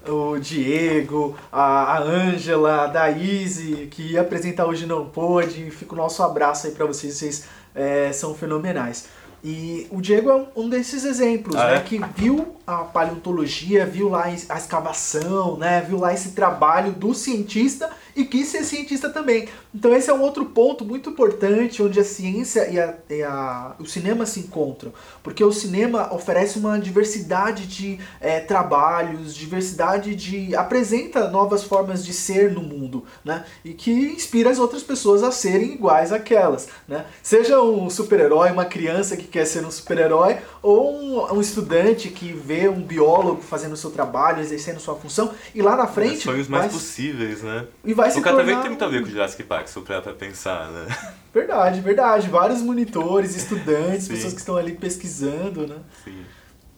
O 0.09 0.39
Diego, 0.39 1.37
a 1.53 1.97
a 1.97 2.03
Ângela, 2.03 2.85
a 2.85 2.87
Daíse, 2.87 3.89
que 3.91 4.13
ia 4.13 4.21
apresentar 4.23 4.67
hoje 4.67 4.87
não 4.87 5.07
pôde. 5.07 5.71
Fica 5.71 5.95
o 5.95 5.97
nosso 5.97 6.23
abraço 6.23 6.67
aí 6.67 6.73
pra 6.73 6.87
vocês, 6.87 7.15
vocês 7.15 7.45
é, 7.75 8.11
são 8.13 8.35
fenomenais. 8.35 9.07
E 9.43 9.87
o 9.91 10.01
Diego 10.03 10.29
é 10.29 10.35
um- 10.37 10.47
um 10.65 10.69
desses 10.69 11.05
exemplos, 11.05 11.57
Ah, 11.57 11.69
né? 11.69 11.77
é? 11.77 11.81
Que 11.81 11.99
viu 12.17 12.57
a 12.71 12.85
paleontologia, 12.85 13.85
viu 13.87 14.09
lá 14.09 14.25
a 14.25 14.57
escavação, 14.59 15.57
né? 15.57 15.85
Viu 15.87 15.99
lá 15.99 16.13
esse 16.13 16.31
trabalho 16.33 16.93
do 16.93 17.15
cientista 17.15 17.91
e 18.17 18.25
quis 18.25 18.49
ser 18.49 18.65
cientista 18.65 19.09
também. 19.09 19.49
Então 19.75 19.95
esse 19.95 20.11
é 20.11 20.15
um 20.15 20.21
outro 20.21 20.45
ponto 20.47 20.85
muito 20.85 21.11
importante 21.11 21.83
onde 21.83 22.01
a 22.01 22.05
ciência 22.05 22.69
e, 22.69 22.79
a, 22.79 22.95
e 23.09 23.23
a- 23.23 23.75
o 23.79 23.87
cinema 23.87 24.27
se 24.27 24.41
encontram. 24.41 24.93
Porque 25.23 25.45
o 25.45 25.53
cinema 25.53 26.13
oferece 26.13 26.59
uma 26.59 26.79
diversidade 26.79 27.67
de 27.67 27.99
eh, 28.21 28.41
trabalhos, 28.41 29.35
diversidade 29.35 30.15
de. 30.17 30.55
apresenta 30.57 31.29
novas 31.31 31.63
formas 31.63 32.05
de 32.05 32.13
ser 32.13 32.51
no 32.51 32.63
mundo, 32.63 33.05
né? 33.25 33.45
E 33.65 33.73
que 33.75 33.91
inspira 33.93 34.51
as 34.51 34.59
outras 34.59 34.83
pessoas 34.83 35.23
a 35.23 35.31
serem 35.31 35.73
iguais 35.75 36.13
àquelas, 36.13 36.69
né? 36.89 37.05
Seja 37.23 37.61
um 37.63 37.89
super-herói, 37.89 38.51
uma 38.51 38.65
criança 38.65 39.17
que 39.17 39.25
quer 39.27 39.45
ser 39.47 39.65
um 39.65 39.71
super-herói, 39.71 40.39
ou 40.63 40.93
um, 40.93 41.35
um 41.35 41.41
estudante 41.41 42.09
que 42.09 42.33
vê 42.33 42.60
um 42.69 42.83
biólogo 42.83 43.41
fazendo 43.41 43.73
o 43.73 43.77
seu 43.77 43.91
trabalho, 43.91 44.41
exercendo 44.41 44.81
sua 44.81 44.95
função, 44.97 45.33
e 45.55 45.63
lá 45.63 45.77
na 45.77 45.87
frente. 45.87 46.19
Sonhos 46.25 46.49
mais 46.49 46.65
vai- 46.65 46.73
possíveis, 46.73 47.43
né? 47.43 47.67
e 47.85 47.95
vai 47.95 48.11
se 48.11 48.19
o 48.19 48.23
Catavento 48.23 48.47
tornar 48.49 48.61
tem 48.63 48.71
muito 48.71 48.85
a 48.85 48.89
ver 48.89 49.03
com 49.03 49.09
o 49.09 49.11
Jurassic 49.11 49.43
Park, 49.45 49.69
se 49.69 49.77
eu 49.77 49.83
parar 49.83 50.03
pra 50.03 50.13
pensar, 50.13 50.69
né? 50.71 50.87
Verdade, 51.33 51.81
verdade. 51.81 52.29
Vários 52.29 52.61
monitores, 52.61 53.37
estudantes, 53.37 54.07
Sim. 54.07 54.15
pessoas 54.15 54.33
que 54.33 54.41
estão 54.41 54.57
ali 54.57 54.73
pesquisando, 54.73 55.65
né? 55.65 55.77
Sim. 56.05 56.25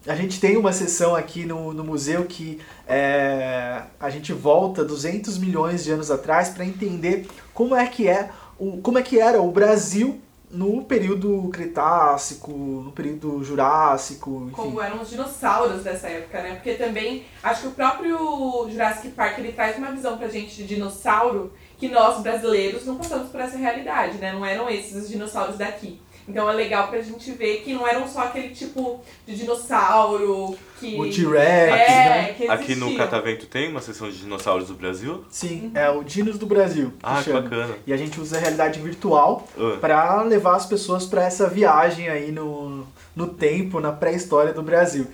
A 0.06 0.14
gente 0.14 0.38
tem 0.40 0.56
uma 0.58 0.72
sessão 0.74 1.14
aqui 1.16 1.46
no, 1.46 1.72
no 1.72 1.82
museu 1.82 2.24
que 2.26 2.60
é, 2.86 3.82
a 3.98 4.10
gente 4.10 4.32
volta 4.32 4.84
200 4.84 5.38
milhões 5.38 5.84
de 5.84 5.90
anos 5.92 6.10
atrás 6.10 6.50
para 6.50 6.64
entender 6.66 7.26
como 7.54 7.74
é 7.74 7.86
que 7.86 8.06
é 8.08 8.28
o, 8.58 8.78
como 8.82 8.98
é 8.98 9.02
que 9.02 9.18
era 9.18 9.40
o 9.40 9.50
Brasil 9.50 10.20
no 10.52 10.84
período 10.84 11.48
Cretácico, 11.48 12.52
no 12.52 12.92
período 12.92 13.42
Jurássico, 13.42 14.42
enfim. 14.44 14.52
Como 14.52 14.80
eram 14.82 15.00
os 15.00 15.08
dinossauros 15.08 15.82
dessa 15.82 16.08
época, 16.08 16.42
né? 16.42 16.54
Porque 16.54 16.74
também 16.74 17.24
acho 17.42 17.62
que 17.62 17.68
o 17.68 17.72
próprio 17.72 18.68
Jurassic 18.70 19.08
Park 19.08 19.38
ele 19.38 19.52
traz 19.52 19.78
uma 19.78 19.90
visão 19.90 20.18
pra 20.18 20.28
gente 20.28 20.54
de 20.54 20.64
dinossauro 20.64 21.52
que 21.78 21.88
nós 21.88 22.22
brasileiros 22.22 22.84
não 22.84 22.96
passamos 22.96 23.30
por 23.30 23.40
essa 23.40 23.56
realidade, 23.56 24.18
né? 24.18 24.32
Não 24.32 24.44
eram 24.44 24.68
esses 24.68 24.94
os 25.04 25.08
dinossauros 25.08 25.56
daqui. 25.56 25.98
Então 26.28 26.48
é 26.48 26.52
legal 26.52 26.88
pra 26.88 27.00
gente 27.00 27.32
ver 27.32 27.62
que 27.62 27.74
não 27.74 27.86
eram 27.86 28.06
só 28.06 28.20
aquele 28.20 28.50
tipo 28.54 29.00
de 29.26 29.34
dinossauro 29.36 30.56
que. 30.78 30.96
O 30.98 31.04
T-Rex, 31.04 31.90
é, 31.90 32.08
né? 32.08 32.34
que 32.36 32.48
Aqui 32.48 32.74
no. 32.74 32.96
Catavento 32.96 33.46
tem 33.46 33.68
uma 33.68 33.80
seção 33.80 34.08
de 34.10 34.18
dinossauros 34.18 34.68
do 34.68 34.74
Brasil? 34.74 35.24
Sim, 35.30 35.72
é 35.74 35.90
o 35.90 36.04
Dinos 36.04 36.38
do 36.38 36.46
Brasil. 36.46 36.90
que 36.90 36.96
Ah, 37.02 37.16
que 37.18 37.24
chama. 37.24 37.40
bacana. 37.40 37.74
E 37.86 37.92
a 37.92 37.96
gente 37.96 38.20
usa 38.20 38.36
a 38.36 38.40
realidade 38.40 38.78
virtual 38.80 39.46
Ah. 39.58 39.78
para 39.80 40.22
levar 40.22 40.56
as 40.56 40.66
pessoas 40.66 41.06
para 41.06 41.24
essa 41.24 41.48
viagem 41.48 42.08
aí 42.08 42.30
no, 42.30 42.86
no 43.16 43.26
tempo, 43.28 43.80
na 43.80 43.90
pré-história 43.92 44.52
do 44.52 44.62
Brasil. 44.62 45.06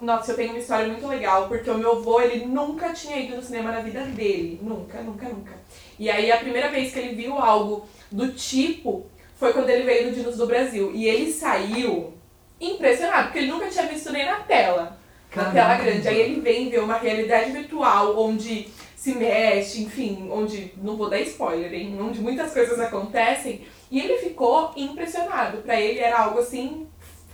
Nossa, 0.00 0.32
eu 0.32 0.36
tenho 0.36 0.50
uma 0.50 0.58
história 0.58 0.86
muito 0.88 1.06
legal, 1.06 1.48
porque 1.48 1.68
o 1.70 1.78
meu 1.78 1.92
avô, 1.92 2.20
ele 2.20 2.46
nunca 2.46 2.92
tinha 2.92 3.18
ido 3.18 3.36
no 3.36 3.42
cinema 3.42 3.72
na 3.72 3.80
vida 3.80 4.02
dele. 4.04 4.60
Nunca, 4.62 5.00
nunca, 5.02 5.28
nunca. 5.28 5.52
E 5.98 6.10
aí, 6.10 6.30
a 6.32 6.36
primeira 6.38 6.68
vez 6.70 6.92
que 6.92 6.98
ele 6.98 7.14
viu 7.14 7.38
algo 7.38 7.86
do 8.10 8.28
tipo 8.32 9.06
foi 9.42 9.52
quando 9.52 9.70
ele 9.70 9.82
veio 9.82 10.06
no 10.06 10.12
Dinos 10.12 10.36
do 10.36 10.46
Brasil. 10.46 10.92
E 10.94 11.08
ele 11.08 11.32
saiu 11.32 12.14
impressionado, 12.60 13.24
porque 13.24 13.40
ele 13.40 13.50
nunca 13.50 13.66
tinha 13.66 13.88
visto 13.88 14.12
nem 14.12 14.24
na 14.24 14.36
tela. 14.36 14.96
Na 15.34 15.42
Caramba. 15.46 15.52
tela 15.52 15.74
grande. 15.78 16.06
Aí 16.06 16.20
ele 16.20 16.40
vem 16.40 16.70
ver 16.70 16.78
uma 16.78 16.96
realidade 16.96 17.50
virtual 17.50 18.16
onde 18.16 18.68
se 18.94 19.16
mexe, 19.16 19.82
enfim, 19.82 20.28
onde, 20.30 20.72
não 20.80 20.96
vou 20.96 21.10
dar 21.10 21.18
spoiler, 21.22 21.74
hein? 21.74 21.98
Onde 22.00 22.20
muitas 22.20 22.52
coisas 22.52 22.78
acontecem. 22.78 23.62
E 23.90 23.98
ele 23.98 24.18
ficou 24.18 24.70
impressionado. 24.76 25.58
Pra 25.58 25.80
ele 25.80 25.98
era 25.98 26.20
algo 26.20 26.38
assim 26.38 26.86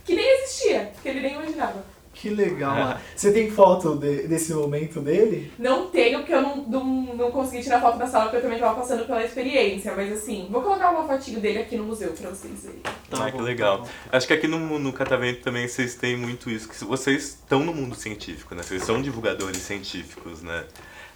que 0.03 0.15
nem 0.15 0.27
existia, 0.39 0.91
que 1.03 1.09
ele 1.09 1.19
nem 1.19 1.35
imaginava. 1.35 1.85
Que 2.19 2.29
legal. 2.29 2.77
É. 2.77 2.97
Você 3.15 3.31
tem 3.31 3.49
foto 3.49 3.95
de, 3.95 4.27
desse 4.27 4.53
momento 4.53 4.99
dele? 4.99 5.53
Não 5.57 5.87
tenho, 5.87 6.19
porque 6.19 6.33
eu 6.33 6.41
não, 6.41 6.57
não, 6.57 6.85
não 7.15 7.31
consegui 7.31 7.63
tirar 7.63 7.79
foto 7.79 7.97
da 7.97 8.05
sala, 8.05 8.25
porque 8.25 8.37
eu 8.37 8.41
também 8.41 8.57
estava 8.57 8.75
passando 8.77 9.05
pela 9.05 9.23
experiência. 9.23 9.93
Mas 9.95 10.11
assim, 10.11 10.47
vou 10.51 10.61
colocar 10.61 10.91
uma 10.91 11.07
fotinho 11.07 11.39
dele 11.39 11.59
aqui 11.59 11.77
no 11.77 11.85
museu 11.85 12.11
pra 12.11 12.29
vocês 12.29 12.61
verem. 12.61 12.81
Tá 13.09 13.25
ah, 13.25 13.31
que 13.31 13.41
legal. 13.41 13.83
Tá 13.83 13.89
Acho 14.11 14.27
que 14.27 14.33
aqui 14.33 14.47
no, 14.49 14.77
no 14.77 14.91
Catavento 14.91 15.41
também 15.41 15.65
vocês 15.65 15.95
têm 15.95 16.17
muito 16.17 16.49
isso, 16.49 16.67
que 16.67 16.83
vocês 16.83 17.23
estão 17.23 17.63
no 17.63 17.73
mundo 17.73 17.95
científico, 17.95 18.53
né? 18.53 18.63
Vocês 18.63 18.83
são 18.83 19.01
divulgadores 19.01 19.59
científicos, 19.59 20.43
né? 20.43 20.65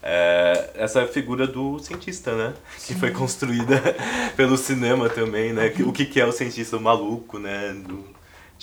É, 0.01 0.71
essa 0.75 1.05
figura 1.05 1.45
do 1.45 1.80
cientista, 1.80 2.34
né? 2.34 2.53
Que 2.86 2.95
foi 2.95 3.11
construída 3.11 3.82
pelo 4.38 4.55
cinema 4.55 5.09
também, 5.09 5.51
né? 5.51 5.73
O 5.86 5.91
que, 5.91 6.05
que 6.05 6.21
é 6.21 6.25
o 6.25 6.32
cientista 6.32 6.80
maluco, 6.80 7.39
né? 7.39 7.73
Do, 7.73 8.12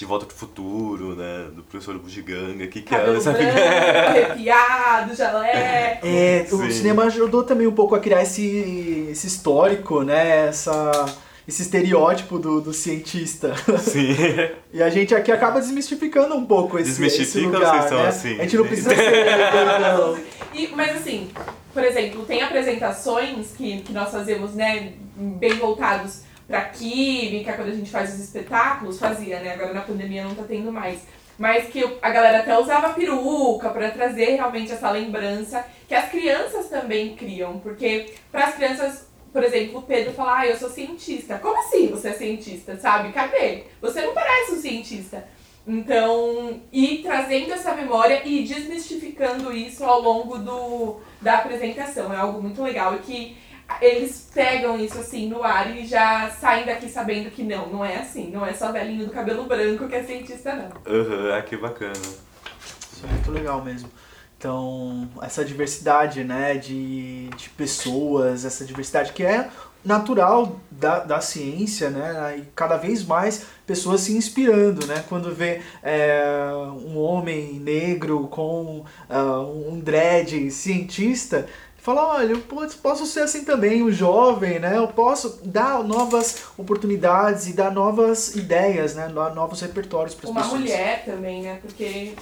de 0.01 0.07
Volta 0.07 0.25
pro 0.25 0.35
Futuro, 0.35 1.15
né? 1.15 1.49
Do 1.55 1.63
professor 1.63 1.99
Bugiganga, 1.99 2.67
que 2.69 2.81
que 2.81 2.95
é 2.95 3.17
essa 3.17 3.33
branco, 3.33 3.53
arrepiado, 4.09 5.15
jaleco. 5.15 6.07
É, 6.07 6.47
o 6.51 6.73
cinema 6.73 7.05
ajudou 7.05 7.43
também 7.43 7.67
um 7.67 7.73
pouco 7.73 7.95
a 7.95 8.01
criar 8.01 8.23
esse, 8.23 9.09
esse 9.11 9.27
histórico, 9.27 10.03
né? 10.03 10.49
Essa 10.49 11.05
esse 11.47 11.63
estereótipo 11.63 12.39
do, 12.39 12.63
do 12.63 12.73
cientista. 12.73 13.53
Sim. 13.79 14.17
e 14.73 14.83
a 14.83 14.89
gente 14.89 15.15
aqui 15.15 15.31
acaba 15.33 15.61
desmistificando 15.61 16.35
um 16.35 16.47
pouco 16.47 16.79
esse, 16.79 16.91
Desmistifica 16.91 17.39
esse 17.39 17.41
lugar, 17.41 17.73
vocês 17.73 17.89
são 17.91 18.03
né? 18.03 18.09
assim? 18.09 18.39
A 18.39 18.43
gente 18.45 18.57
não 18.57 18.67
precisa 18.67 18.95
ser... 18.95 19.27
não. 19.81 20.19
E, 20.55 20.69
mas 20.69 20.97
assim, 20.97 21.29
por 21.75 21.85
exemplo, 21.85 22.25
tem 22.25 22.41
apresentações 22.41 23.49
que, 23.57 23.81
que 23.81 23.93
nós 23.93 24.11
fazemos, 24.11 24.55
né, 24.55 24.93
bem 25.17 25.55
voltados 25.55 26.23
para 26.51 26.63
química, 26.63 27.53
quando 27.53 27.69
a 27.69 27.75
gente 27.75 27.93
faz 27.93 28.13
os 28.13 28.19
espetáculos, 28.19 28.99
fazia, 28.99 29.39
né? 29.39 29.55
Agora 29.55 29.73
na 29.73 29.83
pandemia 29.83 30.25
não 30.25 30.35
tá 30.35 30.43
tendo 30.43 30.73
mais. 30.73 31.03
Mas 31.39 31.69
que 31.69 31.81
a 32.03 32.11
galera 32.11 32.41
até 32.41 32.59
usava 32.59 32.93
peruca 32.93 33.71
para 33.71 33.89
trazer 33.93 34.33
realmente 34.33 34.73
essa 34.73 34.91
lembrança 34.91 35.65
que 35.87 35.95
as 35.95 36.11
crianças 36.11 36.69
também 36.69 37.15
criam, 37.15 37.61
porque 37.61 38.15
para 38.33 38.47
as 38.47 38.55
crianças 38.57 39.09
por 39.33 39.45
exemplo, 39.45 39.79
o 39.79 39.83
Pedro 39.83 40.13
fala, 40.13 40.41
ah, 40.41 40.47
eu 40.49 40.57
sou 40.57 40.69
cientista. 40.69 41.39
Como 41.39 41.57
assim 41.57 41.87
você 41.87 42.09
é 42.09 42.13
cientista, 42.15 42.77
sabe? 42.77 43.13
Cadê? 43.13 43.63
Você 43.81 44.03
não 44.03 44.13
parece 44.13 44.51
um 44.51 44.61
cientista. 44.61 45.25
Então, 45.65 46.61
e 46.73 46.99
trazendo 46.99 47.53
essa 47.53 47.73
memória 47.77 48.23
e 48.25 48.43
desmistificando 48.43 49.53
isso 49.53 49.85
ao 49.85 50.03
longo 50.03 50.37
do, 50.37 50.97
da 51.21 51.35
apresentação. 51.35 52.13
É 52.13 52.17
algo 52.17 52.43
muito 52.43 52.61
legal 52.61 52.97
e 52.97 52.99
que 52.99 53.37
eles 53.81 54.29
pegam 54.33 54.79
isso 54.79 54.99
assim 54.99 55.29
no 55.29 55.43
ar 55.43 55.77
e 55.77 55.87
já 55.87 56.31
saem 56.31 56.66
daqui 56.66 56.89
sabendo 56.89 57.31
que 57.31 57.43
não, 57.43 57.68
não 57.68 57.85
é 57.85 57.97
assim. 57.97 58.31
Não 58.31 58.45
é 58.45 58.53
só 58.53 58.73
velhinho 58.73 59.07
do 59.07 59.12
cabelo 59.12 59.45
branco 59.45 59.89
que 59.89 59.95
é 59.95 60.03
cientista, 60.03 60.55
não. 60.55 60.93
Aham, 60.93 61.37
uhum, 61.37 61.43
que 61.43 61.57
bacana. 61.57 61.93
Isso 61.93 63.05
é 63.05 63.09
muito 63.09 63.31
legal 63.31 63.62
mesmo. 63.62 63.91
Então, 64.39 65.07
essa 65.21 65.45
diversidade 65.45 66.25
né, 66.25 66.57
de, 66.57 67.29
de 67.37 67.51
pessoas, 67.51 68.47
essa 68.47 68.64
diversidade 68.64 69.12
que 69.12 69.23
é 69.23 69.51
natural 69.85 70.61
da, 70.71 71.01
da 71.01 71.21
ciência, 71.21 71.91
né? 71.91 72.39
E 72.39 72.43
cada 72.55 72.77
vez 72.77 73.05
mais 73.05 73.47
pessoas 73.66 74.03
se 74.03 74.16
inspirando, 74.16 74.87
né? 74.87 75.05
Quando 75.09 75.35
vê 75.35 75.62
é, 75.83 76.51
um 76.87 76.99
homem 76.99 77.55
negro 77.55 78.29
com 78.29 78.85
uh, 79.09 79.71
um 79.71 79.81
dread 79.81 80.51
cientista, 80.51 81.47
fala, 81.81 82.16
olha, 82.16 82.33
eu 82.33 82.43
posso 82.83 83.07
ser 83.07 83.20
assim 83.20 83.45
também, 83.45 83.83
um 83.83 83.91
jovem, 83.91 84.59
né? 84.59 84.76
Eu 84.76 84.89
posso 84.89 85.41
dar 85.45 85.83
novas 85.83 86.45
oportunidades 86.57 87.47
e 87.47 87.53
dar 87.53 87.70
novas 87.70 88.35
ideias, 88.37 88.95
né? 88.95 89.09
Novos 89.09 89.61
repertórios 89.61 90.14
para 90.14 90.28
as 90.28 90.35
pessoas. 90.35 90.53
Uma 90.53 90.59
mulher 90.59 91.05
também, 91.05 91.43
né? 91.43 91.59
Porque 91.62 92.14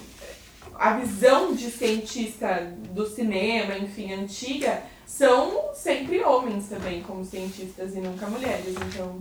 a 0.78 0.92
visão 0.92 1.54
de 1.54 1.70
cientista 1.70 2.72
do 2.90 3.04
cinema, 3.06 3.76
enfim, 3.76 4.12
antiga, 4.12 4.82
são 5.04 5.70
sempre 5.74 6.22
homens 6.22 6.68
também 6.68 7.02
como 7.02 7.24
cientistas 7.24 7.96
e 7.96 8.00
nunca 8.00 8.26
mulheres, 8.26 8.74
então... 8.86 9.20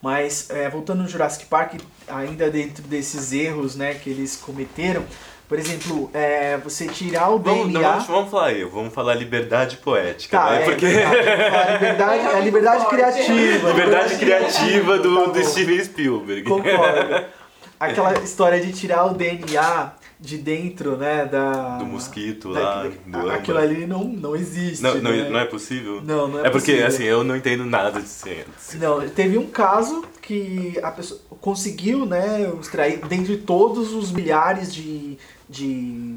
Mas, 0.00 0.50
é, 0.50 0.68
voltando 0.68 1.02
no 1.02 1.08
Jurassic 1.08 1.46
Park, 1.46 1.80
ainda 2.06 2.50
dentro 2.50 2.82
desses 2.82 3.32
erros 3.32 3.74
né, 3.74 3.94
que 3.94 4.10
eles 4.10 4.36
cometeram, 4.36 5.02
por 5.48 5.58
exemplo, 5.58 6.10
é, 6.14 6.56
você 6.58 6.86
tirar 6.86 7.30
o 7.30 7.38
vamos, 7.38 7.66
DNA... 7.72 7.96
Não, 7.96 8.00
vamos 8.00 8.30
falar 8.30 8.46
aí, 8.46 8.64
vamos 8.64 8.94
falar 8.94 9.14
liberdade 9.14 9.76
poética, 9.76 10.38
tá, 10.38 10.50
né? 10.50 10.62
É, 10.62 10.64
Porque... 10.64 10.86
a 10.86 11.72
liberdade, 11.72 12.26
a 12.26 12.40
liberdade 12.40 12.86
criativa. 12.86 13.68
Liberdade 13.68 14.16
criativa 14.16 14.98
do, 14.98 15.32
do 15.32 15.44
Steven 15.44 15.84
Spielberg. 15.84 16.42
Concordo. 16.44 17.24
Aquela 17.78 18.14
história 18.20 18.60
de 18.60 18.72
tirar 18.72 19.04
o 19.04 19.14
DNA 19.14 19.92
de 20.18 20.38
dentro, 20.38 20.96
né, 20.96 21.26
da... 21.26 21.76
Do 21.76 21.84
mosquito 21.84 22.48
lá, 22.48 22.86
do 23.06 23.30
Aquilo 23.30 23.58
ali 23.58 23.86
não, 23.86 24.04
não 24.04 24.34
existe, 24.34 24.82
não, 24.82 24.94
não, 24.94 25.10
né? 25.10 25.28
não 25.28 25.38
é 25.38 25.44
possível? 25.44 26.00
Não, 26.02 26.28
não 26.28 26.38
é, 26.38 26.46
é 26.46 26.50
porque, 26.50 26.72
possível. 26.72 26.86
assim, 26.86 27.02
eu 27.02 27.22
não 27.22 27.36
entendo 27.36 27.66
nada 27.66 28.00
de 28.00 28.08
ciência. 28.08 28.78
Não, 28.78 29.06
teve 29.08 29.36
um 29.36 29.46
caso 29.46 30.02
que 30.22 30.78
a 30.82 30.90
pessoa 30.90 31.20
conseguiu, 31.42 32.06
né, 32.06 32.50
extrair, 32.58 33.04
dentre 33.06 33.36
todos 33.36 33.92
os 33.92 34.10
milhares 34.10 34.72
de, 34.72 35.18
de 35.48 36.16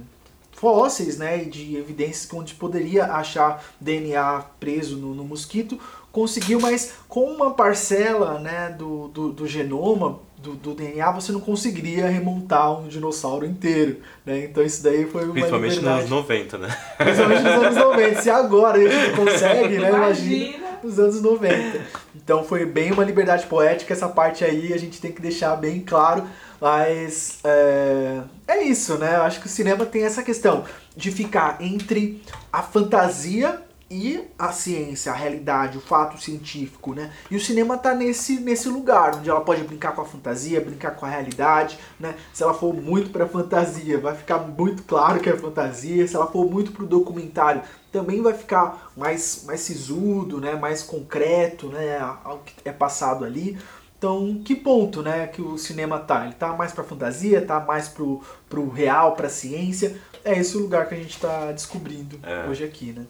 fósseis, 0.51 1.17
né, 1.17 1.43
e 1.43 1.45
de 1.45 1.77
evidências 1.77 2.27
onde 2.33 2.55
poderia 2.55 3.05
achar 3.05 3.63
DNA 3.79 4.43
preso 4.59 4.97
no, 4.97 5.13
no 5.13 5.23
mosquito, 5.23 5.79
conseguiu, 6.11 6.59
mas 6.59 6.93
com 7.07 7.25
uma 7.25 7.53
parcela, 7.53 8.39
né, 8.39 8.75
do, 8.77 9.07
do, 9.09 9.31
do 9.31 9.47
genoma 9.47 10.19
do, 10.37 10.53
do, 10.53 10.73
DNA 10.73 11.11
você 11.11 11.31
não 11.31 11.39
conseguiria 11.39 12.07
remontar 12.07 12.79
um 12.79 12.87
dinossauro 12.87 13.45
inteiro, 13.45 13.97
né? 14.25 14.45
Então 14.45 14.63
isso 14.63 14.83
daí 14.83 15.05
foi 15.07 15.23
uma 15.25 15.33
Principalmente 15.33 15.75
liberdade. 15.75 16.03
nos 16.03 16.11
anos 16.11 16.27
90, 16.27 16.57
né? 16.59 16.77
Principalmente 16.97 17.43
nos 17.43 17.53
anos 17.53 17.75
90. 17.75 18.21
Se 18.21 18.29
agora 18.29 18.77
a 18.77 18.87
gente 18.87 19.15
consegue, 19.15 19.79
né? 19.79 19.89
Imagina 19.89 20.66
nos 20.83 20.99
anos 20.99 21.21
90. 21.21 21.81
Então 22.15 22.43
foi 22.43 22.65
bem 22.65 22.91
uma 22.91 23.03
liberdade 23.03 23.45
poética, 23.47 23.93
essa 23.93 24.09
parte 24.09 24.43
aí 24.43 24.73
a 24.73 24.77
gente 24.77 24.99
tem 24.99 25.11
que 25.11 25.21
deixar 25.21 25.55
bem 25.55 25.79
claro. 25.81 26.27
Mas 26.59 27.39
é, 27.43 28.21
é 28.47 28.63
isso, 28.63 28.97
né? 28.97 29.15
Eu 29.15 29.21
acho 29.21 29.39
que 29.39 29.45
o 29.45 29.49
cinema 29.49 29.85
tem 29.85 30.03
essa 30.03 30.23
questão 30.23 30.65
de 30.95 31.11
ficar 31.11 31.57
entre 31.61 32.21
a 32.51 32.63
fantasia 32.63 33.61
e 33.89 34.25
a 34.37 34.51
ciência, 34.51 35.11
a 35.11 35.15
realidade, 35.15 35.77
o 35.77 35.81
fato 35.81 36.21
científico, 36.21 36.93
né? 36.93 37.11
E 37.31 37.37
o 37.37 37.39
cinema 37.39 37.75
está 37.75 37.95
nesse, 37.95 38.39
nesse 38.39 38.67
lugar, 38.67 39.15
onde 39.15 39.29
ela 39.29 39.41
pode 39.41 39.63
brincar 39.63 39.93
com 39.95 40.01
a 40.01 40.05
fantasia, 40.05 40.59
brincar 40.59 40.91
com 40.91 41.05
a 41.05 41.09
realidade, 41.09 41.79
né? 41.99 42.15
Se 42.33 42.43
ela 42.43 42.53
for 42.53 42.73
muito 42.73 43.09
para 43.11 43.25
fantasia, 43.27 43.97
vai 43.97 44.15
ficar 44.15 44.39
muito 44.39 44.83
claro 44.83 45.19
que 45.19 45.29
é 45.29 45.37
fantasia. 45.37 46.07
Se 46.07 46.15
ela 46.15 46.27
for 46.27 46.49
muito 46.49 46.71
para 46.71 46.83
o 46.83 46.87
documentário, 46.87 47.61
também 47.91 48.21
vai 48.21 48.33
ficar 48.33 48.91
mais, 48.95 49.43
mais 49.45 49.61
sisudo, 49.61 50.41
né? 50.41 50.55
Mais 50.55 50.83
concreto, 50.83 51.67
né? 51.69 51.97
Ao 52.23 52.39
que 52.39 52.67
é 52.67 52.73
passado 52.73 53.23
ali. 53.23 53.57
Então, 53.97 54.41
que 54.45 54.55
ponto, 54.55 55.01
né, 55.01 55.25
que 55.25 55.41
o 55.41 55.57
cinema 55.57 55.97
tá? 55.97 56.23
Ele 56.25 56.35
tá 56.35 56.53
mais 56.53 56.71
para 56.71 56.83
fantasia, 56.83 57.43
tá 57.43 57.59
mais 57.59 57.89
pro, 57.89 58.21
pro 58.47 58.69
real, 58.69 59.15
pra 59.15 59.27
ciência? 59.27 59.97
É 60.23 60.37
esse 60.37 60.55
o 60.55 60.59
lugar 60.59 60.87
que 60.87 60.93
a 60.93 60.97
gente 60.97 61.15
está 61.15 61.51
descobrindo 61.51 62.19
é. 62.21 62.47
hoje 62.47 62.63
aqui, 62.63 62.91
né? 62.91 63.07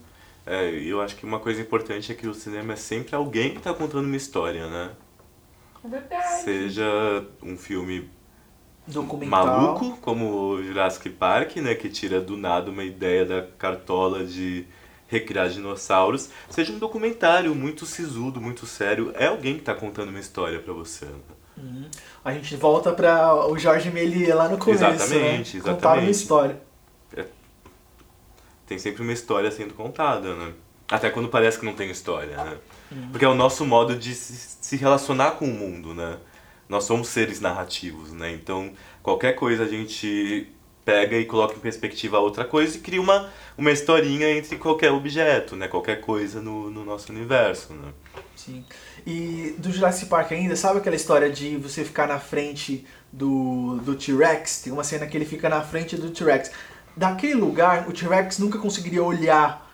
É, 0.48 0.70
eu 0.70 1.02
acho 1.02 1.18
que 1.18 1.26
uma 1.26 1.39
coisa 1.39 1.62
importante 1.62 2.10
é 2.10 2.16
que 2.16 2.26
o 2.26 2.34
cinema 2.34 2.72
é 2.72 2.76
sempre 2.78 3.14
alguém 3.14 3.52
que 3.52 3.58
está 3.58 3.74
contando 3.74 4.06
uma 4.06 4.16
história, 4.16 4.66
né? 4.68 4.91
É 5.84 5.88
verdade. 5.89 6.41
Seja 6.41 7.26
um 7.43 7.58
filme 7.58 8.10
Documental. 8.88 9.45
maluco, 9.45 9.98
como 9.98 10.34
o 10.34 10.64
Jurassic 10.64 11.10
Park, 11.10 11.58
né? 11.58 11.76
Que 11.76 11.89
tira 11.89 12.22
do 12.22 12.38
nada 12.38 12.72
uma 12.72 12.86
ideia 12.86 13.26
da 13.26 13.41
cartola 13.58 14.26
de 14.26 14.66
recriar 15.08 15.50
dinossauros. 15.50 16.30
Seja 16.50 16.72
um 16.72 16.80
documentário 16.80 17.54
muito 17.54 17.86
sisudo, 17.86 18.39
muito 18.39 18.66
sério. 18.66 19.12
É 19.16 19.28
alguém 19.28 19.56
que 19.56 19.62
está 19.62 19.76
contando 19.76 20.10
uma 20.10 20.20
história 20.20 20.60
para 20.60 20.74
você. 20.74 21.06
Né? 21.06 21.12
Uhum. 21.58 21.86
A 22.24 22.32
gente 22.32 22.56
volta 22.56 22.93
para 22.93 23.50
o 23.50 23.58
Jorge 23.58 23.89
Méliès 23.89 24.34
lá 24.34 24.48
no 24.48 24.58
começo, 24.58 24.84
exatamente, 24.86 25.14
né? 25.14 25.39
Exatamente, 25.41 25.62
Contar 25.62 25.98
uma 26.00 26.10
história 26.10 26.66
tem 28.68 28.78
sempre 28.78 29.01
uma 29.01 29.13
história 29.13 29.49
sendo 29.49 29.74
contada, 29.74 30.36
né? 30.36 30.53
Até 30.89 31.09
quando 31.09 31.30
parece 31.30 31.57
que 31.57 31.65
não 31.65 31.74
tem 31.74 31.89
história, 31.89 32.36
né? 32.38 32.57
Porque 33.11 33.26
é 33.26 33.28
o 33.28 33.36
nosso 33.36 33.65
modo 33.65 33.95
de 33.95 34.13
se 34.13 34.76
relacionar 34.76 35.32
com 35.32 35.45
o 35.45 35.53
mundo, 35.53 35.93
né? 35.93 36.18
Nós 36.70 36.84
somos 36.84 37.07
seres 37.07 37.39
narrativos, 37.39 38.11
né? 38.11 38.32
Então, 38.32 38.74
qualquer 39.01 39.34
coisa 39.34 39.63
a 39.63 39.68
gente 39.68 40.51
pega 40.84 41.18
e 41.18 41.26
coloca 41.26 41.55
em 41.55 41.59
perspectiva 41.59 42.20
outra 42.20 42.45
coisa 42.45 42.78
e 42.78 42.80
cria 42.80 43.01
uma, 43.01 43.30
uma 43.57 43.72
historinha 43.72 44.30
entre 44.30 44.55
qualquer 44.55 44.91
objeto, 44.91 45.55
né? 45.55 45.68
Qualquer 45.68 45.99
coisa 45.99 46.41
no, 46.41 46.70
no 46.70 46.86
nosso 46.86 47.11
universo, 47.11 47.74
né? 47.74 47.91
Sim. 48.36 48.63
E 49.05 49.55
do 49.57 49.72
Jurassic 49.72 50.09
Park 50.09 50.32
ainda, 50.32 50.55
sabe 50.55 50.80
aquela 50.80 50.95
história 50.95 51.30
de 51.30 51.57
você 51.57 51.84
ficar 51.84 52.07
na 52.07 52.20
frente 52.20 52.86
do, 53.11 53.78
do 53.84 53.95
T-Rex? 53.95 54.61
Tem 54.61 54.72
uma 54.72 54.84
cena 54.84 55.05
que 55.07 55.18
ele 55.18 55.26
fica 55.26 55.49
na 55.49 55.61
frente 55.61 55.97
do 55.97 56.09
T-Rex 56.09 56.51
daquele 56.98 57.36
lugar, 57.36 57.88
o 57.88 57.93
T-Rex 57.93 58.39
nunca 58.39 58.58
conseguiria 58.58 59.04
olhar 59.04 59.68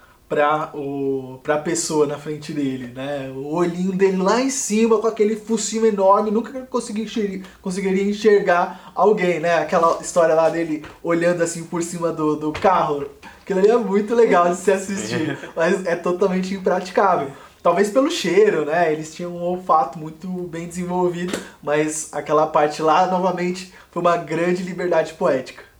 o, 0.73 1.39
pra 1.43 1.57
pessoa 1.59 2.07
na 2.07 2.17
frente 2.17 2.53
dele, 2.53 2.87
né? 2.87 3.31
O 3.35 3.53
olhinho 3.53 3.91
dele 3.91 4.17
lá 4.17 4.41
em 4.41 4.49
cima, 4.49 4.97
com 4.97 5.07
aquele 5.07 5.35
focinho 5.35 5.85
enorme, 5.85 6.31
nunca 6.31 6.61
consegui 6.61 7.03
enxergar, 7.03 7.45
conseguiria 7.61 8.03
enxergar 8.03 8.91
alguém, 8.95 9.39
né? 9.39 9.59
Aquela 9.59 9.99
história 10.01 10.33
lá 10.33 10.49
dele 10.49 10.83
olhando 11.03 11.43
assim 11.43 11.63
por 11.63 11.83
cima 11.83 12.11
do, 12.11 12.35
do 12.35 12.51
carro. 12.51 13.07
Aquilo 13.41 13.59
ali 13.59 13.69
é 13.69 13.77
muito 13.77 14.15
legal 14.15 14.49
de 14.49 14.57
se 14.57 14.71
assistir, 14.71 15.37
mas 15.55 15.85
é 15.85 15.95
totalmente 15.95 16.53
impraticável. 16.53 17.29
Talvez 17.61 17.89
pelo 17.89 18.09
cheiro, 18.09 18.65
né? 18.65 18.91
Eles 18.91 19.13
tinham 19.13 19.31
um 19.31 19.41
olfato 19.41 19.97
muito 19.97 20.27
bem 20.27 20.67
desenvolvido, 20.67 21.37
mas 21.61 22.09
aquela 22.11 22.47
parte 22.47 22.81
lá, 22.81 23.07
novamente, 23.07 23.73
foi 23.91 24.01
uma 24.01 24.17
grande 24.17 24.63
liberdade 24.63 25.13
poética. 25.13 25.72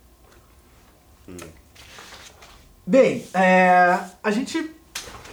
Hum. 1.28 1.38
Bem, 2.86 3.26
é, 3.34 3.98
a 4.22 4.32
gente 4.32 4.70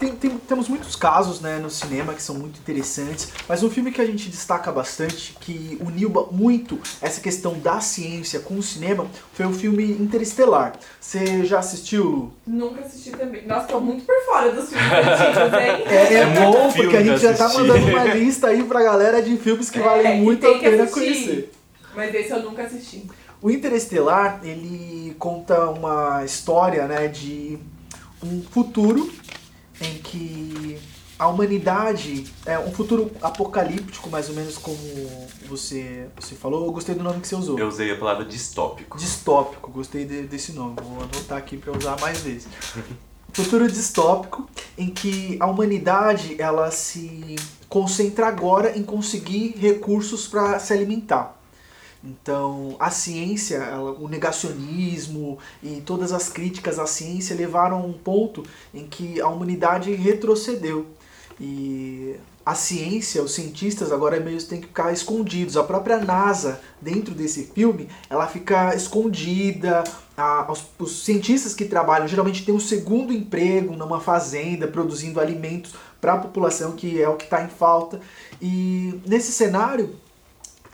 tem, 0.01 0.17
tem, 0.17 0.31
temos 0.31 0.67
muitos 0.67 0.97
casos 0.97 1.43
né, 1.43 1.59
no 1.59 1.69
cinema 1.69 2.15
que 2.15 2.23
são 2.23 2.35
muito 2.35 2.59
interessantes, 2.59 3.31
mas 3.47 3.63
um 3.63 3.69
filme 3.69 3.93
que 3.93 4.01
a 4.01 4.07
gente 4.07 4.31
destaca 4.31 4.73
bastante, 4.73 5.37
que 5.39 5.77
uniu 5.79 6.11
muito 6.33 6.79
essa 7.03 7.21
questão 7.21 7.59
da 7.59 7.81
ciência 7.81 8.41
com 8.41 8.55
o 8.55 8.63
cinema, 8.63 9.07
foi 9.35 9.45
o 9.45 9.53
filme 9.53 9.85
Interestelar. 9.93 10.73
Você 10.99 11.45
já 11.45 11.59
assistiu, 11.59 12.05
Lu? 12.05 12.33
Nunca 12.47 12.81
assisti 12.81 13.11
também. 13.11 13.47
Nossa, 13.47 13.67
tô 13.67 13.79
muito 13.79 14.07
por 14.07 14.15
fora 14.25 14.51
dos 14.53 14.71
filmes 14.71 14.91
antigos, 14.91 15.53
hein? 15.61 15.85
É, 15.87 15.95
é, 15.95 16.15
é 16.15 16.27
bom, 16.27 16.73
porque 16.73 16.97
a 16.97 17.03
gente 17.03 17.21
já 17.21 17.35
tá 17.35 17.49
mandando 17.51 17.87
uma 17.87 18.05
lista 18.15 18.47
aí 18.47 18.65
pra 18.65 18.83
galera 18.83 19.21
de 19.21 19.37
filmes 19.37 19.69
que 19.69 19.79
é, 19.79 19.83
valem 19.83 20.23
muito 20.23 20.47
a 20.47 20.59
pena 20.59 20.87
conhecer. 20.87 21.53
Mas 21.95 22.15
esse 22.15 22.31
eu 22.31 22.43
nunca 22.43 22.63
assisti. 22.63 23.05
O 23.43 23.51
Interestelar, 23.51 24.41
ele 24.43 25.15
conta 25.19 25.71
uma 25.71 26.25
história 26.25 26.87
né, 26.87 27.09
de 27.09 27.59
um 28.23 28.43
futuro 28.43 29.11
em 29.81 29.99
que 29.99 30.79
a 31.19 31.27
humanidade 31.29 32.27
é 32.45 32.59
um 32.59 32.71
futuro 32.71 33.11
apocalíptico, 33.23 34.11
mais 34.11 34.29
ou 34.29 34.35
menos 34.35 34.59
como 34.59 34.77
você, 35.47 36.07
você 36.19 36.35
falou. 36.35 36.67
Eu 36.67 36.73
gostei 36.73 36.95
do 36.95 37.03
nome 37.03 37.21
que 37.21 37.29
você 37.29 37.35
usou. 37.35 37.59
Eu 37.59 37.69
usei 37.69 37.91
a 37.91 37.97
palavra 37.97 38.25
distópico. 38.25 38.99
Distópico, 38.99 39.71
gostei 39.71 40.05
de, 40.05 40.23
desse 40.23 40.53
nome. 40.53 40.77
Vou 40.83 41.03
anotar 41.03 41.39
aqui 41.39 41.57
para 41.57 41.77
usar 41.77 41.99
mais 42.01 42.21
vezes. 42.21 42.49
futuro 43.33 43.71
distópico 43.71 44.49
em 44.77 44.91
que 44.91 45.37
a 45.41 45.47
humanidade 45.47 46.41
ela 46.41 46.71
se 46.71 47.37
concentra 47.69 48.27
agora 48.27 48.77
em 48.77 48.83
conseguir 48.83 49.55
recursos 49.57 50.27
para 50.27 50.59
se 50.59 50.73
alimentar. 50.73 51.40
Então, 52.03 52.77
a 52.79 52.91
ciência, 52.91 53.57
ela, 53.57 53.93
o 53.93 54.09
negacionismo 54.09 55.39
e 55.63 55.83
todas 55.83 56.13
as 56.13 56.29
críticas 56.31 56.79
à 56.79 56.87
ciência 56.87 57.37
levaram 57.37 57.77
a 57.77 57.85
um 57.85 57.93
ponto 57.93 58.43
em 58.73 58.87
que 58.87 59.21
a 59.21 59.29
humanidade 59.29 59.93
retrocedeu. 59.95 60.87
E 61.39 62.17
a 62.45 62.55
ciência, 62.55 63.23
os 63.23 63.35
cientistas 63.35 63.93
agora 63.93 64.19
meio 64.19 64.43
têm 64.43 64.61
que 64.61 64.67
ficar 64.67 64.93
escondidos. 64.93 65.57
A 65.57 65.63
própria 65.63 65.99
NASA, 65.99 66.61
dentro 66.81 67.15
desse 67.15 67.45
filme, 67.45 67.89
ela 68.09 68.27
fica 68.27 68.75
escondida. 68.75 69.85
A, 70.17 70.51
os, 70.51 70.65
os 70.79 71.05
cientistas 71.05 71.55
que 71.55 71.65
trabalham 71.67 72.09
geralmente 72.09 72.45
têm 72.45 72.55
um 72.55 72.61
segundo 72.61 73.13
emprego 73.13 73.77
numa 73.77 74.01
fazenda, 74.01 74.67
produzindo 74.67 75.21
alimentos 75.21 75.75
para 76.01 76.15
a 76.15 76.19
população, 76.19 76.73
que 76.73 77.01
é 77.01 77.09
o 77.09 77.17
que 77.17 77.25
está 77.25 77.43
em 77.43 77.49
falta. 77.49 78.01
E 78.41 79.01
nesse 79.07 79.33
cenário, 79.33 79.97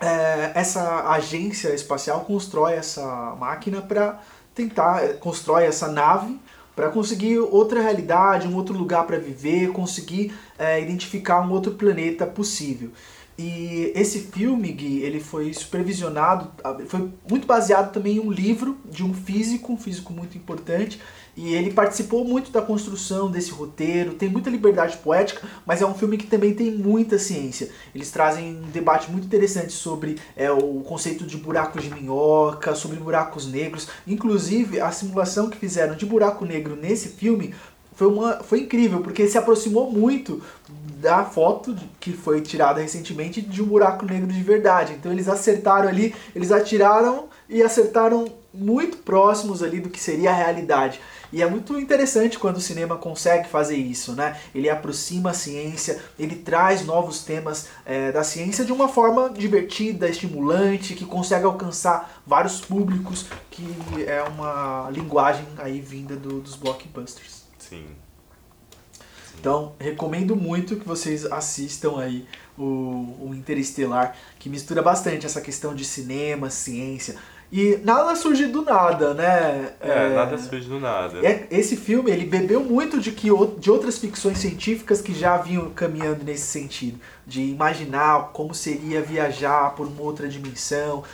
é, 0.00 0.52
essa 0.54 1.08
agência 1.10 1.74
espacial 1.74 2.20
constrói 2.20 2.74
essa 2.74 3.36
máquina 3.38 3.80
para 3.80 4.20
tentar, 4.54 5.04
é, 5.04 5.12
constrói 5.14 5.64
essa 5.64 5.88
nave 5.88 6.38
para 6.74 6.90
conseguir 6.90 7.38
outra 7.38 7.80
realidade, 7.80 8.46
um 8.46 8.54
outro 8.54 8.76
lugar 8.76 9.06
para 9.06 9.18
viver, 9.18 9.72
conseguir 9.72 10.34
é, 10.58 10.80
identificar 10.80 11.40
um 11.40 11.50
outro 11.50 11.72
planeta 11.72 12.26
possível. 12.26 12.90
E 13.38 13.92
esse 13.94 14.20
filme, 14.20 14.72
Gui, 14.72 15.02
ele 15.02 15.20
foi 15.20 15.52
supervisionado, 15.52 16.50
foi 16.86 17.10
muito 17.28 17.46
baseado 17.46 17.92
também 17.92 18.16
em 18.16 18.20
um 18.20 18.30
livro 18.30 18.78
de 18.84 19.04
um 19.04 19.12
físico, 19.12 19.72
um 19.72 19.76
físico 19.76 20.12
muito 20.12 20.38
importante, 20.38 21.00
e 21.36 21.54
ele 21.54 21.70
participou 21.72 22.24
muito 22.24 22.50
da 22.50 22.62
construção 22.62 23.30
desse 23.30 23.50
roteiro, 23.50 24.14
tem 24.14 24.28
muita 24.28 24.48
liberdade 24.48 24.96
poética, 24.96 25.46
mas 25.66 25.82
é 25.82 25.86
um 25.86 25.94
filme 25.94 26.16
que 26.16 26.26
também 26.26 26.54
tem 26.54 26.70
muita 26.70 27.18
ciência. 27.18 27.70
Eles 27.94 28.10
trazem 28.10 28.56
um 28.56 28.70
debate 28.70 29.10
muito 29.10 29.26
interessante 29.26 29.72
sobre 29.72 30.18
é, 30.34 30.50
o 30.50 30.80
conceito 30.80 31.24
de 31.24 31.36
buracos 31.36 31.84
de 31.84 31.90
minhoca, 31.90 32.74
sobre 32.74 32.98
buracos 32.98 33.46
negros. 33.46 33.86
Inclusive, 34.06 34.80
a 34.80 34.90
simulação 34.90 35.50
que 35.50 35.58
fizeram 35.58 35.94
de 35.94 36.06
buraco 36.06 36.44
negro 36.46 36.74
nesse 36.74 37.10
filme 37.10 37.54
foi, 37.96 38.06
uma, 38.06 38.42
foi 38.42 38.60
incrível, 38.60 39.00
porque 39.00 39.26
se 39.26 39.38
aproximou 39.38 39.90
muito 39.90 40.42
da 41.06 41.24
foto 41.24 41.76
que 42.00 42.12
foi 42.12 42.40
tirada 42.40 42.80
recentemente 42.80 43.40
de 43.40 43.62
um 43.62 43.66
buraco 43.66 44.04
negro 44.04 44.26
de 44.26 44.42
verdade. 44.42 44.94
Então 44.94 45.12
eles 45.12 45.28
acertaram 45.28 45.88
ali, 45.88 46.12
eles 46.34 46.50
atiraram 46.50 47.28
e 47.48 47.62
acertaram 47.62 48.26
muito 48.52 48.96
próximos 48.96 49.62
ali 49.62 49.78
do 49.78 49.88
que 49.88 50.00
seria 50.00 50.30
a 50.30 50.34
realidade. 50.34 51.00
E 51.32 51.40
é 51.42 51.48
muito 51.48 51.78
interessante 51.78 52.40
quando 52.40 52.56
o 52.56 52.60
cinema 52.60 52.96
consegue 52.96 53.48
fazer 53.48 53.76
isso, 53.76 54.16
né? 54.16 54.36
Ele 54.52 54.68
aproxima 54.68 55.30
a 55.30 55.32
ciência, 55.32 56.02
ele 56.18 56.34
traz 56.34 56.84
novos 56.84 57.22
temas 57.22 57.68
é, 57.84 58.10
da 58.10 58.24
ciência 58.24 58.64
de 58.64 58.72
uma 58.72 58.88
forma 58.88 59.30
divertida, 59.30 60.08
estimulante, 60.08 60.94
que 60.94 61.04
consegue 61.04 61.44
alcançar 61.44 62.20
vários 62.26 62.60
públicos, 62.60 63.26
que 63.48 63.64
é 64.08 64.24
uma 64.24 64.88
linguagem 64.90 65.46
aí 65.58 65.80
vinda 65.80 66.16
do, 66.16 66.40
dos 66.40 66.56
blockbusters. 66.56 67.44
Sim. 67.58 67.86
Então, 69.38 69.74
recomendo 69.78 70.34
muito 70.34 70.76
que 70.76 70.86
vocês 70.86 71.24
assistam 71.26 71.98
aí 71.98 72.26
o, 72.58 73.16
o 73.20 73.32
Interestelar, 73.34 74.16
que 74.38 74.48
mistura 74.48 74.82
bastante 74.82 75.26
essa 75.26 75.40
questão 75.40 75.74
de 75.74 75.84
cinema, 75.84 76.50
ciência. 76.50 77.16
E 77.50 77.78
nada 77.84 78.16
surge 78.16 78.46
do 78.46 78.62
nada, 78.62 79.14
né? 79.14 79.72
É, 79.80 79.90
é 79.90 80.14
nada 80.14 80.36
surge 80.36 80.68
do 80.68 80.80
nada. 80.80 81.24
É, 81.24 81.46
esse 81.50 81.76
filme, 81.76 82.10
ele 82.10 82.24
bebeu 82.24 82.60
muito 82.60 82.98
de, 82.98 83.12
que, 83.12 83.28
de 83.58 83.70
outras 83.70 83.98
ficções 83.98 84.38
científicas 84.38 85.00
que 85.00 85.14
já 85.14 85.36
vinham 85.36 85.70
caminhando 85.70 86.24
nesse 86.24 86.46
sentido. 86.46 86.98
De 87.24 87.42
imaginar 87.42 88.30
como 88.32 88.52
seria 88.52 89.00
viajar 89.00 89.74
por 89.76 89.86
uma 89.86 90.02
outra 90.02 90.28
dimensão. 90.28 91.04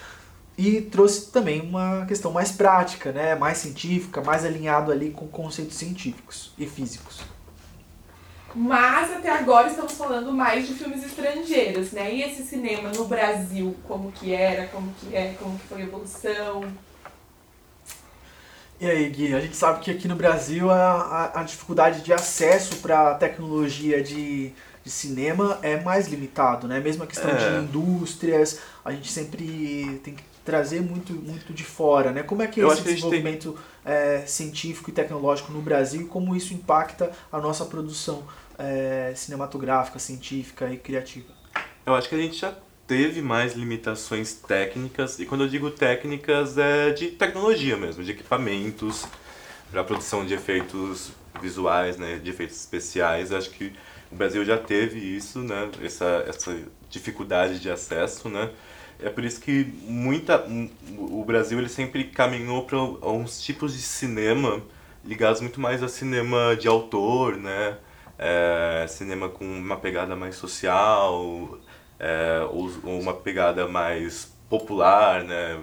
E 0.57 0.81
trouxe 0.81 1.31
também 1.31 1.61
uma 1.61 2.07
questão 2.07 2.33
mais 2.33 2.51
prática, 2.51 3.13
né? 3.13 3.35
Mais 3.35 3.59
científica, 3.59 4.23
mais 4.23 4.45
alinhado 4.45 4.91
ali 4.91 5.11
com 5.11 5.29
conceitos 5.29 5.77
científicos 5.77 6.53
e 6.59 6.67
físicos. 6.67 7.21
Mas 8.55 9.11
até 9.13 9.31
agora 9.31 9.69
estamos 9.69 9.93
falando 9.93 10.33
mais 10.33 10.67
de 10.67 10.75
filmes 10.75 11.05
estrangeiros, 11.05 11.93
né? 11.93 12.15
E 12.15 12.23
esse 12.23 12.43
cinema 12.45 12.91
no 12.91 13.07
Brasil, 13.07 13.75
como 13.89 14.13
que 14.13 14.33
era, 14.35 14.67
como 14.67 14.93
que 14.95 15.15
é, 15.15 15.35
como 15.39 15.59
que 15.59 15.67
foi 15.67 15.83
a 15.83 15.85
evolução? 15.85 16.65
E 18.81 18.91
aí, 18.91 19.09
Gui, 19.09 19.33
a 19.33 19.41
gente 19.41 19.57
sabe 19.57 19.81
que 19.81 19.91
aqui 19.91 20.09
no 20.09 20.17
Brasil 20.17 20.71
a, 20.71 21.31
a, 21.35 21.41
a 21.41 21.43
dificuldade 21.45 22.01
de 22.01 22.13
acesso 22.13 22.77
para 22.77 23.15
tecnologia 23.15 24.03
de, 24.03 24.53
de 24.85 24.91
cinema 24.91 25.59
é 25.63 25.81
mais 25.81 26.09
limitado, 26.09 26.67
né? 26.67 26.81
Mesmo 26.81 27.05
a 27.05 27.07
questão 27.07 27.31
é. 27.31 27.35
de 27.37 27.65
indústrias, 27.65 28.59
a 28.85 28.91
gente 28.91 29.11
sempre 29.11 30.01
tem 30.03 30.15
que 30.15 30.25
trazer 30.45 30.81
muito, 30.81 31.13
muito 31.13 31.53
de 31.53 31.63
fora, 31.63 32.11
né? 32.11 32.23
Como 32.23 32.43
é 32.43 32.49
que 32.49 32.61
é 32.61 32.67
esse 32.67 32.83
desenvolvimento 32.83 33.57
tem... 33.85 33.93
é, 33.93 34.25
científico 34.27 34.91
e 34.91 34.93
tecnológico 34.93 35.53
no 35.53 35.63
Brasil 35.63 36.03
e 36.03 36.05
como 36.05 36.35
isso 36.35 36.53
impacta 36.53 37.13
a 37.31 37.39
nossa 37.39 37.65
produção 37.65 38.25
é, 38.63 39.13
cinematográfica, 39.15 39.99
científica 39.99 40.71
e 40.71 40.77
criativa? 40.77 41.33
Eu 41.85 41.95
acho 41.95 42.09
que 42.09 42.15
a 42.15 42.19
gente 42.19 42.37
já 42.37 42.55
teve 42.87 43.21
mais 43.21 43.55
limitações 43.55 44.35
técnicas, 44.35 45.19
e 45.19 45.27
quando 45.27 45.45
eu 45.45 45.49
digo 45.49 45.71
técnicas 45.71 46.59
é 46.59 46.91
de 46.91 47.09
tecnologia 47.09 47.77
mesmo, 47.77 48.05
de 48.05 48.11
equipamentos 48.11 49.07
para 49.71 49.83
produção 49.83 50.25
de 50.25 50.35
efeitos 50.35 51.13
visuais, 51.41 51.97
né, 51.97 52.21
de 52.23 52.31
efeitos 52.31 52.57
especiais. 52.57 53.33
Acho 53.33 53.51
que 53.51 53.73
o 54.11 54.15
Brasil 54.15 54.45
já 54.45 54.59
teve 54.59 54.99
isso, 54.99 55.39
né, 55.41 55.71
essa, 55.83 56.25
essa 56.29 56.61
dificuldade 56.91 57.59
de 57.59 57.71
acesso, 57.71 58.29
né. 58.29 58.51
É 59.01 59.09
por 59.09 59.25
isso 59.25 59.41
que 59.41 59.65
muita, 59.85 60.47
o 60.97 61.25
Brasil 61.25 61.59
ele 61.59 61.69
sempre 61.69 62.05
caminhou 62.05 62.65
para 62.65 62.79
uns 62.79 63.43
tipos 63.43 63.75
de 63.75 63.83
cinema 63.83 64.63
ligados 65.05 65.41
muito 65.41 65.61
mais 65.61 65.83
a 65.83 65.89
cinema 65.89 66.55
de 66.55 66.69
autor, 66.69 67.37
né, 67.37 67.79
é, 68.23 68.87
cinema 68.87 69.29
com 69.29 69.45
uma 69.45 69.77
pegada 69.77 70.15
mais 70.15 70.37
social, 70.37 71.59
é, 71.99 72.47
ou, 72.51 72.71
uma 72.85 73.15
pegada 73.15 73.67
mais 73.67 74.33
popular, 74.49 75.25
né? 75.25 75.59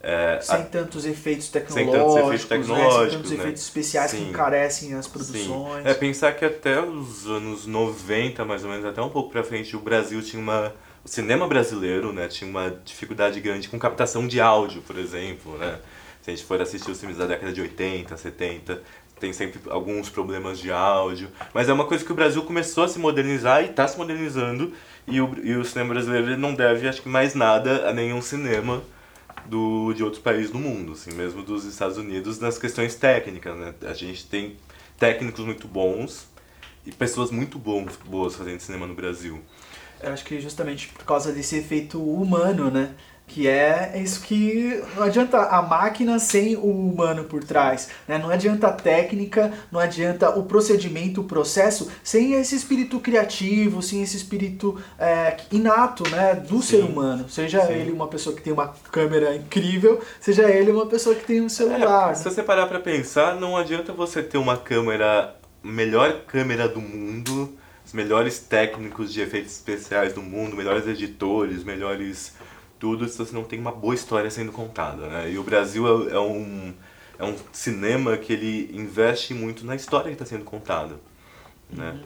É, 0.00 0.38
sem, 0.40 0.56
a... 0.56 0.62
tantos 0.62 1.04
efeitos 1.04 1.48
tecnológicos, 1.48 1.92
sem 1.92 2.00
tantos 2.00 2.16
efeitos 2.16 2.44
tecnológicos, 2.46 2.96
né? 2.96 3.08
sem 3.08 3.16
tantos 3.18 3.30
né? 3.30 3.36
efeitos 3.38 3.62
especiais 3.62 4.10
Sim. 4.10 4.16
que 4.18 4.30
encarecem 4.30 4.94
as 4.94 5.06
produções. 5.06 5.82
Sim. 5.82 5.88
É 5.88 5.94
pensar 5.94 6.32
que 6.32 6.44
até 6.44 6.80
os 6.80 7.26
anos 7.26 7.66
90, 7.66 8.44
mais 8.44 8.64
ou 8.64 8.70
menos, 8.70 8.84
até 8.84 9.00
um 9.00 9.08
pouco 9.08 9.30
para 9.30 9.42
frente, 9.42 9.76
o 9.76 9.80
Brasil 9.80 10.20
tinha 10.22 10.42
uma 10.42 10.74
o 11.04 11.08
cinema 11.08 11.46
brasileiro, 11.46 12.12
né, 12.12 12.26
tinha 12.26 12.50
uma 12.50 12.68
dificuldade 12.84 13.40
grande 13.40 13.68
com 13.68 13.78
captação 13.78 14.26
de 14.26 14.40
áudio, 14.40 14.82
por 14.82 14.98
exemplo, 14.98 15.56
né? 15.56 15.78
Se 16.20 16.32
a 16.32 16.34
gente 16.34 16.44
for 16.44 16.60
assistir 16.60 16.90
os 16.90 16.98
filmes 16.98 17.16
da 17.16 17.26
década 17.26 17.52
de 17.52 17.60
80, 17.60 18.16
70, 18.16 18.82
tem 19.18 19.32
sempre 19.32 19.60
alguns 19.70 20.10
problemas 20.10 20.58
de 20.58 20.70
áudio, 20.70 21.28
mas 21.54 21.68
é 21.68 21.72
uma 21.72 21.86
coisa 21.86 22.04
que 22.04 22.12
o 22.12 22.14
Brasil 22.14 22.42
começou 22.42 22.84
a 22.84 22.88
se 22.88 22.98
modernizar 22.98 23.62
e 23.62 23.70
está 23.70 23.88
se 23.88 23.96
modernizando, 23.96 24.72
e 25.06 25.20
o, 25.20 25.34
e 25.42 25.56
o 25.56 25.64
cinema 25.64 25.94
brasileiro 25.94 26.36
não 26.36 26.54
deve, 26.54 26.88
acho 26.88 27.00
que, 27.00 27.08
mais 27.08 27.34
nada 27.34 27.88
a 27.88 27.92
nenhum 27.92 28.20
cinema 28.20 28.82
do, 29.46 29.92
de 29.94 30.02
outros 30.02 30.22
países 30.22 30.50
do 30.50 30.58
mundo, 30.58 30.92
assim, 30.92 31.12
mesmo 31.12 31.42
dos 31.42 31.64
Estados 31.64 31.96
Unidos, 31.96 32.38
nas 32.38 32.58
questões 32.58 32.94
técnicas, 32.94 33.56
né? 33.56 33.74
A 33.82 33.94
gente 33.94 34.26
tem 34.26 34.56
técnicos 34.98 35.44
muito 35.44 35.66
bons 35.66 36.28
e 36.84 36.92
pessoas 36.92 37.30
muito 37.30 37.58
bons, 37.58 37.96
boas 38.04 38.34
fazendo 38.34 38.60
cinema 38.60 38.86
no 38.86 38.94
Brasil. 38.94 39.40
Eu 40.02 40.12
acho 40.12 40.24
que 40.24 40.40
justamente 40.40 40.88
por 40.88 41.04
causa 41.04 41.32
desse 41.32 41.56
efeito 41.56 42.02
humano, 42.02 42.70
né? 42.70 42.94
Que 43.26 43.48
é 43.48 44.00
isso 44.02 44.20
que 44.22 44.82
não 44.94 45.02
adianta 45.02 45.38
a 45.38 45.60
máquina 45.60 46.18
sem 46.18 46.56
o 46.56 46.70
humano 46.70 47.24
por 47.24 47.42
trás, 47.42 47.88
né? 48.06 48.18
Não 48.18 48.30
adianta 48.30 48.68
a 48.68 48.72
técnica, 48.72 49.52
não 49.70 49.80
adianta 49.80 50.30
o 50.30 50.44
procedimento, 50.44 51.20
o 51.20 51.24
processo, 51.24 51.90
sem 52.04 52.34
esse 52.34 52.54
espírito 52.54 53.00
criativo, 53.00 53.82
sem 53.82 54.00
esse 54.02 54.16
espírito 54.16 54.80
é, 54.98 55.36
inato, 55.50 56.08
né? 56.08 56.34
Do 56.34 56.62
Sim. 56.62 56.78
ser 56.78 56.84
humano. 56.84 57.28
Seja 57.28 57.66
Sim. 57.66 57.72
ele 57.72 57.90
uma 57.90 58.06
pessoa 58.06 58.34
que 58.34 58.42
tem 58.42 58.52
uma 58.52 58.68
câmera 58.92 59.34
incrível, 59.34 60.00
seja 60.20 60.48
ele 60.48 60.70
uma 60.70 60.86
pessoa 60.86 61.14
que 61.14 61.24
tem 61.24 61.40
um 61.40 61.48
celular. 61.48 62.12
É, 62.12 62.14
se 62.14 62.24
você 62.24 62.42
parar 62.42 62.66
pra 62.66 62.78
pensar, 62.78 63.34
não 63.34 63.56
adianta 63.56 63.92
você 63.92 64.22
ter 64.22 64.38
uma 64.38 64.56
câmera, 64.56 65.34
melhor 65.62 66.22
câmera 66.26 66.68
do 66.68 66.80
mundo, 66.80 67.52
os 67.84 67.92
melhores 67.92 68.38
técnicos 68.38 69.12
de 69.12 69.20
efeitos 69.20 69.52
especiais 69.52 70.12
do 70.12 70.22
mundo, 70.22 70.56
melhores 70.56 70.86
editores, 70.86 71.62
melhores 71.62 72.35
tudo 72.86 73.08
se 73.08 73.18
você 73.18 73.34
não 73.34 73.42
tem 73.42 73.58
uma 73.58 73.72
boa 73.72 73.96
história 73.96 74.30
sendo 74.30 74.52
contada, 74.52 75.08
né? 75.08 75.28
E 75.28 75.38
o 75.38 75.42
Brasil 75.42 76.08
é, 76.08 76.14
é 76.14 76.20
um 76.20 76.72
é 77.18 77.24
um 77.24 77.34
cinema 77.52 78.16
que 78.16 78.32
ele 78.32 78.70
investe 78.72 79.34
muito 79.34 79.66
na 79.66 79.74
história 79.74 80.08
que 80.08 80.12
está 80.12 80.24
sendo 80.24 80.44
contada, 80.44 80.94
né? 81.68 81.90
Uhum. 81.90 82.04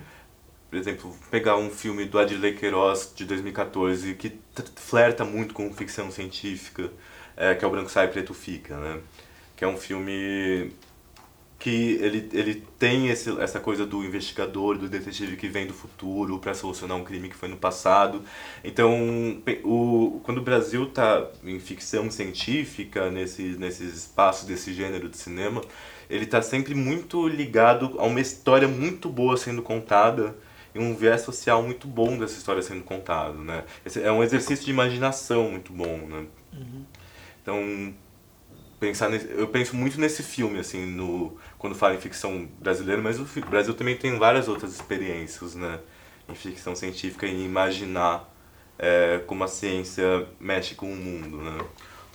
Por 0.70 0.78
exemplo, 0.78 1.14
pegar 1.30 1.56
um 1.56 1.68
filme 1.68 2.06
do 2.06 2.18
Adilei 2.18 2.54
Queiroz 2.54 3.12
de 3.14 3.26
2014 3.26 4.14
que 4.14 4.38
flerta 4.76 5.22
muito 5.22 5.52
com 5.52 5.70
ficção 5.74 6.10
científica, 6.10 6.90
é, 7.36 7.54
que 7.54 7.62
é 7.62 7.68
o 7.68 7.70
Branco 7.70 7.90
Sai 7.90 8.08
Preto 8.08 8.32
Fica, 8.32 8.78
né? 8.78 9.00
Que 9.56 9.64
é 9.64 9.68
um 9.68 9.76
filme 9.76 10.72
que 11.60 11.98
ele, 12.00 12.26
ele 12.32 12.66
tem 12.78 13.08
esse, 13.10 13.38
essa 13.38 13.60
coisa 13.60 13.84
do 13.84 14.02
investigador, 14.02 14.78
do 14.78 14.88
detetive 14.88 15.36
que 15.36 15.46
vem 15.46 15.66
do 15.66 15.74
futuro 15.74 16.38
para 16.38 16.54
solucionar 16.54 16.96
um 16.96 17.04
crime 17.04 17.28
que 17.28 17.36
foi 17.36 17.50
no 17.50 17.56
passado. 17.58 18.22
Então, 18.64 19.38
o, 19.62 20.20
quando 20.24 20.38
o 20.38 20.42
Brasil 20.42 20.84
está 20.84 21.28
em 21.44 21.60
ficção 21.60 22.10
científica, 22.10 23.10
nesse, 23.10 23.42
nesse 23.58 23.84
espaço 23.84 24.46
desse 24.46 24.72
gênero 24.72 25.06
de 25.06 25.18
cinema, 25.18 25.60
ele 26.08 26.24
está 26.24 26.40
sempre 26.40 26.74
muito 26.74 27.28
ligado 27.28 27.94
a 27.98 28.04
uma 28.04 28.22
história 28.22 28.66
muito 28.66 29.10
boa 29.10 29.36
sendo 29.36 29.60
contada 29.60 30.34
e 30.74 30.78
um 30.78 30.96
viés 30.96 31.20
social 31.20 31.62
muito 31.62 31.86
bom 31.86 32.16
dessa 32.16 32.38
história 32.38 32.62
sendo 32.62 32.84
contado, 32.84 33.36
né? 33.44 33.64
Esse 33.84 34.02
é 34.02 34.10
um 34.10 34.22
exercício 34.22 34.64
de 34.64 34.70
imaginação 34.70 35.50
muito 35.50 35.74
bom, 35.74 35.98
né? 36.08 36.24
Uhum. 36.54 36.84
Então, 37.42 37.94
pensar 38.80 39.10
nesse, 39.10 39.30
eu 39.30 39.46
penso 39.46 39.76
muito 39.76 40.00
nesse 40.00 40.22
filme 40.22 40.58
assim 40.58 40.86
no 40.86 41.36
quando 41.58 41.76
falo 41.76 41.94
em 41.94 42.00
ficção 42.00 42.48
brasileira 42.58 43.00
mas 43.00 43.20
o 43.20 43.26
Brasil 43.48 43.74
também 43.74 43.96
tem 43.96 44.18
várias 44.18 44.48
outras 44.48 44.72
experiências 44.72 45.54
né 45.54 45.78
em 46.28 46.34
ficção 46.34 46.74
científica 46.74 47.26
e 47.26 47.44
imaginar 47.44 48.28
é, 48.78 49.20
como 49.26 49.44
a 49.44 49.48
ciência 49.48 50.26
mexe 50.40 50.74
com 50.74 50.90
o 50.90 50.96
mundo 50.96 51.36
né 51.36 51.58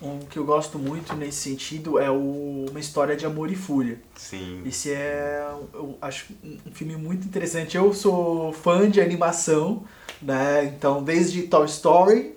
um 0.01 0.20
que 0.20 0.38
eu 0.38 0.43
gosto 0.43 0.78
muito 0.78 1.16
nesse 1.16 1.38
sentido 1.38 1.97
é 1.97 2.09
o, 2.11 2.66
uma 2.70 2.80
história 2.80 3.16
de 3.16 3.26
amor 3.26 3.49
e 3.49 3.55
fúria. 3.55 3.97
Sim. 4.13 4.61
Esse 4.66 4.91
é, 4.91 5.41
eu 5.74 5.97
acho 6.01 6.34
um 6.43 6.72
filme 6.74 6.97
muito 6.97 7.26
interessante. 7.26 7.78
Eu 7.78 7.93
sou 7.93 8.51
fã 8.51 8.89
de 8.89 8.99
animação, 8.99 9.86
né? 10.22 10.66
Então, 10.66 11.01
desde 11.01 11.43
Toy 11.43 11.66
Story, 11.66 12.36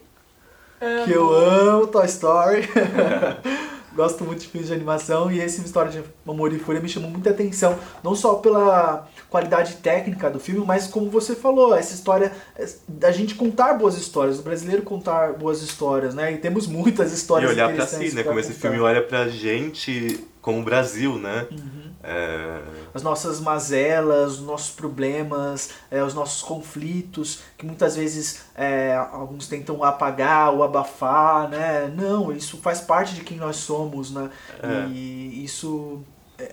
amo. 0.80 1.04
que 1.04 1.10
eu 1.10 1.34
amo 1.34 1.88
Toy 1.88 2.06
Story. 2.06 2.62
gosto 3.98 4.24
muito 4.24 4.42
de 4.42 4.46
filmes 4.46 4.68
de 4.68 4.74
animação 4.74 5.30
e 5.30 5.40
esse 5.40 5.60
História 5.60 5.90
de 5.90 6.04
Amor 6.26 6.52
e 6.52 6.58
Fúria 6.58 6.80
me 6.80 6.88
chamou 6.88 7.10
muita 7.10 7.30
atenção, 7.30 7.76
não 8.02 8.14
só 8.14 8.34
pela 8.34 9.08
qualidade 9.28 9.74
técnica 9.74 10.30
do 10.30 10.38
filme, 10.38 10.64
mas 10.64 10.86
como 10.86 11.10
você 11.10 11.34
falou, 11.34 11.74
essa 11.74 11.94
história 11.94 12.32
da 12.86 13.10
gente 13.10 13.34
contar 13.34 13.74
boas 13.74 13.98
histórias, 13.98 14.38
o 14.38 14.42
brasileiro 14.42 14.82
contar 14.82 15.32
boas 15.32 15.62
histórias, 15.62 16.14
né? 16.14 16.32
E 16.32 16.38
temos 16.38 16.68
muitas 16.68 17.12
histórias 17.12 17.50
E 17.50 17.54
olhar 17.54 17.74
para 17.74 17.86
si, 17.88 18.14
né? 18.14 18.22
Como 18.22 18.38
esse 18.38 18.52
filme 18.52 18.78
olha 18.78 19.02
pra 19.02 19.26
gente 19.26 20.24
como 20.48 20.60
o 20.60 20.62
Brasil, 20.62 21.18
né? 21.18 21.46
Uhum. 21.50 21.92
É... 22.02 22.62
As 22.94 23.02
nossas 23.02 23.38
mazelas, 23.38 24.38
os 24.38 24.40
nossos 24.40 24.70
problemas, 24.70 25.72
é, 25.90 26.02
os 26.02 26.14
nossos 26.14 26.40
conflitos, 26.40 27.42
que 27.58 27.66
muitas 27.66 27.96
vezes 27.96 28.44
é, 28.54 28.94
alguns 29.12 29.46
tentam 29.46 29.84
apagar 29.84 30.54
ou 30.54 30.64
abafar, 30.64 31.50
né? 31.50 31.92
Não, 31.94 32.32
isso 32.32 32.56
faz 32.62 32.80
parte 32.80 33.14
de 33.14 33.20
quem 33.20 33.36
nós 33.36 33.56
somos, 33.56 34.10
né? 34.10 34.30
É. 34.62 34.88
E 34.88 35.44
isso 35.44 36.02
é, 36.38 36.48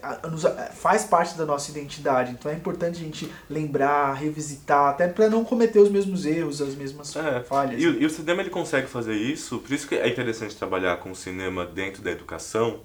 faz 0.74 1.06
parte 1.06 1.38
da 1.38 1.46
nossa 1.46 1.72
identidade. 1.72 2.34
Então 2.34 2.52
é 2.52 2.56
importante 2.56 3.00
a 3.00 3.02
gente 3.02 3.32
lembrar, 3.50 4.12
revisitar, 4.12 4.90
até 4.90 5.08
para 5.08 5.30
não 5.30 5.46
cometer 5.46 5.80
os 5.80 5.90
mesmos 5.90 6.26
erros, 6.26 6.62
as 6.62 6.76
mesmas 6.76 7.16
é. 7.16 7.42
falhas. 7.44 7.82
E, 7.82 7.86
e, 7.86 8.06
o 8.06 8.10
cinema 8.10 8.42
ele 8.42 8.50
consegue 8.50 8.88
fazer 8.88 9.16
isso, 9.16 9.60
por 9.60 9.72
isso 9.72 9.88
que 9.88 9.96
é 9.96 10.10
interessante 10.10 10.54
trabalhar 10.54 10.98
com 10.98 11.12
o 11.12 11.16
cinema 11.16 11.66
dentro 11.66 12.02
da 12.02 12.12
educação, 12.12 12.82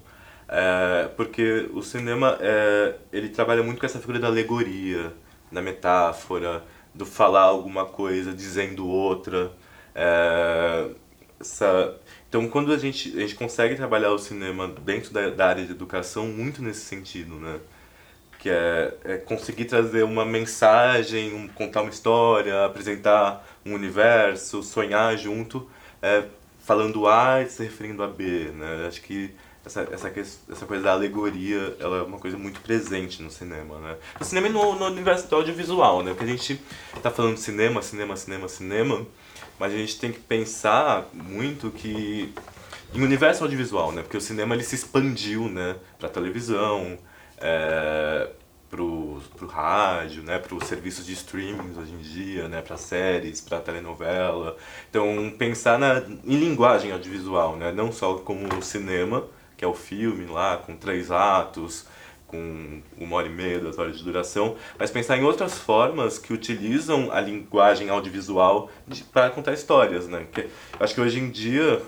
é, 0.51 1.07
porque 1.15 1.69
o 1.73 1.81
cinema 1.81 2.37
é, 2.41 2.95
ele 3.13 3.29
trabalha 3.29 3.63
muito 3.63 3.79
com 3.79 3.85
essa 3.85 3.99
figura 3.99 4.19
da 4.19 4.27
alegoria, 4.27 5.13
da 5.49 5.61
metáfora, 5.61 6.61
do 6.93 7.05
falar 7.05 7.43
alguma 7.43 7.85
coisa 7.85 8.33
dizendo 8.33 8.85
outra. 8.85 9.53
É, 9.95 10.89
essa, 11.39 11.95
então, 12.27 12.47
quando 12.49 12.73
a 12.73 12.77
gente, 12.77 13.15
a 13.17 13.21
gente 13.21 13.35
consegue 13.35 13.75
trabalhar 13.75 14.11
o 14.11 14.19
cinema 14.19 14.67
dentro 14.67 15.13
da, 15.13 15.29
da 15.29 15.47
área 15.47 15.65
de 15.65 15.71
educação, 15.71 16.27
muito 16.27 16.61
nesse 16.61 16.81
sentido, 16.81 17.35
né? 17.35 17.59
Que 18.39 18.49
é, 18.49 18.93
é 19.05 19.17
conseguir 19.17 19.65
trazer 19.65 20.03
uma 20.03 20.25
mensagem, 20.25 21.33
um, 21.33 21.47
contar 21.47 21.81
uma 21.81 21.91
história, 21.91 22.65
apresentar 22.65 23.47
um 23.65 23.73
universo, 23.73 24.63
sonhar 24.63 25.17
junto, 25.17 25.69
é, 26.01 26.25
falando 26.59 27.07
A 27.07 27.41
e 27.41 27.49
se 27.49 27.63
referindo 27.63 28.03
a 28.03 28.07
B, 28.07 28.51
né? 28.53 28.87
Acho 28.87 29.01
que 29.01 29.33
essa, 29.65 29.81
essa, 29.91 30.07
essa 30.09 30.65
coisa 30.65 30.83
da 30.83 30.91
alegoria, 30.93 31.75
ela 31.79 31.97
é 31.97 32.01
uma 32.01 32.17
coisa 32.17 32.37
muito 32.37 32.59
presente 32.61 33.21
no 33.21 33.29
cinema, 33.29 33.79
né? 33.79 33.95
No 34.19 34.25
cinema 34.25 34.47
e 34.47 34.51
no, 34.51 34.75
no 34.75 34.85
universo 34.85 35.27
do 35.27 35.35
audiovisual, 35.35 36.01
né? 36.03 36.11
Porque 36.11 36.23
a 36.23 36.27
gente 36.27 36.59
tá 37.01 37.11
falando 37.11 37.35
de 37.35 37.41
cinema, 37.41 37.81
cinema, 37.81 38.15
cinema, 38.15 38.47
cinema, 38.47 39.05
mas 39.59 39.73
a 39.73 39.77
gente 39.77 39.99
tem 39.99 40.11
que 40.11 40.19
pensar 40.19 41.07
muito 41.13 41.69
que 41.69 42.33
em 42.93 43.03
universo 43.03 43.43
audiovisual, 43.43 43.91
né? 43.91 44.01
Porque 44.01 44.17
o 44.17 44.21
cinema 44.21 44.55
ele 44.55 44.63
se 44.63 44.75
expandiu, 44.75 45.47
né? 45.47 45.75
Pra 45.99 46.09
televisão, 46.09 46.97
é, 47.37 48.29
pro, 48.69 49.21
pro 49.37 49.47
rádio, 49.47 50.23
né? 50.23 50.39
Pro 50.39 50.63
serviços 50.65 51.05
de 51.05 51.13
streaming 51.13 51.77
hoje 51.77 51.93
em 51.93 51.99
dia, 51.99 52.47
né? 52.47 52.61
Pra 52.61 52.77
séries, 52.77 53.39
pra 53.41 53.59
telenovela. 53.59 54.57
Então, 54.89 55.31
pensar 55.37 55.77
na, 55.77 56.01
em 56.25 56.35
linguagem 56.35 56.91
audiovisual, 56.91 57.55
né? 57.57 57.71
Não 57.71 57.91
só 57.91 58.15
como 58.15 58.61
cinema, 58.63 59.23
que 59.61 59.65
é 59.65 59.67
o 59.67 59.75
filme 59.75 60.25
lá, 60.25 60.57
com 60.57 60.75
três 60.75 61.11
atos, 61.11 61.85
com 62.25 62.81
uma 62.97 63.17
hora 63.17 63.27
e 63.27 63.29
meia, 63.29 63.59
duas 63.59 63.77
horas 63.77 63.95
de 63.95 64.03
duração, 64.03 64.55
mas 64.79 64.89
pensar 64.89 65.19
em 65.19 65.23
outras 65.23 65.59
formas 65.59 66.17
que 66.17 66.33
utilizam 66.33 67.11
a 67.11 67.21
linguagem 67.21 67.87
audiovisual 67.87 68.71
para 69.13 69.29
contar 69.29 69.53
histórias, 69.53 70.07
né? 70.07 70.21
Porque 70.21 70.49
acho 70.79 70.95
que 70.95 70.99
hoje 70.99 71.19
em 71.19 71.29
dia, 71.29 71.79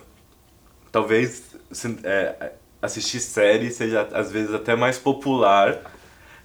talvez 0.91 1.55
é, 2.03 2.51
assistir 2.80 3.19
série 3.19 3.71
seja 3.71 4.07
às 4.13 4.32
vezes 4.32 4.53
até 4.53 4.76
mais 4.76 4.99
popular 4.99 5.82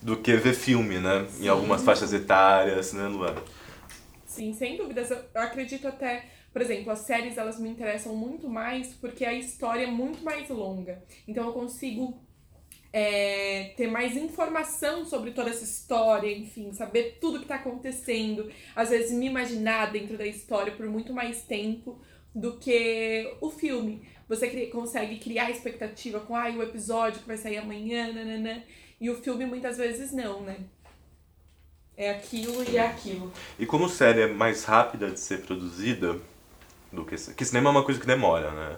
do 0.01 0.17
que 0.17 0.35
ver 0.35 0.55
filme, 0.55 0.99
né? 0.99 1.27
Sim. 1.29 1.45
Em 1.45 1.49
algumas 1.49 1.83
faixas 1.83 2.11
etárias, 2.15 2.95
né, 2.95 3.07
Luana? 3.07 3.43
Sim, 4.25 4.55
sem 4.55 4.79
dúvidas. 4.79 5.11
Eu 5.11 5.19
acredito 5.35 5.87
até 5.87 6.25
por 6.59 6.63
exemplo, 6.63 6.91
as 6.91 6.99
séries 6.99 7.39
elas 7.39 7.61
me 7.61 7.69
interessam 7.69 8.17
muito 8.17 8.49
mais 8.49 8.93
porque 8.95 9.25
a 9.25 9.33
história 9.33 9.85
é 9.85 9.87
muito 9.87 10.25
mais 10.25 10.51
longa. 10.51 11.01
Então 11.29 11.47
eu 11.47 11.53
consigo 11.53 12.21
é, 12.93 13.75
ter 13.77 13.87
mais 13.87 14.17
informação 14.17 15.05
sobre 15.05 15.31
toda 15.31 15.51
essa 15.51 15.63
história, 15.63 16.29
enfim, 16.37 16.73
saber 16.73 17.19
tudo 17.21 17.39
que 17.39 17.45
está 17.45 17.55
acontecendo, 17.55 18.51
às 18.75 18.91
vezes 18.91 19.13
me 19.13 19.27
imaginar 19.27 19.93
dentro 19.93 20.19
da 20.19 20.27
história 20.27 20.73
por 20.73 20.85
muito 20.87 21.15
mais 21.15 21.43
tempo 21.43 22.01
do 22.35 22.59
que 22.59 23.37
o 23.41 23.51
filme. 23.51 24.03
Você 24.29 24.67
consegue 24.67 25.21
criar 25.21 25.53
expectativa 25.53 26.19
com 26.19 26.35
ah, 26.35 26.51
o 26.51 26.61
episódio 26.61 27.21
que 27.21 27.29
vai 27.29 27.37
sair 27.37 27.59
amanhã, 27.59 28.13
nananã, 28.13 28.65
e 29.01 29.09
o 29.09 29.15
filme 29.15 29.47
muitas 29.47 29.77
vezes 29.77 30.11
não, 30.11 30.43
né? 30.43 30.57
É 31.97 32.11
aquilo 32.11 32.69
e 32.69 32.77
é 32.77 32.85
aquilo. 32.85 33.33
E 33.61 33.65
como 33.65 33.89
série 33.89 34.23
é 34.23 34.27
mais 34.27 34.65
rápida 34.65 35.09
de 35.09 35.21
ser 35.21 35.43
produzida, 35.43 36.21
do 36.93 37.05
que 37.05 37.17
que 37.17 37.45
cinema 37.45 37.71
é 37.71 37.73
uma 37.73 37.85
coisa 37.85 38.01
que 38.01 38.07
demora, 38.07 38.51
né? 38.51 38.77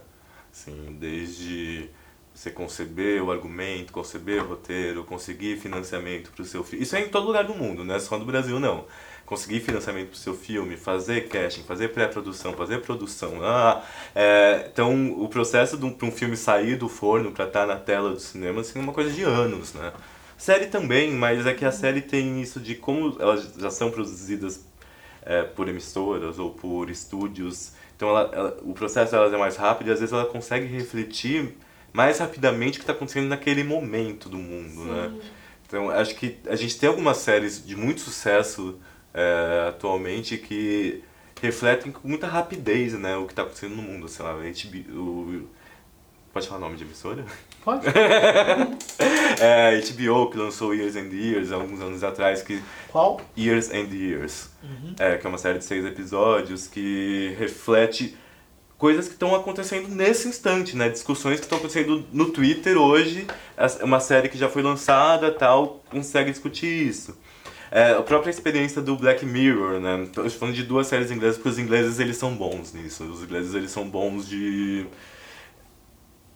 Assim, 0.53 0.97
desde 0.99 1.89
você 2.35 2.51
conceber 2.51 3.23
o 3.23 3.31
argumento, 3.31 3.93
conceber 3.93 4.43
o 4.43 4.49
roteiro, 4.49 5.05
conseguir 5.05 5.59
financiamento 5.59 6.31
para 6.31 6.43
o 6.43 6.45
seu 6.45 6.65
filme. 6.65 6.85
Isso 6.85 6.97
é 6.97 7.01
em 7.01 7.09
todo 7.09 7.27
lugar 7.27 7.45
do 7.45 7.55
mundo, 7.55 7.85
não 7.85 7.95
é 7.95 7.99
só 7.99 8.19
no 8.19 8.25
Brasil 8.25 8.59
não. 8.59 8.87
Conseguir 9.27 9.61
financiamento 9.61 10.09
para 10.09 10.15
o 10.15 10.19
seu 10.19 10.35
filme, 10.35 10.77
fazer 10.77 11.29
casting, 11.29 11.63
fazer 11.63 11.89
pré-produção, 11.89 12.53
fazer 12.55 12.81
produção. 12.81 13.39
Ah, 13.43 13.85
é, 14.15 14.69
então, 14.73 15.13
o 15.21 15.29
processo 15.29 15.79
para 15.79 16.09
um 16.09 16.11
filme 16.11 16.37
sair 16.37 16.77
do 16.77 16.89
forno 16.89 17.31
para 17.31 17.45
estar 17.45 17.61
tá 17.61 17.67
na 17.67 17.77
tela 17.77 18.11
do 18.11 18.21
cinema 18.21 18.63
assim, 18.63 18.79
é 18.79 18.83
uma 18.83 18.93
coisa 18.93 19.11
de 19.13 19.23
anos, 19.23 19.75
né? 19.75 19.93
Série 20.37 20.67
também, 20.67 21.13
mas 21.13 21.47
é 21.47 21.53
que 21.53 21.67
a 21.67 21.71
série 21.71 22.01
tem 22.01 22.41
isso 22.41 22.59
de 22.59 22.75
como 22.75 23.17
elas 23.21 23.53
já 23.59 23.71
são 23.71 23.91
produzidas 23.91 24.65
é, 25.23 25.43
por 25.43 25.69
emissoras 25.69 26.39
ou 26.39 26.51
por 26.51 26.89
estúdios. 26.89 27.73
Então, 28.01 28.09
ela, 28.09 28.31
ela, 28.33 28.59
o 28.63 28.73
processo 28.73 29.13
delas 29.13 29.31
é 29.31 29.37
mais 29.37 29.59
rápido 29.59 29.89
e 29.89 29.93
às 29.93 30.01
vezes 30.01 30.11
ela 30.11 30.25
consegue 30.25 30.65
refletir 30.65 31.55
mais 31.93 32.19
rapidamente 32.19 32.79
o 32.79 32.81
que 32.81 32.85
está 32.85 32.95
acontecendo 32.95 33.29
naquele 33.29 33.63
momento 33.63 34.27
do 34.31 34.39
mundo, 34.39 34.87
né? 34.87 35.11
Sim. 35.11 35.17
né? 35.17 35.23
Então, 35.67 35.91
acho 35.91 36.15
que 36.15 36.39
a 36.49 36.57
gente 36.57 36.79
tem 36.79 36.89
algumas 36.89 37.19
séries 37.19 37.63
de 37.65 37.77
muito 37.77 38.01
sucesso 38.01 38.81
é, 39.13 39.67
atualmente 39.69 40.39
que 40.39 41.05
refletem 41.43 41.93
com 41.93 42.09
muita 42.09 42.27
rapidez, 42.27 42.95
né, 42.95 43.19
o 43.19 43.27
que 43.27 43.33
está 43.33 43.43
acontecendo 43.43 43.77
no 43.77 43.83
mundo, 43.83 44.09
sei 44.09 44.25
lá, 44.25 44.33
HBO, 44.33 44.99
o, 44.99 45.49
pode 46.33 46.49
falar 46.49 46.59
o 46.59 46.61
nome 46.63 46.77
de 46.77 46.85
emissora? 46.85 47.27
Pode. 47.65 47.87
é, 49.41 49.81
HBO 49.81 50.31
que 50.31 50.39
lançou 50.39 50.75
Years 50.75 50.97
and 50.97 51.09
Years 51.13 51.53
alguns 51.53 51.81
anos 51.81 52.03
atrás 52.03 52.43
que 52.43 52.63
Qual? 52.89 53.21
Years 53.37 53.71
and 53.71 53.89
Years, 53.93 54.51
uhum. 54.63 54.95
é, 54.99 55.17
que 55.17 55.27
é 55.27 55.29
uma 55.29 55.39
série 55.39 55.59
de 55.59 55.65
seis 55.65 55.85
episódios 55.85 56.67
que 56.67 57.35
reflete 57.39 58.17
coisas 58.79 59.07
que 59.07 59.13
estão 59.13 59.35
acontecendo 59.35 59.89
nesse 59.89 60.27
instante, 60.27 60.75
né? 60.75 60.89
Discussões 60.89 61.39
que 61.39 61.45
estão 61.45 61.59
acontecendo 61.59 62.05
no 62.11 62.31
Twitter 62.31 62.79
hoje, 62.79 63.27
uma 63.83 64.01
série 64.01 64.31
que 64.31 64.39
já 64.39 64.49
foi 64.49 64.63
lançada, 64.63 65.31
tal, 65.31 65.85
consegue 65.91 66.31
discutir 66.31 66.89
isso. 66.89 67.17
É, 67.71 67.93
a 67.93 68.03
própria 68.03 68.31
experiência 68.31 68.81
do 68.81 68.97
Black 68.97 69.25
Mirror, 69.25 69.79
né? 69.79 70.03
Estou 70.05 70.29
falando 70.31 70.55
de 70.55 70.65
duas 70.65 70.87
séries 70.87 71.11
inglesas, 71.11 71.37
porque 71.37 71.51
os 71.51 71.59
ingleses 71.59 72.01
eles 72.01 72.17
são 72.17 72.35
bons 72.35 72.73
nisso. 72.73 73.05
Os 73.05 73.23
ingleses 73.23 73.55
eles 73.55 73.71
são 73.71 73.89
bons 73.89 74.27
de 74.27 74.87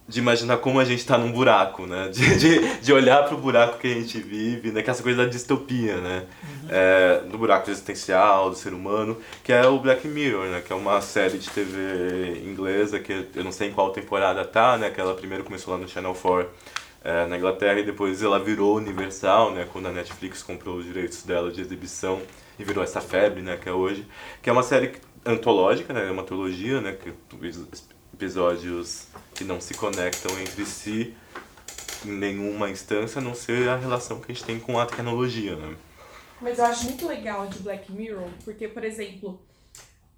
de 0.07 0.19
imaginar 0.19 0.59
como 0.59 0.79
a 0.79 0.85
gente 0.85 0.99
está 0.99 1.17
num 1.17 1.33
buraco, 1.33 1.87
né? 1.87 2.11
De, 2.13 2.37
de, 2.37 2.79
de 2.81 2.93
olhar 2.93 3.25
para 3.25 3.35
o 3.35 3.39
buraco 3.39 3.79
que 3.79 3.87
a 3.87 3.95
gente 3.95 4.19
vive, 4.19 4.71
né? 4.71 4.83
Que 4.83 4.91
é 4.91 4.93
essa 4.93 5.03
coisa 5.03 5.25
da 5.25 5.31
distopia, 5.31 5.97
né? 5.97 6.27
Uhum. 6.43 6.69
É, 6.69 7.21
do 7.31 7.39
buraco 7.39 7.71
existencial, 7.71 8.51
do 8.51 8.57
ser 8.57 8.75
humano, 8.75 9.19
que 9.43 9.53
é 9.53 9.67
o 9.67 9.79
Black 9.79 10.07
Mirror, 10.07 10.47
né? 10.47 10.63
Que 10.65 10.73
é 10.73 10.77
uma 10.77 11.01
série 11.01 11.39
de 11.39 11.49
TV 11.49 12.43
inglesa 12.45 12.99
que 12.99 13.29
eu 13.35 13.43
não 13.43 13.53
sei 13.53 13.69
em 13.69 13.73
qual 13.73 13.91
temporada 13.91 14.45
tá, 14.45 14.77
né? 14.77 14.91
Que 14.91 15.01
ela 15.01 15.15
primeiro 15.15 15.43
começou 15.43 15.73
lá 15.73 15.81
no 15.81 15.89
Channel 15.89 16.15
4 16.15 16.51
é, 17.03 17.27
na 17.27 17.39
Inglaterra 17.39 17.81
e 17.81 17.85
depois 17.85 18.23
ela 18.23 18.39
virou 18.39 18.77
universal, 18.77 19.53
né? 19.53 19.67
Quando 19.73 19.87
a 19.87 19.93
Netflix 19.93 20.43
comprou 20.43 20.77
os 20.77 20.85
direitos 20.85 21.23
dela 21.23 21.51
de 21.51 21.63
exibição 21.63 22.21
e 22.59 22.65
virou 22.65 22.85
essa 22.85 23.01
febre, 23.01 23.41
né? 23.41 23.57
Que 23.57 23.71
é 23.71 23.73
hoje. 23.73 24.07
Que 24.43 24.51
é 24.51 24.53
uma 24.53 24.63
série 24.63 24.93
antológica, 25.25 25.95
né? 25.95 26.09
É 26.09 26.11
uma 26.11 26.23
antologia, 26.23 26.83
né? 26.83 26.93
Que 26.93 27.11
episódios 28.25 29.07
que 29.35 29.45
não 29.45 29.61
se 29.61 29.75
conectam 29.75 30.33
entre 30.41 30.65
si 30.65 31.15
em 32.07 32.11
nenhuma 32.11 32.71
instância, 32.71 33.19
a 33.19 33.23
não 33.23 33.35
ser 33.35 33.69
a 33.69 33.77
relação 33.77 34.19
que 34.19 34.33
a 34.33 34.35
gente 34.35 34.45
tem 34.45 34.59
com 34.59 34.79
a 34.79 34.87
tecnologia, 34.87 35.57
né? 35.57 35.77
Mas 36.41 36.59
eu 36.59 36.65
acho 36.65 36.85
muito 36.85 37.07
legal 37.07 37.47
de 37.47 37.59
Black 37.59 37.93
Mirror, 37.93 38.29
porque, 38.45 38.67
por 38.67 38.83
exemplo, 38.83 39.41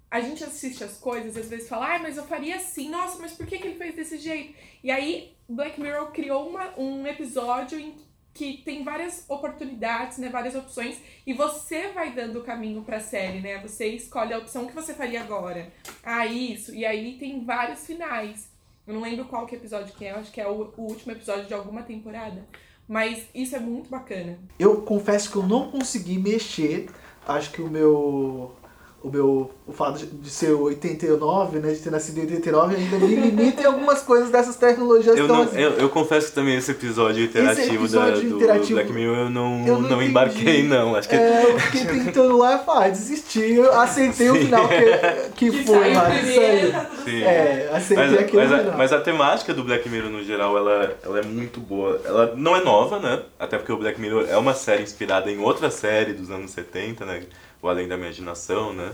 a 0.09 0.21
gente 0.21 0.43
assiste 0.43 0.83
as 0.83 0.97
coisas 0.97 1.35
e 1.35 1.39
às 1.39 1.49
vezes 1.49 1.67
fala, 1.67 1.95
ah, 1.95 1.99
mas 1.99 2.17
eu 2.17 2.25
faria 2.25 2.55
assim, 2.55 2.89
nossa, 2.89 3.19
mas 3.19 3.33
por 3.33 3.45
que, 3.45 3.57
que 3.57 3.67
ele 3.67 3.77
fez 3.77 3.95
desse 3.95 4.17
jeito? 4.17 4.53
E 4.83 4.89
aí, 4.89 5.33
Black 5.47 5.79
Mirror 5.79 6.11
criou 6.11 6.49
uma, 6.49 6.77
um 6.77 7.05
episódio 7.05 7.77
em 7.77 7.95
que 8.37 8.61
tem 8.63 8.83
várias 8.83 9.25
oportunidades, 9.27 10.19
né, 10.19 10.29
várias 10.29 10.53
opções, 10.53 11.01
e 11.25 11.33
você 11.33 11.87
vai 11.87 12.13
dando 12.13 12.39
o 12.39 12.43
caminho 12.43 12.83
para 12.83 12.97
a 12.97 13.01
série, 13.01 13.41
né? 13.41 13.57
Você 13.59 13.87
escolhe 13.87 14.31
a 14.31 14.37
opção 14.37 14.67
que 14.67 14.75
você 14.75 14.93
faria 14.93 15.21
agora. 15.21 15.73
Ah, 16.03 16.25
isso. 16.25 16.73
E 16.73 16.85
aí 16.85 17.17
tem 17.17 17.43
vários 17.43 17.85
finais. 17.85 18.47
Eu 18.85 18.93
não 18.93 19.01
lembro 19.01 19.25
qual 19.25 19.47
que 19.47 19.55
episódio 19.55 19.93
que 19.95 20.05
é, 20.05 20.11
acho 20.11 20.31
que 20.31 20.39
é 20.39 20.47
o, 20.47 20.71
o 20.77 20.83
último 20.83 21.11
episódio 21.11 21.45
de 21.45 21.53
alguma 21.53 21.81
temporada. 21.81 22.45
Mas 22.87 23.27
isso 23.33 23.55
é 23.55 23.59
muito 23.59 23.89
bacana. 23.89 24.37
Eu 24.57 24.81
confesso 24.83 25.31
que 25.31 25.37
eu 25.37 25.43
não 25.43 25.71
consegui 25.71 26.17
mexer. 26.17 26.89
Acho 27.27 27.51
que 27.51 27.61
o 27.61 27.69
meu 27.69 28.55
o 29.03 29.09
meu 29.09 29.51
o 29.67 29.73
fato 29.73 30.05
de 30.05 30.29
ser 30.29 30.51
89, 30.51 31.59
né, 31.59 31.73
de 31.73 31.79
ter 31.79 31.91
nascido 31.91 32.19
em 32.19 32.21
89, 32.21 32.75
ainda 32.75 32.97
me 32.99 33.15
limita 33.15 33.61
em 33.61 33.65
algumas 33.65 34.01
coisas 34.01 34.29
dessas 34.29 34.55
tecnologias 34.55 35.17
eu, 35.17 35.27
não, 35.27 35.41
assim. 35.41 35.59
eu, 35.59 35.71
eu, 35.71 35.89
confesso 35.89 36.29
que 36.29 36.35
também 36.35 36.55
esse 36.55 36.71
episódio 36.71 37.25
interativo, 37.25 37.61
esse 37.61 37.75
episódio 37.75 38.23
da, 38.23 38.29
do 38.29 38.35
interativo, 38.37 38.75
Black 38.75 38.93
Mirror 38.93 39.17
eu 39.17 39.29
não, 39.29 39.67
eu 39.67 39.81
não, 39.81 39.89
não 39.89 40.01
embarquei, 40.01 40.63
não. 40.63 40.95
Acho 40.95 41.09
que... 41.09 41.15
É, 41.15 41.43
eu 41.43 41.59
fiquei 41.59 41.85
tentando 41.85 42.37
lá, 42.37 42.63
ah, 42.65 42.87
desisti, 42.87 43.55
eu 43.55 43.73
aceitei 43.73 44.27
Sim. 44.27 44.31
o 44.31 44.35
final 44.35 44.67
que, 44.69 45.29
que, 45.35 45.51
que 45.51 45.63
foi, 45.65 45.93
mas 45.93 46.35
saiu. 46.35 46.71
Sim. 47.03 47.23
É, 47.23 47.69
aceitei 47.73 48.07
mas, 48.07 48.19
aquele 48.19 48.47
mas 48.47 48.51
a, 48.53 48.77
mas 48.77 48.93
a 48.93 49.01
temática 49.01 49.53
do 49.53 49.65
Black 49.65 49.87
Mirror, 49.89 50.09
no 50.09 50.23
geral, 50.23 50.57
ela, 50.57 50.97
ela 51.03 51.19
é 51.19 51.23
muito 51.23 51.59
boa. 51.59 52.01
Ela 52.05 52.33
não 52.37 52.55
é 52.55 52.63
nova, 52.63 52.99
né? 52.99 53.21
Até 53.37 53.57
porque 53.57 53.71
o 53.71 53.77
Black 53.77 53.99
Mirror 53.99 54.27
é 54.29 54.37
uma 54.37 54.53
série 54.53 54.83
inspirada 54.83 55.29
em 55.29 55.39
outra 55.39 55.69
série 55.69 56.13
dos 56.13 56.31
anos 56.31 56.51
70, 56.51 57.05
né? 57.05 57.23
O 57.61 57.67
Além 57.67 57.87
da 57.87 57.95
Imaginação, 57.95 58.73
né? 58.73 58.91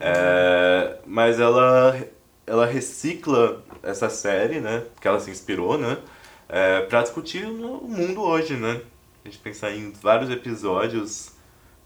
É, 0.00 0.98
mas 1.06 1.38
ela, 1.38 1.96
ela 2.46 2.66
recicla 2.66 3.62
essa 3.82 4.08
série, 4.08 4.60
né? 4.60 4.84
Que 5.00 5.06
ela 5.06 5.20
se 5.20 5.30
inspirou, 5.30 5.78
né? 5.78 5.98
É, 6.48 6.80
para 6.82 7.02
discutir 7.02 7.44
o 7.44 7.88
mundo 7.88 8.22
hoje, 8.22 8.54
né? 8.54 8.80
A 9.24 9.28
gente 9.28 9.38
pensar 9.38 9.72
em 9.72 9.92
vários 9.92 10.30
episódios 10.30 11.32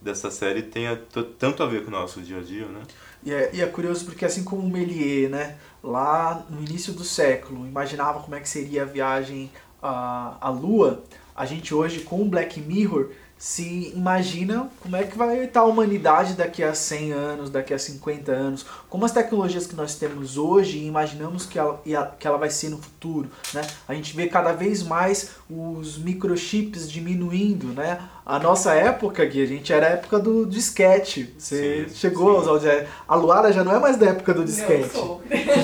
dessa 0.01 0.31
série 0.31 0.63
tenha 0.63 0.97
tanto 1.39 1.63
a 1.63 1.67
ver 1.67 1.83
com 1.83 1.89
o 1.89 1.91
nosso 1.91 2.21
dia 2.21 2.39
a 2.39 2.43
dia, 2.43 2.67
né? 2.67 2.83
E 3.23 3.33
é, 3.33 3.51
e 3.55 3.61
é 3.61 3.67
curioso 3.67 4.05
porque 4.07 4.25
assim 4.25 4.45
como 4.45 4.63
o 4.63 4.71
Méliès, 4.71 5.31
né? 5.31 5.59
Lá 5.83 6.45
no 6.49 6.61
início 6.61 6.93
do 6.93 7.05
século, 7.05 7.67
imaginava 7.67 8.21
como 8.21 8.35
é 8.35 8.41
que 8.41 8.49
seria 8.49 8.83
a 8.83 8.87
viagem 8.87 9.51
à, 9.83 10.37
à 10.41 10.49
Lua, 10.49 11.03
a 11.35 11.45
gente 11.45 11.75
hoje 11.75 12.01
com 12.01 12.21
o 12.23 12.25
Black 12.25 12.61
Mirror 12.61 13.11
se 13.41 13.91
imagina 13.97 14.71
como 14.81 14.95
é 14.97 15.05
que 15.05 15.17
vai 15.17 15.45
estar 15.45 15.61
a 15.61 15.65
humanidade 15.65 16.35
daqui 16.35 16.63
a 16.63 16.75
100 16.75 17.13
anos, 17.13 17.49
daqui 17.49 17.73
a 17.73 17.79
50 17.79 18.31
anos, 18.31 18.67
como 18.87 19.07
as 19.07 19.13
tecnologias 19.13 19.67
que 19.67 19.75
nós 19.75 19.95
temos 19.95 20.37
hoje 20.37 20.77
e 20.77 20.87
imaginamos 20.87 21.47
que 21.47 21.59
ela, 21.59 21.81
que 22.19 22.27
ela 22.27 22.37
vai 22.37 22.51
ser 22.51 22.69
no 22.69 22.77
futuro. 22.77 23.31
Né? 23.55 23.63
A 23.89 23.95
gente 23.95 24.15
vê 24.15 24.29
cada 24.29 24.53
vez 24.53 24.83
mais 24.83 25.31
os 25.51 25.99
microchips 25.99 26.91
diminuindo. 26.91 27.69
Né? 27.69 27.99
A 28.25 28.39
nossa 28.39 28.73
época, 28.75 29.25
Gui, 29.25 29.43
a 29.43 29.47
gente 29.47 29.73
era 29.73 29.87
a 29.87 29.91
época 29.91 30.19
do 30.19 30.47
disquete. 30.47 31.35
Você 31.37 31.87
sim, 31.89 31.95
chegou 31.97 32.43
sim. 32.43 32.49
aos 32.49 32.63
A 33.09 33.15
Luara 33.17 33.53
já 33.53 33.65
não 33.65 33.75
é 33.75 33.79
mais 33.81 33.97
da 33.97 34.07
época 34.07 34.33
do 34.33 34.45
disquete. 34.45 34.91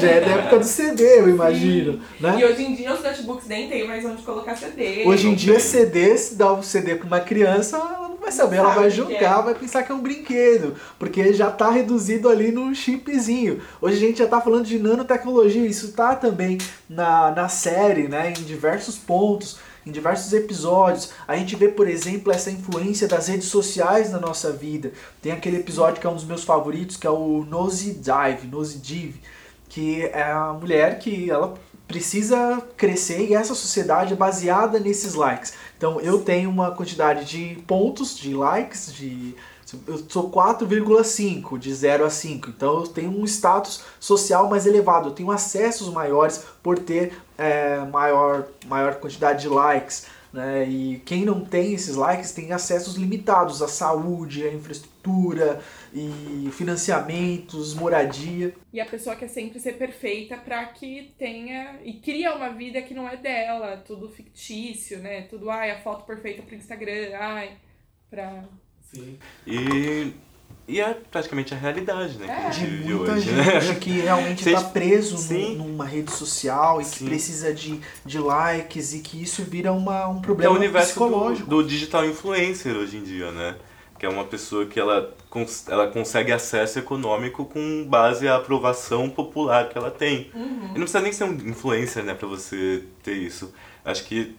já 0.01 0.09
é 0.09 0.21
da 0.21 0.33
época 0.33 0.59
do 0.59 0.65
CD, 0.65 1.21
eu 1.21 1.29
imagino. 1.29 2.01
Né? 2.21 2.41
E 2.41 2.45
hoje 2.45 2.65
em 2.65 2.75
dia 2.75 2.93
os 2.93 3.03
notebooks 3.03 3.47
nem 3.47 3.69
tem 3.69 3.87
mais 3.87 4.05
onde 4.05 4.23
colocar 4.23 4.57
CD. 4.57 5.05
Hoje 5.07 5.29
em 5.29 5.35
dia, 5.35 5.55
tem. 5.55 5.63
CD, 5.63 6.17
se 6.19 6.35
dá 6.35 6.53
um 6.53 6.63
CD 6.63 6.97
para 6.97 7.07
uma 7.07 7.21
criança, 7.21 7.77
ela 7.77 8.09
não 8.09 8.17
vai 8.17 8.33
saber, 8.33 8.57
ela 8.57 8.71
vai 8.71 8.91
julgar, 8.91 9.41
é. 9.41 9.43
vai 9.43 9.55
pensar 9.55 9.85
que 9.85 9.93
é 9.93 9.95
um 9.95 10.01
brinquedo, 10.01 10.75
porque 10.99 11.33
já 11.33 11.49
está 11.49 11.71
reduzido 11.71 12.29
ali 12.29 12.51
no 12.51 12.75
chipzinho. 12.75 13.61
Hoje 13.81 13.97
a 13.97 14.01
gente 14.01 14.19
já 14.19 14.25
está 14.25 14.41
falando 14.41 14.65
de 14.65 14.79
nanotecnologia, 14.79 15.65
isso 15.65 15.87
está 15.87 16.17
também 16.17 16.59
na, 16.89 17.31
na 17.31 17.49
série, 17.49 18.09
né, 18.09 18.31
em 18.31 18.43
diversos 18.43 18.97
pontos, 18.97 19.59
em 19.87 19.91
diversos 19.93 20.33
episódios. 20.33 21.11
A 21.27 21.37
gente 21.37 21.55
vê, 21.55 21.69
por 21.69 21.89
exemplo, 21.89 22.33
essa 22.33 22.51
influência 22.51 23.07
das 23.07 23.29
redes 23.29 23.49
sociais 23.49 24.11
na 24.11 24.19
nossa 24.19 24.53
vida. 24.53 24.93
Tem 25.23 25.33
aquele 25.33 25.59
episódio 25.59 26.01
que 26.01 26.07
é 26.07 26.11
um 26.11 26.15
dos 26.15 26.25
meus 26.25 26.43
favoritos, 26.43 26.97
que 26.97 27.07
é 27.07 27.11
o 27.11 27.47
Nosy 27.49 27.95
Dive, 27.95 28.49
Nosy 28.49 28.79
Dive, 28.79 29.21
que 29.69 30.03
é 30.03 30.25
a 30.25 30.53
mulher 30.53 30.99
que 30.99 31.31
ela 31.31 31.55
precisa 31.87 32.61
crescer 32.77 33.27
e 33.27 33.35
essa 33.35 33.55
sociedade 33.55 34.13
é 34.13 34.17
baseada 34.17 34.81
nesses 34.81 35.15
likes. 35.15 35.55
Então 35.79 36.01
eu 36.01 36.21
tenho 36.21 36.51
uma 36.51 36.73
quantidade 36.73 37.25
de 37.25 37.63
pontos, 37.63 38.19
de 38.19 38.35
likes, 38.35 38.93
de 38.93 39.37
eu 39.87 39.99
sou 40.09 40.31
4,5 40.31 41.59
de 41.59 41.75
0 41.75 42.05
a 42.05 42.11
5. 42.11 42.51
Então 42.51 42.81
eu 42.81 42.87
tenho 42.87 43.11
um 43.11 43.25
status 43.25 43.83
social 43.99 44.49
mais 44.49 44.67
elevado, 44.67 45.09
eu 45.09 45.15
tenho 45.15 45.31
acessos 45.31 45.93
maiores 45.93 46.47
por 46.63 46.79
ter 46.79 47.17
é, 47.37 47.79
maior, 47.81 48.47
maior 48.67 48.97
quantidade 48.97 49.43
de 49.43 49.49
likes. 49.49 50.07
Né? 50.33 50.69
E 50.69 50.99
quem 51.01 51.25
não 51.25 51.45
tem 51.45 51.73
esses 51.73 51.97
likes 51.97 52.33
tem 52.33 52.53
acessos 52.53 52.95
limitados 52.95 53.63
à 53.63 53.69
saúde, 53.69 54.47
à 54.47 54.53
infraestrutura 54.53 55.61
e 55.93 56.51
financiamentos, 56.53 57.75
moradia. 57.75 58.55
E 58.73 58.81
a 58.81 58.87
pessoa 58.87 59.17
quer 59.17 59.29
sempre 59.29 59.59
ser 59.59 59.79
perfeita 59.79 60.37
para 60.37 60.65
que 60.67 61.15
tenha 61.19 61.81
e 61.83 61.95
cria 61.95 62.35
uma 62.35 62.51
vida 62.51 62.83
que 62.83 62.93
não 62.93 63.09
é 63.09 63.17
dela, 63.17 63.79
tudo 63.79 64.11
fictício, 64.11 64.99
né? 64.99 65.23
Tudo 65.23 65.49
ai, 65.49 65.71
a 65.71 65.81
foto 65.81 66.05
perfeita 66.05 66.43
para 66.43 66.57
Instagram, 66.57 67.17
ai, 67.19 67.57
para 68.11 68.45
Sim. 68.93 69.19
E 69.47 70.13
E 70.69 70.81
é 70.81 70.95
praticamente 71.13 71.55
a 71.55 71.57
realidade, 71.57 72.19
né, 72.19 72.27
que 72.27 72.33
a 72.33 72.49
É. 72.49 72.53
gente 72.53 72.71
De 72.71 72.77
vive 72.79 72.95
muita 72.95 73.13
hoje, 73.13 73.21
gente 73.31 73.37
né? 73.69 73.75
que 73.81 73.91
realmente 74.01 74.43
Vocês- 74.43 74.57
está 74.59 74.69
preso 74.71 75.17
Sim. 75.17 75.55
num- 75.57 75.69
numa 75.69 75.85
rede 75.87 76.11
social 76.11 76.81
e 76.81 76.85
que 76.85 76.91
Sim. 76.99 77.05
precisa 77.07 77.55
de, 77.55 77.81
de 78.05 78.19
likes 78.19 78.93
e 78.93 78.99
que 78.99 79.23
isso 79.23 79.45
vira 79.45 79.73
uma, 79.73 80.09
um 80.09 80.15
Que 80.15 80.19
é 80.23 80.25
problema 80.25 80.53
o 80.55 80.57
universo 80.57 80.89
do, 80.99 81.05
psicológico. 81.07 81.49
do 81.49 81.63
digital 81.63 82.05
influencer 82.05 82.75
hoje 82.77 82.97
em 82.97 83.03
dia, 83.05 83.31
né? 83.31 83.55
Que 83.97 84.07
é 84.07 84.09
uma 84.09 84.25
pessoa 84.25 84.67
que 84.67 84.79
ela, 84.81 85.15
cons- 85.31 85.69
ela 85.69 85.87
consegue 85.87 86.33
acesso 86.33 86.81
econômico 86.81 87.45
com 87.45 87.87
base 87.89 88.27
à 88.27 88.35
aprovação 88.35 89.09
popular 89.09 89.69
que 89.69 89.79
ela 89.79 89.91
tem. 89.93 90.33
Uhum. 90.35 90.65
E 90.65 90.79
não 90.79 90.81
precisa 90.81 91.01
nem 91.01 91.13
ser 91.13 91.25
um 91.25 91.33
influencer, 91.33 92.03
né, 92.03 92.13
pra 92.13 92.27
você 92.27 92.83
ter 93.05 93.15
isso. 93.15 93.55
Acho 93.85 94.05
que 94.05 94.35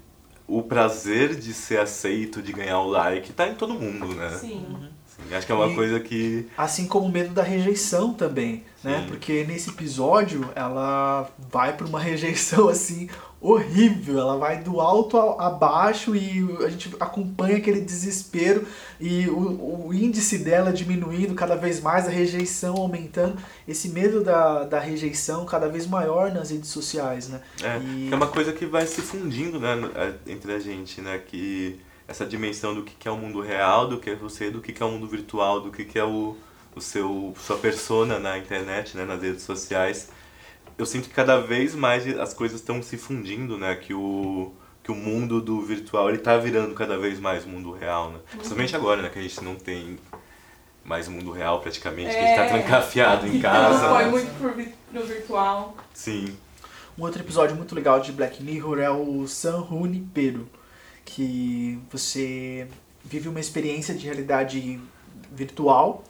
o 0.48 0.62
prazer 0.64 1.36
de 1.36 1.54
ser 1.54 1.80
aceito, 1.80 2.41
de 2.41 2.54
ganhar 2.54 2.80
o 2.80 2.88
like, 2.89 3.34
tá 3.34 3.48
em 3.48 3.56
todo 3.56 3.74
mundo, 3.74 4.08
né? 4.16 4.30
Sim. 4.30 4.66
Sim, 5.06 5.36
acho 5.36 5.45
que 5.45 5.52
é 5.52 5.56
uma 5.56 5.68
E- 5.68 5.76
coisa 5.76 6.00
que. 6.00 6.48
Assim 6.58 6.86
como 6.88 7.08
o 7.08 7.12
medo 7.12 7.34
da 7.34 7.41
rejeição 7.43 8.14
também, 8.14 8.64
né? 8.84 9.02
Sim. 9.02 9.08
Porque 9.08 9.43
nesse 9.45 9.70
episódio 9.72 10.48
ela 10.56 11.30
vai 11.52 11.76
para 11.76 11.88
uma 11.88 12.00
rejeição 12.00 12.70
assim 12.70 13.10
horrível, 13.40 14.20
ela 14.20 14.38
vai 14.38 14.62
do 14.64 14.82
alto 14.82 15.18
a, 15.18 15.48
a 15.48 15.50
baixo 15.50 16.16
e 16.16 16.46
a 16.66 16.70
gente 16.70 16.96
acompanha 17.00 17.58
aquele 17.58 17.82
desespero 17.82 18.66
e 19.00 19.28
o, 19.30 19.88
o 19.88 19.94
índice 19.94 20.40
dela 20.40 20.74
diminuindo 20.74 21.36
cada 21.36 21.56
vez 21.56 21.80
mais, 21.80 22.08
a 22.08 22.10
rejeição 22.10 22.76
aumentando, 22.76 23.38
esse 23.68 23.90
medo 23.90 24.24
da, 24.24 24.64
da 24.64 24.80
rejeição 24.80 25.46
cada 25.46 25.70
vez 25.70 25.86
maior 25.86 26.32
nas 26.32 26.50
redes 26.50 26.70
sociais, 26.70 27.30
né? 27.30 27.42
É, 27.62 27.78
E- 27.80 28.10
é 28.12 28.16
uma 28.16 28.28
coisa 28.28 28.52
que 28.54 28.66
vai 28.66 28.88
se 28.88 29.02
fundindo 29.02 29.60
né, 29.60 29.76
é, 29.96 30.32
entre 30.32 30.52
a 30.54 30.60
gente, 30.60 31.00
né? 31.02 31.20
Que 31.20 31.80
essa 32.08 32.26
dimensão 32.26 32.74
do 32.74 32.84
que 32.84 33.08
é 33.08 33.12
o 33.12 33.18
mundo 33.18 33.42
real, 33.42 33.88
do 33.88 34.00
que 34.00 34.10
é 34.10 34.16
você, 34.16 34.50
do 34.50 34.62
que 34.62 34.82
é 34.82 34.86
o 34.86 34.92
mundo 34.92 35.08
virtual, 35.08 35.62
do 35.62 35.72
que 35.72 35.86
que 35.86 36.00
é 36.00 36.04
o, 36.06 36.36
o 36.76 36.82
seu 36.82 37.36
sua 37.40 37.58
persona 37.58 38.18
na 38.18 38.38
internet, 38.38 38.96
né, 38.98 39.06
nas 39.06 39.22
redes 39.22 39.44
sociais. 39.44 40.10
Eu 40.78 40.86
sinto 40.86 41.10
que 41.10 41.14
cada 41.16 41.40
vez 41.42 41.74
mais 41.76 42.08
as 42.20 42.34
coisas 42.34 42.60
estão 42.60 42.82
se 42.84 42.98
fundindo, 42.98 43.58
né? 43.58 43.76
Que 43.76 43.94
o 43.94 44.52
que 44.84 44.92
o 44.92 44.96
mundo 44.96 45.42
do 45.42 45.60
virtual 45.62 46.08
ele 46.10 46.20
tá 46.20 46.38
virando 46.38 46.74
cada 46.74 46.98
vez 46.98 47.20
mais 47.20 47.44
mundo 47.46 47.72
real, 47.74 48.10
né? 48.12 48.20
Principalmente 48.32 48.74
agora, 48.74 49.02
né, 49.02 49.10
que 49.10 49.20
a 49.20 49.22
gente 49.22 49.44
não 49.44 49.56
tem 49.56 50.00
mais 50.86 51.10
mundo 51.10 51.30
real 51.32 51.60
praticamente, 51.60 52.12
que 52.12 52.16
a 52.16 52.22
gente 52.26 52.36
tá 52.38 52.44
É. 52.46 52.48
trancafiado 52.48 53.28
em 53.28 53.32
Então, 53.36 53.52
casa. 53.52 53.90
foi 53.90 54.06
muito 54.06 54.40
pro, 54.40 54.54
vi- 54.54 54.74
pro 54.90 55.06
virtual. 55.06 55.76
Sim. 55.94 56.34
Um 56.98 57.04
outro 57.04 57.22
episódio 57.22 57.54
muito 57.58 57.76
legal 57.76 58.00
de 58.00 58.14
Black 58.14 58.42
Mirror 58.42 58.80
é 58.80 58.90
o 58.90 59.28
San 59.28 59.66
Junipero, 59.68 60.48
que 61.04 61.78
você 61.92 62.66
vive 63.04 63.28
uma 63.28 63.42
experiência 63.42 63.94
de 63.94 64.06
realidade 64.06 64.80
virtual 65.34 66.02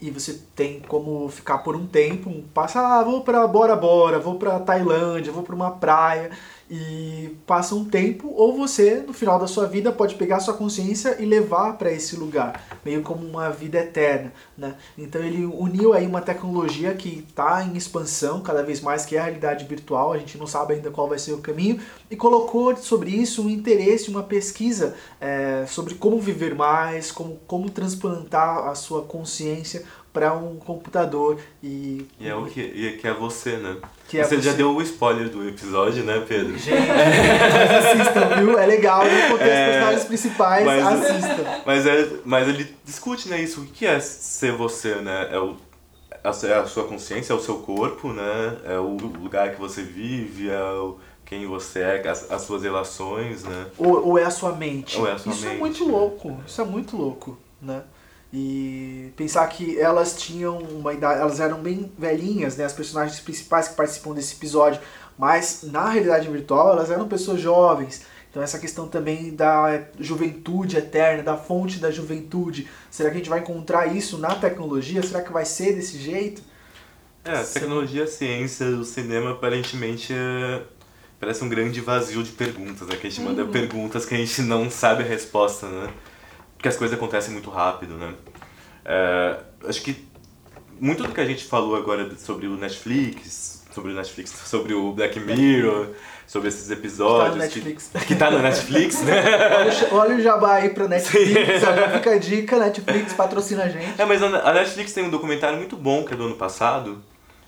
e 0.00 0.10
você 0.10 0.34
tem 0.54 0.80
como 0.80 1.28
ficar 1.28 1.58
por 1.58 1.74
um 1.74 1.86
tempo, 1.86 2.30
passa, 2.52 2.80
ah, 2.80 3.02
vou 3.02 3.22
pra 3.22 3.46
Bora 3.46 3.74
Bora, 3.76 4.18
vou 4.18 4.36
pra 4.38 4.58
Tailândia, 4.60 5.32
vou 5.32 5.42
pra 5.42 5.54
uma 5.54 5.70
praia 5.72 6.30
e 6.70 7.36
passa 7.46 7.74
um 7.74 7.84
tempo 7.84 8.32
ou 8.34 8.56
você 8.56 9.04
no 9.06 9.12
final 9.12 9.38
da 9.38 9.46
sua 9.46 9.66
vida 9.66 9.92
pode 9.92 10.16
pegar 10.16 10.40
sua 10.40 10.54
consciência 10.54 11.16
e 11.20 11.24
levar 11.24 11.74
para 11.74 11.92
esse 11.92 12.16
lugar, 12.16 12.64
meio 12.84 13.02
como 13.02 13.24
uma 13.24 13.50
vida 13.50 13.78
eterna, 13.78 14.32
né? 14.58 14.74
Então 14.98 15.22
ele 15.22 15.44
uniu 15.44 15.92
aí 15.92 16.06
uma 16.06 16.20
tecnologia 16.20 16.92
que 16.94 17.24
está 17.28 17.62
em 17.62 17.76
expansão 17.76 18.40
cada 18.40 18.62
vez 18.62 18.80
mais, 18.80 19.06
que 19.06 19.16
é 19.16 19.20
a 19.20 19.24
realidade 19.24 19.64
virtual, 19.64 20.12
a 20.12 20.18
gente 20.18 20.36
não 20.36 20.46
sabe 20.46 20.74
ainda 20.74 20.90
qual 20.90 21.08
vai 21.08 21.18
ser 21.18 21.32
o 21.32 21.38
caminho, 21.38 21.80
e 22.10 22.16
colocou 22.16 22.76
sobre 22.76 23.10
isso 23.10 23.42
um 23.42 23.50
interesse, 23.50 24.10
uma 24.10 24.22
pesquisa 24.22 24.96
é, 25.20 25.64
sobre 25.68 25.94
como 25.94 26.20
viver 26.20 26.54
mais, 26.54 27.12
como, 27.12 27.38
como 27.46 27.70
transplantar 27.70 28.68
a 28.68 28.74
sua 28.74 29.02
consciência 29.02 29.84
para 30.16 30.32
um 30.32 30.56
computador 30.56 31.38
e, 31.62 32.06
E 32.18 32.26
é 32.26 32.34
o 32.34 32.46
que, 32.46 32.58
e 32.62 32.96
que 32.96 33.06
é 33.06 33.12
você, 33.12 33.58
né? 33.58 33.76
que 34.08 34.18
é 34.18 34.24
você, 34.24 34.40
já 34.40 34.54
deu 34.54 34.74
o 34.74 34.80
spoiler 34.80 35.28
do 35.28 35.46
episódio, 35.46 36.02
né, 36.04 36.24
Pedro? 36.26 36.56
Gente, 36.56 36.88
mas 36.88 37.84
assistam, 37.84 38.36
viu? 38.38 38.58
É 38.58 38.64
legal, 38.64 39.04
não 39.04 39.30
contei 39.32 39.46
os 39.46 39.52
É, 39.52 39.66
personagens 39.72 40.04
principais, 40.04 40.64
mas- 40.64 40.86
assistam. 40.86 41.44
Mas, 41.66 41.86
é, 41.86 42.08
mas 42.24 42.48
ele 42.48 42.74
discute, 42.82 43.28
né, 43.28 43.38
isso. 43.42 43.60
O 43.60 43.66
que 43.66 43.84
é 43.84 44.00
ser 44.00 44.52
você, 44.52 44.94
né? 44.94 45.28
É, 45.32 45.38
o, 45.38 45.54
é 46.24 46.54
a 46.54 46.64
sua 46.64 46.84
consciência, 46.84 47.34
é 47.34 47.36
o 47.36 47.40
seu 47.40 47.58
corpo, 47.58 48.10
né? 48.14 48.56
É 48.64 48.78
o 48.78 48.96
lugar 48.96 49.50
que 49.50 49.60
você 49.60 49.82
vive, 49.82 50.48
é 50.48 50.62
o, 50.62 50.96
quem 51.26 51.46
você 51.46 51.80
é, 51.80 52.08
as, 52.08 52.30
as 52.30 52.40
suas 52.40 52.62
relações, 52.62 53.44
né? 53.44 53.66
Ou, 53.76 54.08
ou 54.08 54.18
é 54.18 54.24
a 54.24 54.30
sua 54.30 54.52
mente. 54.52 54.98
Ou 54.98 55.06
é 55.06 55.12
a 55.12 55.18
sua 55.18 55.30
isso 55.32 55.44
é 55.44 55.48
mente, 55.50 55.58
muito 55.60 55.84
né? 55.84 55.92
louco. 55.92 56.40
Isso 56.46 56.60
é 56.62 56.64
muito 56.64 56.96
louco, 56.96 57.38
né? 57.60 57.82
E 58.38 59.14
pensar 59.16 59.46
que 59.46 59.80
elas 59.80 60.14
tinham 60.20 60.58
uma 60.58 60.92
idade, 60.92 61.22
elas 61.22 61.40
eram 61.40 61.58
bem 61.58 61.90
velhinhas, 61.98 62.54
né? 62.54 62.66
As 62.66 62.72
personagens 62.74 63.18
principais 63.18 63.68
que 63.68 63.74
participam 63.74 64.12
desse 64.12 64.34
episódio, 64.34 64.78
mas 65.18 65.60
na 65.62 65.88
realidade 65.88 66.28
virtual 66.28 66.72
elas 66.72 66.90
eram 66.90 67.08
pessoas 67.08 67.40
jovens. 67.40 68.02
Então 68.30 68.42
essa 68.42 68.58
questão 68.58 68.88
também 68.88 69.34
da 69.34 69.84
juventude 69.98 70.76
eterna, 70.76 71.22
da 71.22 71.34
fonte 71.34 71.78
da 71.78 71.90
juventude. 71.90 72.68
Será 72.90 73.08
que 73.08 73.14
a 73.14 73.18
gente 73.20 73.30
vai 73.30 73.38
encontrar 73.38 73.86
isso 73.86 74.18
na 74.18 74.34
tecnologia? 74.34 75.02
Será 75.02 75.22
que 75.22 75.32
vai 75.32 75.46
ser 75.46 75.72
desse 75.72 75.96
jeito? 75.96 76.42
É, 77.24 77.38
a 77.38 77.42
tecnologia, 77.42 78.04
a 78.04 78.06
ciência, 78.06 78.66
o 78.66 78.84
cinema 78.84 79.30
aparentemente 79.30 80.12
é, 80.12 80.62
parece 81.18 81.42
um 81.42 81.48
grande 81.48 81.80
vazio 81.80 82.22
de 82.22 82.32
perguntas, 82.32 82.86
né? 82.86 82.96
Que 82.96 83.06
a 83.06 83.10
gente 83.10 83.22
manda 83.22 83.46
perguntas 83.46 84.04
que 84.04 84.14
a 84.14 84.18
gente 84.18 84.42
não 84.42 84.70
sabe 84.70 85.04
a 85.04 85.06
resposta, 85.06 85.66
né? 85.66 85.88
Porque 86.56 86.68
as 86.68 86.76
coisas 86.76 86.96
acontecem 86.96 87.32
muito 87.32 87.50
rápido, 87.50 87.94
né? 87.94 88.14
É, 88.84 89.36
acho 89.68 89.82
que 89.82 90.04
muito 90.80 91.02
do 91.02 91.12
que 91.12 91.20
a 91.20 91.24
gente 91.26 91.44
falou 91.44 91.76
agora 91.76 92.10
sobre 92.18 92.46
o 92.46 92.56
Netflix, 92.56 93.64
sobre 93.72 93.92
o 93.92 93.94
Netflix, 93.94 94.30
sobre 94.46 94.74
o 94.74 94.92
Black 94.92 95.18
Mirror, 95.20 95.88
sobre 96.26 96.48
esses 96.48 96.70
episódios 96.70 97.28
Tá 97.28 97.30
no 97.34 97.36
Netflix. 97.42 97.90
Que, 97.92 98.06
que 98.06 98.14
tá 98.16 98.30
no 98.30 98.38
Netflix, 98.40 99.02
né? 99.04 99.22
Olha, 99.56 99.72
o- 99.90 99.94
olha 99.96 100.16
o 100.16 100.20
jabá 100.20 100.54
aí 100.54 100.70
pra 100.70 100.88
Netflix, 100.88 101.60
já 101.60 101.90
fica 101.90 102.10
a 102.12 102.18
dica, 102.18 102.58
Netflix 102.58 103.12
patrocina 103.12 103.64
a 103.64 103.68
gente. 103.68 104.00
É, 104.00 104.04
mas 104.04 104.22
a 104.22 104.26
a 104.26 104.52
Netflix 104.54 104.92
tem 104.92 105.04
um 105.04 105.10
documentário 105.10 105.56
muito 105.58 105.76
bom 105.76 106.04
que 106.04 106.14
é 106.14 106.16
do 106.16 106.24
ano 106.24 106.36
passado, 106.36 107.02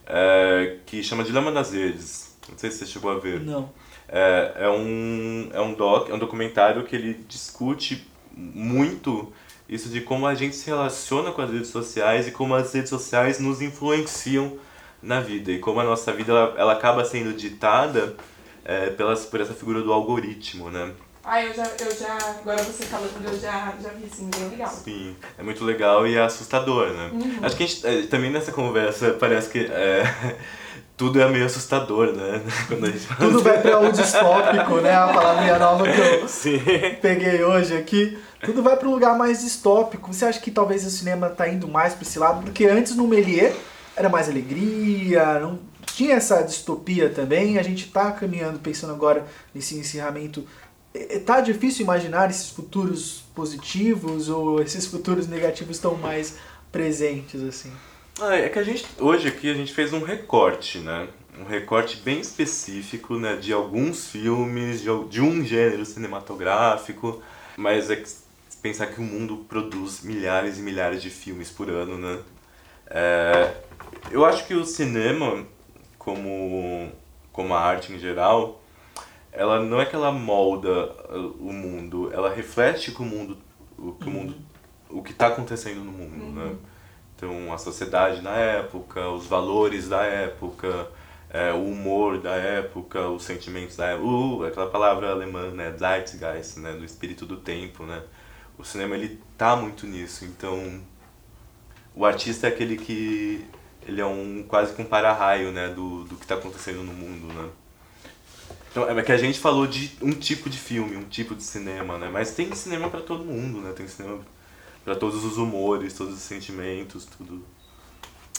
é, 0.06 0.76
que 0.86 1.02
chama 1.02 1.24
Dilema 1.24 1.50
das 1.52 1.72
Redes. 1.72 2.36
Não 2.48 2.56
sei 2.58 2.70
se 2.70 2.78
você 2.78 2.86
chegou 2.86 3.10
a 3.10 3.18
ver. 3.18 3.40
Não. 3.40 3.70
É, 4.08 4.52
é 4.60 4.68
um, 4.70 5.50
é 5.52 5.60
um 5.60 5.74
doc, 5.74 6.08
é 6.08 6.14
um 6.14 6.18
documentário 6.18 6.82
que 6.84 6.96
ele 6.96 7.12
discute 7.28 8.08
muito 8.38 9.32
isso 9.68 9.88
de 9.88 10.00
como 10.00 10.26
a 10.26 10.34
gente 10.34 10.56
se 10.56 10.66
relaciona 10.66 11.30
com 11.30 11.42
as 11.42 11.50
redes 11.50 11.68
sociais 11.68 12.26
e 12.26 12.30
como 12.30 12.54
as 12.54 12.72
redes 12.72 12.88
sociais 12.88 13.38
nos 13.38 13.60
influenciam 13.60 14.58
na 15.02 15.20
vida 15.20 15.52
e 15.52 15.58
como 15.58 15.80
a 15.80 15.84
nossa 15.84 16.12
vida 16.12 16.32
ela, 16.32 16.54
ela 16.56 16.72
acaba 16.72 17.04
sendo 17.04 17.32
ditada 17.34 18.16
é, 18.64 18.90
pelas, 18.90 19.26
por 19.26 19.40
essa 19.40 19.52
figura 19.52 19.82
do 19.82 19.92
algoritmo, 19.92 20.70
né? 20.70 20.92
Ah, 21.24 21.44
eu 21.44 21.52
já, 21.52 21.64
eu 21.64 21.94
já, 21.94 22.16
agora 22.40 22.62
você 22.62 22.84
falando, 22.84 23.10
eu 23.22 23.38
já, 23.38 23.74
já 23.82 23.90
vi 23.90 24.08
sim, 24.10 24.30
bem 24.34 24.48
legal. 24.48 24.70
Sim, 24.70 25.14
é 25.36 25.42
muito 25.42 25.62
legal 25.62 26.06
e 26.06 26.14
é 26.14 26.22
assustador, 26.22 26.88
né? 26.88 27.10
Acho 27.42 27.54
que 27.54 27.64
a 27.64 27.66
gente, 27.66 27.86
é, 27.86 28.02
também 28.06 28.30
nessa 28.30 28.50
conversa 28.50 29.10
parece 29.20 29.50
que 29.50 29.58
é, 29.58 30.36
tudo 30.96 31.20
é 31.20 31.28
meio 31.28 31.44
assustador, 31.44 32.14
né? 32.14 32.40
Quando 32.66 32.84
a 32.84 32.90
gente 32.90 33.00
fala 33.00 33.20
Tudo 33.20 33.42
vai 33.42 33.60
pra 33.60 33.78
o 33.78 33.92
distópico, 33.92 34.76
né? 34.76 34.94
A 34.94 35.08
palavrinha 35.08 35.58
nova 35.58 35.84
que 35.84 36.00
eu 36.00 36.26
Sim. 36.28 36.62
peguei 37.02 37.44
hoje 37.44 37.76
aqui. 37.76 38.18
Tudo 38.40 38.62
vai 38.62 38.76
pra 38.76 38.88
um 38.88 38.92
lugar 38.92 39.16
mais 39.18 39.40
distópico. 39.40 40.12
Você 40.12 40.24
acha 40.24 40.40
que 40.40 40.50
talvez 40.50 40.86
o 40.86 40.90
cinema 40.90 41.28
tá 41.28 41.48
indo 41.48 41.66
mais 41.66 41.94
pra 41.94 42.02
esse 42.02 42.18
lado? 42.18 42.42
Porque 42.42 42.66
antes 42.66 42.94
no 42.94 43.06
Méliès 43.06 43.54
era 43.96 44.08
mais 44.08 44.28
alegria, 44.28 45.40
não 45.40 45.58
tinha 45.86 46.14
essa 46.14 46.40
distopia 46.42 47.08
também. 47.10 47.58
A 47.58 47.62
gente 47.62 47.90
tá 47.90 48.12
caminhando, 48.12 48.60
pensando 48.60 48.92
agora 48.92 49.26
nesse 49.52 49.76
encerramento. 49.76 50.46
É, 50.94 51.16
é, 51.16 51.18
Tá 51.18 51.40
difícil 51.40 51.82
imaginar 51.82 52.30
esses 52.30 52.50
futuros 52.50 53.24
positivos 53.34 54.28
ou 54.28 54.62
esses 54.62 54.86
futuros 54.86 55.26
negativos 55.26 55.76
estão 55.76 55.96
mais 55.96 56.36
presentes, 56.70 57.42
assim? 57.42 57.72
Ah, 58.20 58.36
é 58.36 58.48
que 58.48 58.58
a 58.58 58.62
gente, 58.62 58.86
hoje 58.98 59.28
aqui 59.28 59.50
a 59.50 59.54
gente 59.54 59.72
fez 59.72 59.92
um 59.92 60.02
recorte, 60.02 60.78
né? 60.78 61.08
Um 61.40 61.44
recorte 61.44 61.96
bem 61.98 62.20
específico, 62.20 63.16
né? 63.16 63.36
De 63.36 63.52
alguns 63.52 64.08
filmes, 64.08 64.80
de, 64.80 65.04
de 65.08 65.20
um 65.20 65.44
gênero 65.44 65.84
cinematográfico. 65.84 67.22
Mas 67.56 67.90
é 67.90 67.96
que 67.96 68.08
pensar 68.68 68.88
que 68.88 69.00
o 69.00 69.04
mundo 69.04 69.46
produz 69.48 70.02
milhares 70.02 70.58
e 70.58 70.60
milhares 70.60 71.00
de 71.00 71.08
filmes 71.08 71.50
por 71.50 71.70
ano, 71.70 71.96
né? 71.96 72.20
É, 72.86 73.54
eu 74.10 74.26
acho 74.26 74.46
que 74.46 74.52
o 74.52 74.64
cinema, 74.64 75.46
como, 75.98 76.92
como 77.32 77.54
a 77.54 77.60
arte 77.60 77.94
em 77.94 77.98
geral, 77.98 78.60
ela 79.32 79.60
não 79.60 79.80
é 79.80 79.86
que 79.86 79.94
ela 79.94 80.12
molda 80.12 80.92
uh, 81.08 81.34
o 81.40 81.50
mundo, 81.50 82.12
ela 82.12 82.30
reflete 82.30 82.92
que 82.92 83.00
o 83.00 83.06
mundo, 83.06 83.38
o 83.78 83.92
que 83.92 84.06
o 84.06 84.10
mundo, 84.10 84.34
o 84.90 85.02
que 85.02 85.12
está 85.12 85.28
acontecendo 85.28 85.82
no 85.82 85.92
mundo, 85.92 86.26
né? 86.38 86.54
Então, 87.16 87.52
a 87.52 87.56
sociedade 87.56 88.20
na 88.20 88.36
época, 88.36 89.08
os 89.08 89.26
valores 89.26 89.88
da 89.88 90.02
época, 90.02 90.88
é, 91.30 91.52
o 91.52 91.64
humor 91.64 92.20
da 92.20 92.34
época, 92.36 93.08
os 93.08 93.24
sentimentos 93.24 93.76
da 93.76 93.86
época, 93.86 94.06
uh, 94.06 94.44
aquela 94.44 94.68
palavra 94.68 95.10
alemã, 95.10 95.50
né, 95.52 95.74
Zeitgeist, 95.76 96.58
né, 96.58 96.72
do 96.72 96.84
espírito 96.84 97.24
do 97.24 97.38
tempo, 97.38 97.84
né? 97.84 98.02
O 98.58 98.64
cinema 98.64 98.96
ele 98.96 99.20
tá 99.36 99.54
muito 99.54 99.86
nisso, 99.86 100.24
então 100.24 100.80
o 101.94 102.04
artista 102.04 102.46
é 102.46 102.50
aquele 102.50 102.76
que 102.76 103.46
ele 103.86 104.00
é 104.00 104.06
um 104.06 104.44
quase 104.46 104.74
que 104.74 104.82
um 104.82 104.84
para-raio, 104.84 105.52
né, 105.52 105.68
do, 105.68 106.04
do 106.04 106.16
que 106.16 106.24
está 106.24 106.34
acontecendo 106.34 106.82
no 106.82 106.92
mundo, 106.92 107.32
né. 107.32 107.48
Então, 108.70 108.88
é 108.88 109.02
que 109.02 109.12
a 109.12 109.16
gente 109.16 109.38
falou 109.38 109.66
de 109.66 109.96
um 110.02 110.12
tipo 110.12 110.50
de 110.50 110.58
filme, 110.58 110.96
um 110.96 111.04
tipo 111.04 111.34
de 111.34 111.42
cinema, 111.42 111.96
né, 111.96 112.10
mas 112.12 112.32
tem 112.32 112.52
cinema 112.54 112.90
para 112.90 113.00
todo 113.00 113.24
mundo, 113.24 113.60
né, 113.60 113.72
tem 113.72 113.88
cinema 113.88 114.20
para 114.84 114.94
todos 114.94 115.24
os 115.24 115.38
humores, 115.38 115.94
todos 115.94 116.14
os 116.14 116.20
sentimentos, 116.20 117.06
tudo. 117.06 117.44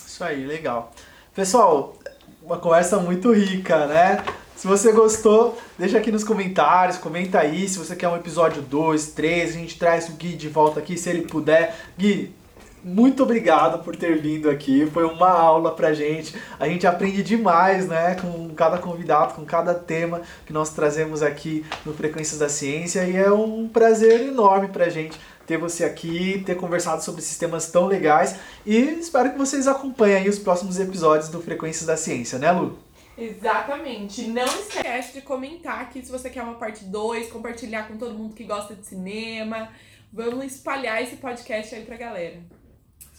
Isso 0.06 0.24
aí, 0.24 0.46
legal. 0.46 0.94
Pessoal, 1.34 1.98
uma 2.42 2.58
conversa 2.58 2.98
muito 2.98 3.32
rica, 3.32 3.86
né? 3.86 4.24
Se 4.60 4.68
você 4.68 4.92
gostou, 4.92 5.58
deixa 5.78 5.98
aqui 5.98 6.12
nos 6.12 6.22
comentários, 6.22 6.98
comenta 6.98 7.40
aí 7.40 7.66
se 7.66 7.78
você 7.78 7.96
quer 7.96 8.10
um 8.10 8.18
episódio 8.18 8.62
2, 8.62 9.12
3, 9.14 9.52
a 9.52 9.54
gente 9.54 9.80
traz 9.80 10.10
o 10.10 10.12
Gui 10.12 10.36
de 10.36 10.50
volta 10.50 10.82
aqui, 10.82 10.98
se 10.98 11.10
ele 11.10 11.22
puder. 11.22 11.74
Gui, 11.98 12.36
muito 12.84 13.24
obrigado 13.24 13.82
por 13.86 13.96
ter 13.96 14.20
vindo 14.20 14.50
aqui, 14.50 14.86
foi 14.88 15.06
uma 15.06 15.30
aula 15.30 15.72
pra 15.74 15.94
gente. 15.94 16.36
A 16.60 16.68
gente 16.68 16.86
aprende 16.86 17.24
demais, 17.24 17.88
né, 17.88 18.16
com 18.16 18.50
cada 18.50 18.78
convidado, 18.78 19.34
com 19.34 19.46
cada 19.46 19.74
tema 19.74 20.24
que 20.46 20.52
nós 20.52 20.72
trazemos 20.72 21.24
aqui 21.24 21.66
no 21.86 21.94
Frequências 21.94 22.40
da 22.40 22.50
Ciência 22.50 23.06
e 23.06 23.16
é 23.16 23.32
um 23.32 23.66
prazer 23.70 24.20
enorme 24.20 24.68
pra 24.68 24.90
gente 24.90 25.18
ter 25.48 25.58
você 25.58 25.86
aqui, 25.86 26.44
ter 26.46 26.56
conversado 26.56 27.02
sobre 27.02 27.22
sistemas 27.22 27.72
tão 27.72 27.88
legais 27.88 28.36
e 28.66 28.78
espero 28.78 29.32
que 29.32 29.38
vocês 29.38 29.70
acompanhem 29.70 30.28
os 30.28 30.38
próximos 30.38 30.78
episódios 30.78 31.30
do 31.30 31.42
Frequências 31.42 31.86
da 31.86 31.96
Ciência, 31.96 32.38
né, 32.38 32.52
Lu? 32.52 32.89
Exatamente. 33.20 34.28
Não 34.28 34.46
esquece 34.46 35.14
de 35.14 35.22
comentar 35.22 35.82
aqui 35.82 36.04
se 36.04 36.12
você 36.12 36.30
quer 36.30 36.44
uma 36.44 36.56
parte 36.56 36.86
2, 36.86 37.32
compartilhar 37.32 37.88
com 37.88 37.98
todo 37.98 38.14
mundo 38.14 38.34
que 38.34 38.44
gosta 38.44 38.76
de 38.76 38.86
cinema. 38.86 39.70
Vamos 40.12 40.46
espalhar 40.46 41.04
esse 41.04 41.18
podcast 41.18 41.76
aí 41.76 41.86
pra 41.86 41.98
galera. 41.98 42.42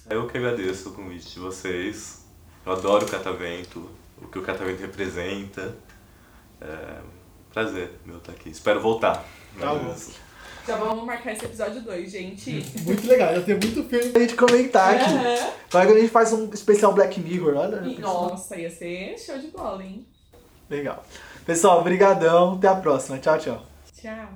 Eu 0.08 0.26
que 0.26 0.38
agradeço 0.38 0.90
o 0.90 0.92
convite 0.92 1.34
de 1.34 1.38
vocês. 1.38 2.24
Eu 2.64 2.72
adoro 2.72 3.06
o 3.06 3.08
Catavento, 3.08 3.90
o 4.20 4.26
que 4.26 4.38
o 4.38 4.42
Catavento 4.42 4.80
representa. 4.80 5.76
É 6.60 7.00
prazer 7.52 7.92
meu 8.04 8.18
estar 8.18 8.32
aqui. 8.32 8.50
Espero 8.50 8.80
voltar. 8.80 9.24
Tá 9.58 9.74
bom. 9.74 9.94
Já 10.66 10.76
vamos 10.76 11.04
marcar 11.04 11.32
esse 11.32 11.44
episódio 11.44 11.80
2, 11.82 12.10
gente. 12.10 12.64
Muito 12.84 13.06
legal, 13.06 13.34
já 13.34 13.42
tem 13.42 13.54
muito 13.54 13.82
filme 13.84 14.10
pra 14.10 14.20
gente 14.20 14.34
comentar 14.34 14.94
aqui. 14.94 15.14
Vai 15.70 15.86
que 15.86 15.92
a 15.92 15.98
gente 15.98 16.10
faz 16.10 16.32
um 16.32 16.50
especial 16.52 16.92
Black 16.92 17.18
Mirror, 17.20 17.56
olha. 17.56 17.80
E, 17.86 17.98
nossa, 17.98 18.56
ia 18.56 18.70
ser 18.70 19.18
show 19.18 19.38
de 19.38 19.48
bola, 19.48 19.82
hein? 19.82 20.06
Legal. 20.68 21.04
Pessoal, 21.44 21.82
brigadão, 21.82 22.54
até 22.54 22.68
a 22.68 22.74
próxima. 22.76 23.18
Tchau, 23.18 23.38
tchau. 23.38 23.62
Tchau. 24.00 24.28